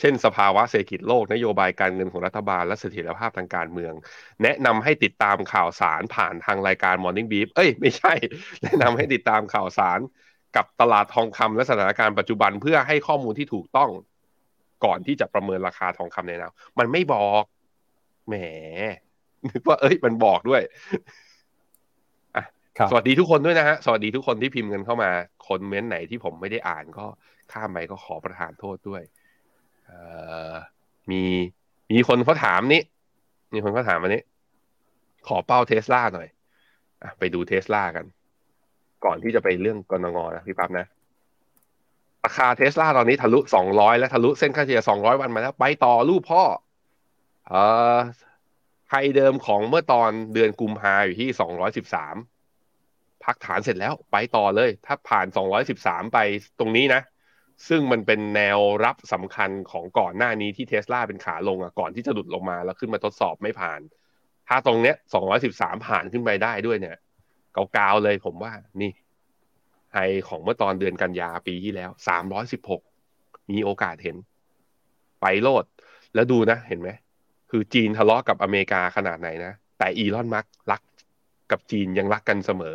[0.00, 3.92] เช่น สภาวะเศรษฐกิจโลกนโยบายการเงินของรัฐบาลและเสถียรภาพทางการเมือง
[4.42, 8.12] แนะนำให้ติดตามข่าวสารผ่านทางรายการ Morning Beef เอ้ยไม่ใช่
[8.62, 9.98] แนะนำให้ติดตามข่าวสาร
[10.56, 13.90] กับตลาดทองคำและสถานการณ์ปัจจุบันเพื่อให้ข้อมูลที่ถูกต้อง
[14.84, 17.42] ก่อนที่จะประเมินราคาทองคำในอนาคตมันไม่บอก
[18.28, 18.34] แหม
[19.50, 20.62] นึกว่าเอ้ยมันบอกด้วย
[22.78, 25.10] ครับสวัสดีทุกคนด้วยนะฮะ สวัสดีทุกคนที่พิมพ์กันเข้ามา
[25.46, 27.06] คอมเมนต์ไหนที่ผมไม่ได้อ่านก็
[27.52, 29.02] ข้ามไปก็ขอประทานโทษด้วย
[29.86, 29.98] เอ่
[30.50, 30.52] อ
[31.10, 31.22] มี
[31.92, 32.82] มีคนเขาถามนี้
[33.54, 34.22] มีคนเขาถามวันนี้
[35.28, 36.28] ขอเป้าเทสลาหน่อย
[37.02, 38.04] อะไปดูเทสลากัน
[39.04, 40.86] ก่อนที่จะไปเรื่องกรงงนะพี่ปั๊บนะ
[42.24, 46.42] ราคาเทสลาตอนนี้ทะลุสองร้อยแล้วทะลุเส้นค่าเฉลี่ยสองร้อยวันมาแล้ว ไปต่อรูปพ่อ
[47.48, 47.54] เอ
[47.96, 47.98] อ
[48.90, 52.16] ไฮเดิมของเมื่อตอนเดือนกุมภาอยู่ที่สองร้อยสิบสาม
[53.24, 55.26] พักฐานเสร็จแล้วไปต่อเลย ถ้าผ่าน
[55.68, 56.18] 213ไป
[56.58, 57.02] ตรงนี้นะ
[57.68, 63.80] ซึ่งมันเป็นแนวรับสำคัญของก่อนหน้านี้ที่เทสลาเป็นขาลงอะก่อนที่จะหลุดลงมาแล้วขึ้นมาทดสอบไม่ผ่าน
[64.48, 64.96] ถ้าตรงเนี้ย
[65.40, 66.96] 213ผ่านขึ้นไปได้ด้วยเนี่ย
[67.72, 68.92] เกาๆเลยผมว่านี่
[69.94, 71.90] ไฮของเมื่อตอนเดือนกันยาปีที่แล้ว
[72.70, 74.16] 316มีโอกาสเห็น
[75.20, 75.64] ไปโลด
[76.14, 76.90] แล้วดูนะเห็นไหม
[77.50, 80.82] คือจีนทะเลาะกับอเมริกาขนาดไหนนะ แต่อีลอนมัสรัก
[81.50, 82.74] กับจีนยังรักกันเสมอ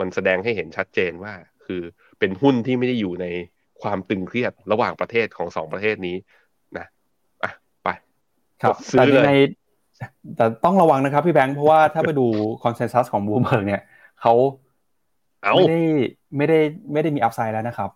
[0.00, 1.32] มันแสดงให้เห็นชัดเจนว่า
[1.66, 1.82] คือ
[2.18, 3.26] เป็นหุ้นที่ไม่ได้อยู่ใน
[3.82, 6.16] ความตึงเครียดระหว่างประเทศของสองประเทศนี้
[6.78, 6.86] นะ
[7.42, 7.50] อะ
[7.84, 7.88] ไป
[8.62, 9.32] ครับซื้แต่อเลยใน
[10.36, 12.26] แต่ต้องระวังนะครับพี่แบงค์เพราะว่าถ้าไปดู
[12.64, 13.82] consensus ของบูมเบิร์กเนี่ย
[14.20, 14.34] เขา
[15.42, 15.80] เอาไม่ได้
[16.36, 16.58] ไม่ได้
[16.92, 17.90] ไม่ได้มี upside แล้วนะครับ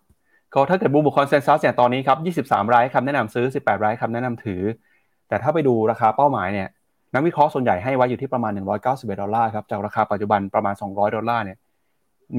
[0.53, 4.61] ก็ถ้าเกิด Bloomberg consensus เนี่ยตอนนี้ครับ 23 รายคำแนะนำซื้อ 18 รายคำแนะนำถือ
[5.29, 6.67] แต่ถ้าไปดูราคาเป้าหมายเนี่ย
[7.13, 8.51] นักวิเคราะห์ส่วนใหญ่ให้ไว้อยู่ที่ประมาณ
[8.85, 11.57] 191 ดอลลาร์ครับ จากราคาปัจจุบันประมาณ 200 ดอลลาร์เนี่ย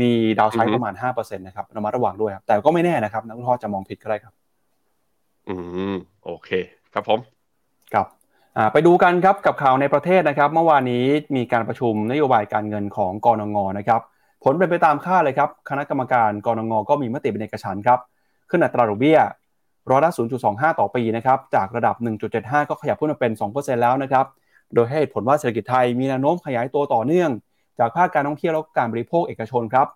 [0.01, 4.34] มี downside ประมาณ 5%นะครับระมัดระวังด้วยครับ แต่ก็ไม่แน่นะครับ นักวิเคราะห์จะมองผิดก็ได้ครับ
[5.49, 5.55] อื
[5.95, 6.51] ม โอเค
[6.95, 7.18] ครับผม
[7.95, 8.07] ครับ
[8.57, 11.05] อ่า ไปดูกันครับกับข่าวในประเทศนะครับ เมื่อวานนี้
[11.36, 14.01] มีการประชุมนโยบายการเงินของกรงงนะครับ
[14.45, 18.01] ผลเป็นไปตามคาดเลยครับ คณะกรรมการกรงงก็มีมติเป็นเอกฉันท์ครับ
[18.51, 19.18] ขึ้นอัตราดอกเบี้ย
[19.91, 20.11] ร้อยละ
[20.45, 21.95] 0.25 ต่อปีนะครับ จากระดับ
[22.32, 24.26] 1.75 ก็ขยับขึ้นมาเป็น 2%แล้วนะครับ
[24.74, 27.30] โดยให้เหตุผลว่าเศรษฐกิจไทยมีแนวโน้มขยายตัวต่อเนื่อง
[27.78, 29.86] จากภาคการท่องเที่ยวและการบริโภคเอกชนครับ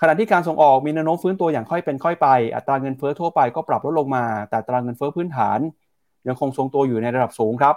[0.00, 5.58] ขณะที่การส่งออกมีแนวโน้มฟื้นตัวอย่างค่อยเป็นค่อยไป อัตราเงินเฟ้อทั่วไปก็ปรับลดลงมา แต่อัตราเงินเฟ้อพื้นฐาน
[6.28, 7.74] ยังคงทรงตัวอยู่ในระดับสูงครับ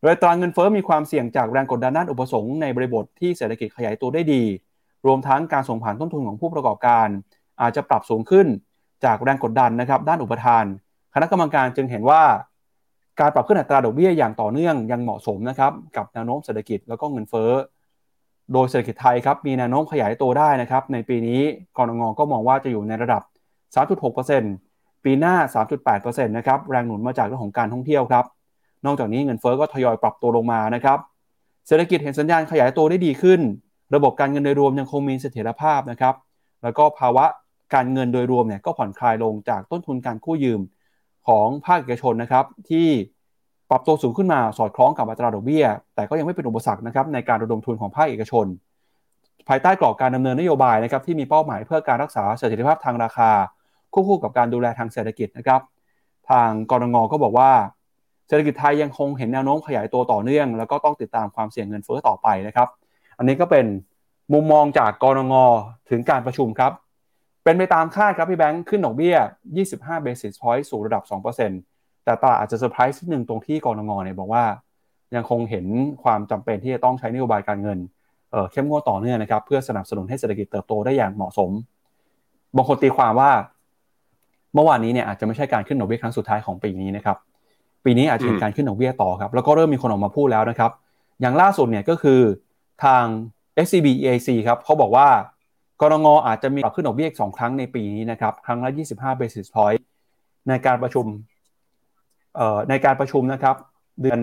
[0.00, 4.42] โดยอัตราเงินเฟ้อมีความเสี่ยงจากแรงกดดันด้านอุปสงค์ในบริบทที่เศรษฐกิจขยายตัวได้ดี
[5.06, 7.08] รวมทั้งการส่งผ่านต้นทุนของผู้ประกอบการ
[7.60, 8.46] อาจจะปรับสูงขึ้น
[9.04, 10.64] จากแรงกดดันนะครับด้านอุปทาน
[11.14, 12.22] คณะกรรมการจึงเห็นว่า
[13.20, 17.50] การปรับขึ้นอัตราดอกเบี้ยอย่างต่อเนื่องยังเหมาะสมนะครับกับแนวโน้มเศรษฐกิจแล้วก็เงินเฟ้อ
[18.52, 21.40] โดยเศรษฐกิจไทยครับมีแนวโน้มขยายตัวได้นะครับในปีนี้
[21.76, 23.22] กรงงก็มองว่าจะอยู่ในระดับ
[23.94, 25.34] 3.6%ปีหน้า
[25.84, 28.24] 3.8%นะครับแรงหนุนมาจากเรื่องของการท่องเที่ยวครับ
[28.86, 30.98] นอกจากนี้เงินเฟ้อก็ทยอยปรับตัวลงมานะครับ
[31.66, 33.40] เศรษฐกิจเห็นสัญญาณขยายตัวได้ดีขึ้น
[33.94, 36.14] ระบบการเงินโดยรวมยังคงมีเสถียรภาพนะครับ
[36.62, 37.24] แล้วก็ภาวะ
[37.74, 40.60] การเงินโดยรวมเนี่ยก็ผ่อนคลายลงจากต้นทุนการกู้ยืม
[41.28, 42.88] ของภาคเอกชนนะครับ ที่
[43.70, 48.46] ปรับตัวสูงขึ้นมาสอดคล้องกับอัตราดอกเบี้ย แต่ก็ยังไม่เป็นอุปสรรคนะครับในการระดมทุนของภาคเอกชน
[49.48, 53.30] ภายใต้กรอบการดำเนินนโยบายนะครับที่มีเป้าหมายเพื่อการรักษาเสถียรภาพทางราคา
[53.92, 55.60] ควบคู่กับการดูแลทางเศรษฐกิจนะครับ
[56.30, 57.50] ทางกรงงก็บอกว่า
[58.26, 62.68] เศรษฐกิจไทยยังคงเห็นแนวโน้มขยายตัวต่อเนื่อง แล้วก็ต้องติดตามความเสี่ยงเงินเฟ้อต่อไปนะครับ
[63.18, 63.66] อันนี้ก็เป็น
[64.32, 65.34] มุมมองจากกรงง
[65.90, 66.72] ถึงการประชุมครับ
[67.44, 69.16] เป็นไปตามคาดครับพี่แบงค์ขึ้นดอกเบี้ย
[69.60, 71.02] 25 basis point สู่ระดับ
[71.54, 74.44] 2%แต่ตลาดอาจจะเซอร์ไพรส์นิดนึงตรงที่กรงงเนี่ยบอกว่า
[75.14, 75.66] ยังคงเห็น
[76.02, 77.78] ความจำเป็นที่จะต้องใช้นโยบายการเงิน
[78.30, 81.50] เเข้มงวดต่อเนื่องนะครับ เพื่อสนับสนุนให้เศรษฐกิจเติบโตได้อย่างเหมาะสม
[82.56, 83.30] บางคนตีความว่า
[84.54, 87.16] เมื่อวานนี้เนี่ยอาจจะไม่ใช่การขึ้นดอกเบี้ยครั้งสุดท้ายของปีนี้นะครับ
[87.84, 90.70] ปีนี้อาจจะเห็นการขึ้นดอกเบี้ยต่อครับ แล้วก็เริ่มมีคนออกมาพูดแล้วนะครับ
[91.20, 92.20] อย่างล่าสุดเนี่ยก็คือ
[92.84, 93.04] ทาง
[93.66, 95.08] SCB EAC ครับเขาบอกว่า
[95.82, 99.80] กรงงอาจจะมีปรับขึ้นดอกเบี้ยสองครั้งในปีนี้นะครับ ครั้งละ 25 basis point
[100.48, 101.06] ในการประชุม
[102.36, 103.56] เอ่อในการประชุมนะครับ
[104.02, 104.20] เดือน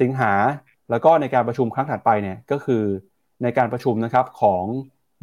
[0.00, 0.32] สิงหา
[0.90, 2.82] แล้วก็ในการประชุมครั้งถัดไปเนี่ยก็คือ
[3.42, 4.64] ในการประชุมนะครับของ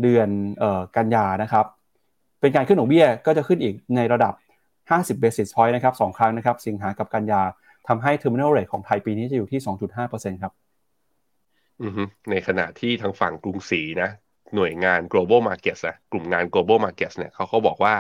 [0.01, 0.29] เดือน
[0.63, 1.65] ออกันยานะครับ
[2.41, 4.33] เป็นการขึ้นดอกเบี้ยก็จะขึ้นอีกในระดับ
[4.79, 7.41] 50 basis point นะครับสองครั้งนะครับ สิงหากับกันยา
[7.87, 9.59] ทำให้ terminal rate ของไทยปีนี้จะอยู่ที่
[10.01, 10.53] 2.5%ครับ
[12.31, 14.09] ในขณะที่ทางฝั่งกรุงศรีนะ
[14.55, 17.93] หน่วยงาน global markets อะกลุ่มงาน global markets เนี่ยเขาเขาบอกว่า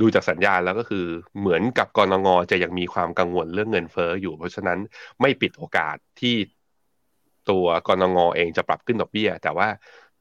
[0.00, 1.06] ดูจากสัญญาณแล้วก็คือ
[1.40, 4.78] เหมือนกับกรงงจะยังมีความกังวลเรื่องเงินเฟ้ออยู่เพราะฉะนั้น
[5.20, 6.36] ไม่ปิดโอกาสที่
[7.50, 9.68] ตัวกรงงเองจะปรับขึ้นดอกเบี้ย แต่ว่า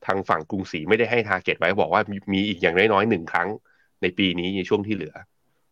[0.06, 2.02] ทางฝั่งกรุงศรีไม่ได้ให้ทาร์เก็ตไว้บอกว่า
[2.34, 3.50] มีอีกอย่างน้อยๆหนึ่งครั้ง
[4.02, 5.16] ในปีนี้ในช่วงที่เหลือ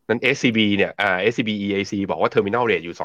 [0.10, 2.98] นั้น SCB เนี่ยอ่า SCB EAC บอกว่า terminal rate อยู่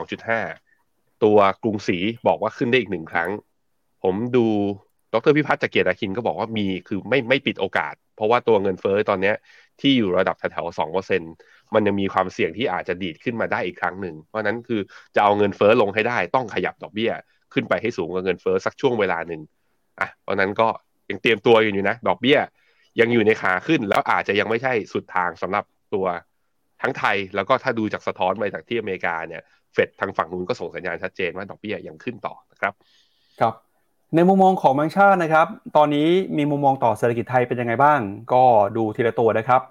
[0.54, 1.98] 2.5 ตัวกรุงศรี
[2.28, 3.30] บอกว่าขึ้นได้อีกหนึ่งครั้ง
[4.02, 4.46] ผมดู
[5.14, 9.32] ดรพิพัฒน์จากเกียรติคินก็บอกว่ามีคือไม่ไม่ปิดโอกาส เพราะว่าตัวเงินเฟ้อตอนนี้
[9.80, 11.22] ที่อยู่ระดับแถวๆสองเปอร์เซ็น
[11.74, 14.80] มันยังมีความเสี่ยงที่อาจจะดีดขึ้นมาได้อีกครั้งหนึ่ง เพราะนั้นคือ
[15.14, 17.10] จะเอาเงินเฟ้อลงให้ได้ต้องขยับดอกเบี้ย
[17.52, 19.40] ขึ้นไปให้สูงกว่าเงินเฟ้อสักช่วงเวลาหนึ่ง
[20.00, 20.68] อะเพราะนั้นก็
[21.10, 22.38] ยังเตรียมตัวอยู่นะ ดอกเบี้ย
[23.00, 26.06] ยังอยู่ในขาขึ้น แล้วอาจจะยังไม่ใช่สุดทางสำหรับตัว
[26.82, 29.42] ทั้งไทย แล้วก็ถ้าดูจากสะท้อนไปจากที่อเมริกาเนี่ย
[29.74, 32.72] เฟดทางฝั่งนู้นก็ส่งสัญญาณชัดเจนว่าดอกเบี้ยยังขึ้นต่อนะครับ
[33.40, 33.54] ครับ
[34.12, 35.46] ในมุมมองของบางชาตินะครับ
[35.76, 38.00] ตอนนี้มีมุมมองต่อเศรษฐกิจไทยเป็นยังไงบ้าง
[38.32, 38.42] ก็
[38.76, 39.62] ดูทีละตัวนะครับ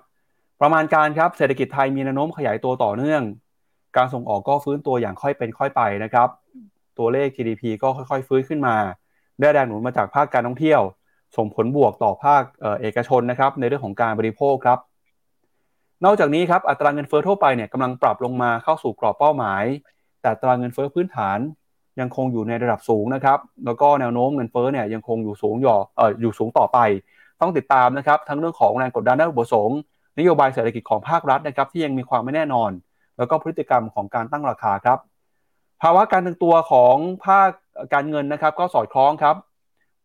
[0.62, 3.22] ประมาณการครับเศรษฐกิจไทยมีแนวโน้มขยายตัวต่อเนื่อง
[3.98, 6.30] การส่งออกก็ฟื้นตัวอย่างค่อยเป็นค่อยไปนะครับ
[7.00, 8.76] ตัวเลข GDP ก็ค่อยๆ ฟื้นขึ้นมา
[9.40, 10.82] ได้แรงหนุนมาจากภาคการท่องเที่ยว
[11.38, 12.44] ส่งผลบวกต่อภาค
[12.82, 14.80] เอกชนนะครับ ในเรื่องของการบริโภคครับ
[16.06, 19.64] นอกจากนี้ครับอัตราเงินเฟ้อทั่วไปเนี่ยกำลังปรับลงมาเข้าสู่กรอบเป้าหมาย
[20.22, 21.40] แต่อัตราเงินเฟ้อพื้นฐาน
[22.00, 26.80] ยังคงอยู่ในระดับสูงนะครับ แล้วก็แนวโน้มเงินเฟ้อเนี่ยยังคงอยู่สูงหย่อเอ่ออยู่สูงต่อไป
[27.42, 29.80] ต้องติดตามนะครับ ทั้งเรื่องของแรงกดดันด้านอุปสงค์
[30.18, 32.72] นโยบายเศรษฐกิจของภาครัฐนะครับที่ยังมีความไม่แน่นอน
[33.18, 35.00] แล้วก็พฤติกรรมของการตั้งราคาครับ
[35.82, 37.50] ภาวะการตึงตัวของภาค
[37.94, 39.36] การเงินนะครับ ก็สอดคล้องครับ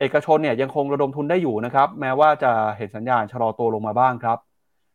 [0.01, 4.39] เอกชนเนี่ยยังคงระดมทุนได้อยู่นะครับ แม้ว่าจะเห็นสัญญาณชะลอตัวลงมาบ้างครับ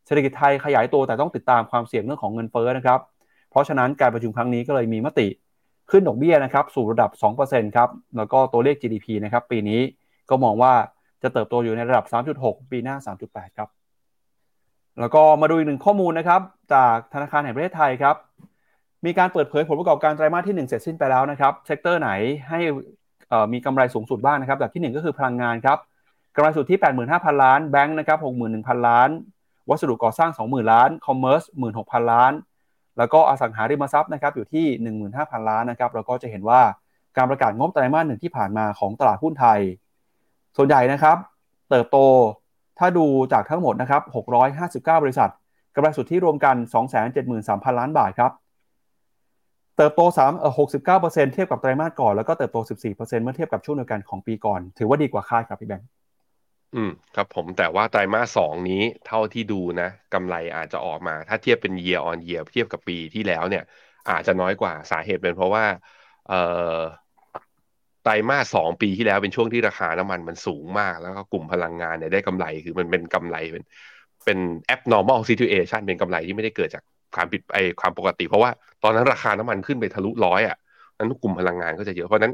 [0.05, 2.99] เศรษฐกิจไทยขยายตัวแต่ต้องติดตามความเสี่ยงเรื่องของเงินเฟ้อนะครับ
[3.51, 5.27] เพราะฉะนั้นการประชุมครั้งนี้ก็เลยมีมติ
[5.91, 7.11] ขึ้นดอกเบี้ยนะครับสู่ระดับ
[7.43, 9.81] 2%ครับ แล้วก็ตัวเลข GDP นะครับปีนี้
[10.29, 10.73] ก็มองว่า
[11.23, 12.05] จะเติบโตอยู่ในระดับ
[12.37, 12.95] 3.6 ปีหน้า
[13.27, 13.69] 3.8 ครับ
[14.99, 16.41] แล้วก็มาดูอีกหนึ่งข้อมูลนะครับ
[16.73, 18.15] จากธนาคารแห่งประเทศไทยครับ
[19.05, 22.11] มีการเปิดเผยผลประกอบการไตรมาสที่ 1 เสร็จสิ้นไปแล้วนะครับ sector ไหน
[22.49, 22.59] ให้
[23.53, 25.77] มีกำไรสูงสุดบ้างนะครับแบบที่ 1 ก็คือพลังงานครับ
[26.35, 26.75] กำไรสุทธิ
[27.09, 28.19] 85,000 ล้าน แบงค์นะครับ
[28.53, 29.09] 61,000 ล้าน
[29.69, 31.43] วัสดุก่อสร้าง 20,000 ล้าน คอมเมอร์ส
[31.77, 32.33] 16,000 ล้าน
[32.97, 34.65] แล้วก็อสังหาริมทรัพย์นะครับอยู่ที่
[35.07, 36.61] 15,000 ล้านนะครับเราก็จะเห็นว่า
[37.17, 39.59] การประกาศงบไตรมาสหนึ่งที่ผ่านมาของตลาดหุ้นไทย
[40.57, 41.17] ส่วนใหญ่นะครับ
[41.69, 41.97] เติบโต
[42.79, 44.01] ถ้าดูจากทั้งหมดนะครับ
[44.53, 45.29] 659 บริษัท
[45.75, 46.55] กำไรสุทธิรวมกัน
[47.17, 48.31] 273,000 ล้านบาทครับ
[49.77, 50.53] เติบโต3เอ่อ
[50.99, 52.57] 69%เทียบกับไตรมาสก่อน แล้วก็เติบโต
[52.89, 55.87] 14%เมื่อเทียบกับช่วงเดียวกันของปีก่อน ถือว่าดีกว่าคาดครับพี่แบงค์
[56.73, 63.61] อืมครับผมแต่ว่าไตรมาสสองนี้เท่าที่ดูนะกำไรอาจจะออกมา ถ้าเทียบเป็น year on year เทียบกับปีที่แล้วเนี่ย
[64.07, 65.65] อาจจะน้อยกว่าสาเหตุเป็นเพราะว่า
[66.25, 66.35] เอ่อ
[68.01, 73.63] ไตรมาสสองปีที่แล้วเป็นช่วงที่ราคาน้ำมันมันสูงมาก แล้วก็กลุ่มพลังงานเนี่ยได้กำไรคือมันเป็นกำไรเป็น
[74.25, 74.37] เป็น
[74.73, 76.83] abnormal situation เป็นกำไรที่ไม่ได้เกิดจาก
[77.15, 78.51] ความผิดไอความปกติ เพราะว่า
[78.83, 80.55] ตอนนั้นราคาน้ำมันขึ้นไปทะลุร้อยอะ
[80.97, 82.33] นั้นทุกกลุ่มพลังงานก็จะเยอะเพราะนั้น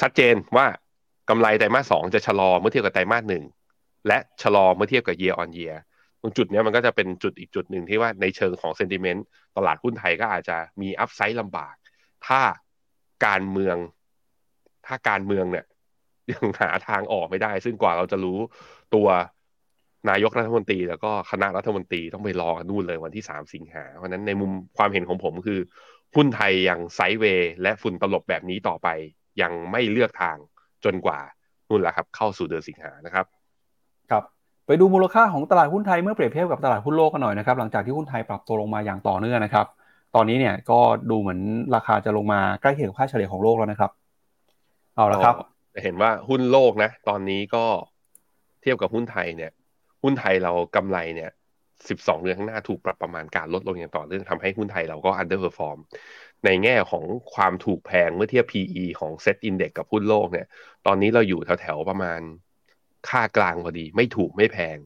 [0.00, 0.66] ชัดเจนว่า
[1.28, 3.44] กำไรไตรมาสสองจะชะลอเมื่อเทียบกับไตรมาสหนึ่ง
[4.08, 5.76] และชะลอเมื่อเทียบกับ year on year
[6.20, 9.20] ตรงจุดนี้มันก็จะเป็นจุดอีกจุดหนึ่งที่ว่าในเชิงของ sentiment
[9.56, 11.74] ตลาดหุ้นไทยก็อาจจะมีอัพไซด์ลำบาก
[12.26, 12.40] ถ้า
[13.26, 13.76] การเมือง
[14.86, 15.64] ถ้าการเมืองเนี่ย
[16.32, 18.38] ยังหาทางออกไม่ได้ ซึ่งกว่าเราจะรู้
[18.94, 19.08] ตัว
[20.10, 25.60] นายกรัฐมนตรี แล้วก็คณะรัฐมนตรีต้องไปรอนู่นเลยวันที่สามสิงหา เพราะนั้นในมุมความเห็นของผมคือ
[26.16, 28.88] หุ้นไทยยังไซด์เวย์และฝุ่นตลบแบบนี้ต่อไป
[29.42, 30.36] ยังไม่เลือกทาง
[30.84, 31.18] จนกว่า
[31.68, 33.24] นู่นแหละครับ เข้าสู่เดือนสิงหานะครับ
[34.10, 34.22] ครับ
[34.66, 39.66] ไปดูมูลค่าของตลาดหุ้นไทยเมื่อเปรียบเทียบกับตลาดหุ้นโลกกันหน่อยนะครับหลังจากที่หุ้นไทยปรับตัวลงมาอย่างต่อเนื่องนะครับ
[40.14, 40.80] ตอนนี้เนี่ยก็
[41.10, 41.40] ดูเหมือน
[41.74, 43.90] ราคาจะลงมาใกล้เคียงกับค่าเฉลี่ยของโลกแล้วนะครับ
[44.94, 45.34] เอาละครับ
[45.74, 47.64] จะเห็นว่าหุ้นโลกนะ ตอนนี้ก็
[48.62, 49.50] เทียบกับหุ้นไทยเนี่ย
[50.02, 51.30] หุ้นไทยเรากำไรเนี่ย
[51.88, 55.78] สิบสองเดือนข้างหน้าถูกปรับประมาณการลดลงอย่างต่อเนื่องทำให้หุ้นไทยเราก็ underperform
[56.44, 60.46] ในแง่ของความถูกแพงเมื่อเทียบ PE ของ Set Index กับหุ้นโลกเนี่ย
[60.86, 62.20] ตอนนี้เราอยู่แถวๆประมาณ
[63.08, 64.76] ค่ากลางพอดี ไม่ถูกไม่แพง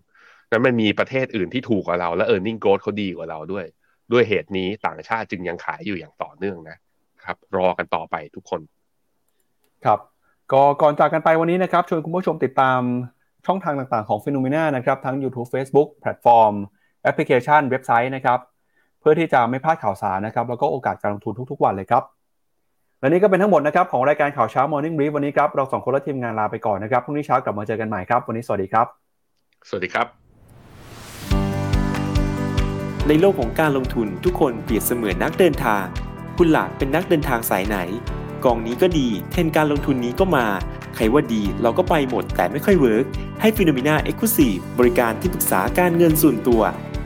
[0.50, 3.64] นั้นมันมีประเทศอื่นที่ถูกกว่าเรา และ e a r n i n g growth เขาดีกว่าเราด้วย
[4.12, 6.76] ด้วยเหตุนี้ต่างชาติจึงยังขายอยู่อย่างต่อเนื่องนะ
[7.24, 8.60] ครับ รอกันต่อไปทุกคน
[9.84, 10.00] ครับ
[10.52, 12.80] ก็ก่อนจากกันไปวันนี้นะครับชวนคุณผู้ชมติดตาม
[13.46, 16.52] ช่องทางต่างๆของ Finnomena นะครับทั้ง YouTube Facebook แพลตฟอร์ม
[17.02, 18.38] แอปพลิเคชันเว็บไซต์นะครับ
[19.00, 22.02] เพื่อที่จะไม่พลาดข่าวสารนะครับแล้วก็โอกาสการลงทุนทุกๆ วันเลยครับ
[23.00, 28.86] และนี่ก็เป็นทั้งหมดนะครับของรายการข่าวเช้า Morning Brief วันนี้ครับเราสองคนและทีมงานลาไปก่อนนะครับพรุ่งนี้เช้ากลับมาเจอกันใหม่ครับ วันนี้สวัสดีครับ
[29.68, 30.06] สวัสดีครับ
[33.08, 35.84] ในโลกของการลงทุนทุกคนเปรียบเสมือนนักเดินทาง
[36.36, 37.78] คุณล่ะเป็นนักเดินทางสายไหน
[38.44, 40.46] กองนี้ก็ดี เทรนด์การลงทุนนี้ก็มา
[40.94, 43.04] ใครว่าดีเราก็ไปหมดแต่ไม่ค่อย work
[43.40, 46.62] ให้ Finnomena Exclusive บริการที่ปรึกษาการเงินส่วนตัว